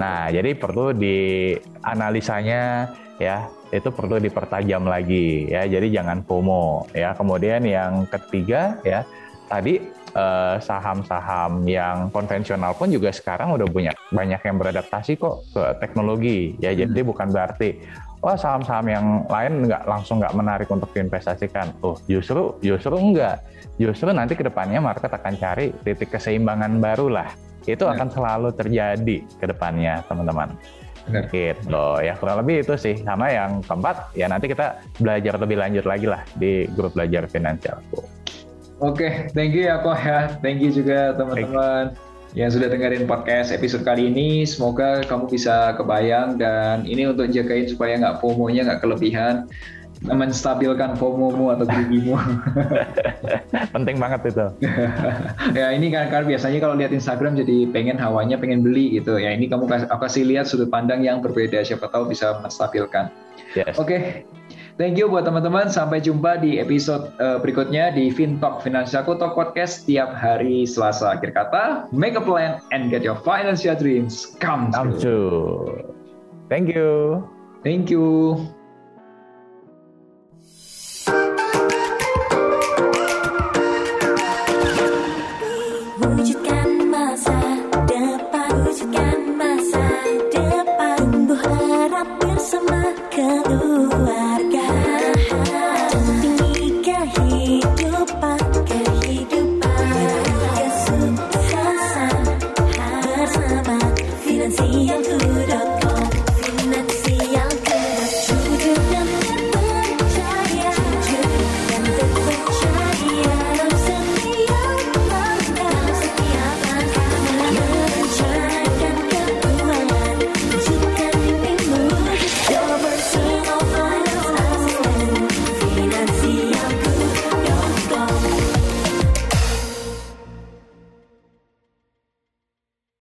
Nah, 0.00 0.32
jadi 0.32 0.56
perlu 0.56 0.96
dianalisanya 0.96 2.88
ya, 3.20 3.46
itu 3.70 3.88
perlu 3.92 4.18
dipertajam 4.18 4.88
lagi 4.88 5.46
ya. 5.46 5.68
Jadi 5.68 5.92
jangan 5.92 6.24
FOMO 6.24 6.88
ya. 6.96 7.12
Kemudian 7.14 7.62
yang 7.68 8.08
ketiga 8.08 8.80
ya, 8.82 9.04
tadi 9.46 9.78
eh, 10.14 10.56
saham-saham 10.58 11.62
uh, 11.62 11.68
yang 11.68 12.08
konvensional 12.08 12.72
pun 12.74 12.88
juga 12.88 13.12
sekarang 13.12 13.52
udah 13.54 13.68
punya 13.68 13.92
banyak 14.08 14.40
yang 14.40 14.56
beradaptasi 14.56 15.20
kok 15.20 15.44
ke 15.52 15.62
teknologi 15.84 16.56
ya. 16.58 16.72
Jadi 16.72 17.00
hmm. 17.04 17.08
bukan 17.12 17.28
berarti 17.28 17.68
wah 18.24 18.40
saham-saham 18.40 18.86
yang 18.88 19.06
lain 19.28 19.68
nggak 19.68 19.84
langsung 19.84 20.16
nggak 20.24 20.32
menarik 20.32 20.68
untuk 20.72 20.88
diinvestasikan. 20.96 21.76
Oh, 21.84 22.00
justru 22.08 22.56
justru 22.64 22.96
enggak. 22.96 23.44
Justru 23.76 24.08
nanti 24.16 24.32
ke 24.32 24.48
depannya 24.48 24.80
market 24.80 25.12
akan 25.12 25.36
cari 25.36 25.76
titik 25.84 26.08
keseimbangan 26.08 26.80
baru 26.80 27.12
lah. 27.12 27.28
Itu 27.68 27.84
ya. 27.84 27.92
akan 27.92 28.08
selalu 28.08 28.48
terjadi 28.56 29.16
ke 29.28 29.44
depannya, 29.44 30.00
teman-teman. 30.08 30.56
Benar. 31.04 31.28
Gitu 31.28 31.88
ya 32.00 32.16
kurang 32.16 32.40
lebih 32.40 32.64
itu 32.64 32.74
sih 32.80 32.96
sama 33.04 33.28
yang 33.28 33.60
keempat 33.60 34.16
ya 34.16 34.24
nanti 34.24 34.48
kita 34.48 34.80
belajar 34.96 35.36
lebih 35.36 35.60
lanjut 35.60 35.84
lagi 35.84 36.08
lah 36.08 36.24
di 36.40 36.64
grup 36.72 36.96
belajar 36.96 37.28
finansialku. 37.28 38.00
Oke, 38.82 39.06
okay, 39.06 39.12
thank 39.36 39.52
you 39.54 39.68
ya 39.68 39.78
kok 39.84 40.00
ya, 40.02 40.34
thank 40.40 40.58
you 40.64 40.72
juga 40.72 41.12
teman-teman 41.14 41.94
yang 42.34 42.50
sudah 42.50 42.66
dengerin 42.66 43.06
podcast 43.06 43.54
episode 43.54 43.86
kali 43.86 44.10
ini. 44.10 44.42
Semoga 44.42 45.06
kamu 45.06 45.30
bisa 45.30 45.78
kebayang 45.78 46.34
dan 46.34 46.82
ini 46.82 47.06
untuk 47.06 47.30
jagain 47.30 47.70
supaya 47.70 47.94
nggak 47.94 48.18
FOMO-nya 48.18 48.66
nggak 48.66 48.82
kelebihan 48.82 49.46
menstabilkan 50.04 50.98
FOMO-mu 50.98 51.54
atau 51.54 51.64
gigimu. 51.64 52.18
Penting 53.74 53.96
banget 53.96 54.34
itu. 54.34 54.46
ya 55.58 55.72
ini 55.72 55.88
kan 55.94 56.10
kan 56.10 56.26
biasanya 56.26 56.58
kalau 56.60 56.74
lihat 56.76 56.92
Instagram 56.92 57.38
jadi 57.38 57.70
pengen 57.70 57.96
hawanya 57.96 58.36
pengen 58.36 58.60
beli 58.60 58.98
gitu. 58.98 59.16
Ya 59.16 59.32
ini 59.32 59.48
kamu 59.48 59.70
kasih, 59.70 59.88
kasih 59.88 60.22
lihat 60.28 60.44
sudut 60.50 60.68
pandang 60.68 61.00
yang 61.00 61.22
berbeda 61.24 61.62
siapa 61.64 61.88
tahu 61.88 62.10
bisa 62.10 62.36
menstabilkan. 62.42 63.08
Yes. 63.54 63.78
Oke. 63.78 63.88
Okay. 63.88 64.00
Thank 64.74 64.98
you 64.98 65.06
buat 65.06 65.22
teman-teman. 65.22 65.70
Sampai 65.70 66.02
jumpa 66.02 66.42
di 66.42 66.58
episode 66.58 67.14
uh, 67.22 67.38
berikutnya 67.38 67.94
di 67.94 68.10
FinTalk 68.10 68.58
Financialku 68.58 69.14
Talk 69.22 69.38
Podcast 69.38 69.86
setiap 69.86 70.10
hari 70.10 70.66
Selasa. 70.66 71.14
Akhir 71.14 71.30
kata, 71.30 71.86
make 71.94 72.18
a 72.18 72.22
plan 72.22 72.58
and 72.74 72.90
get 72.90 73.06
your 73.06 73.14
financial 73.22 73.78
dreams 73.78 74.34
come 74.42 74.74
true. 74.74 74.82
Come 74.82 74.90
true. 74.98 75.54
Thank 76.50 76.74
you. 76.74 77.22
Thank 77.62 77.86
you. 77.86 78.34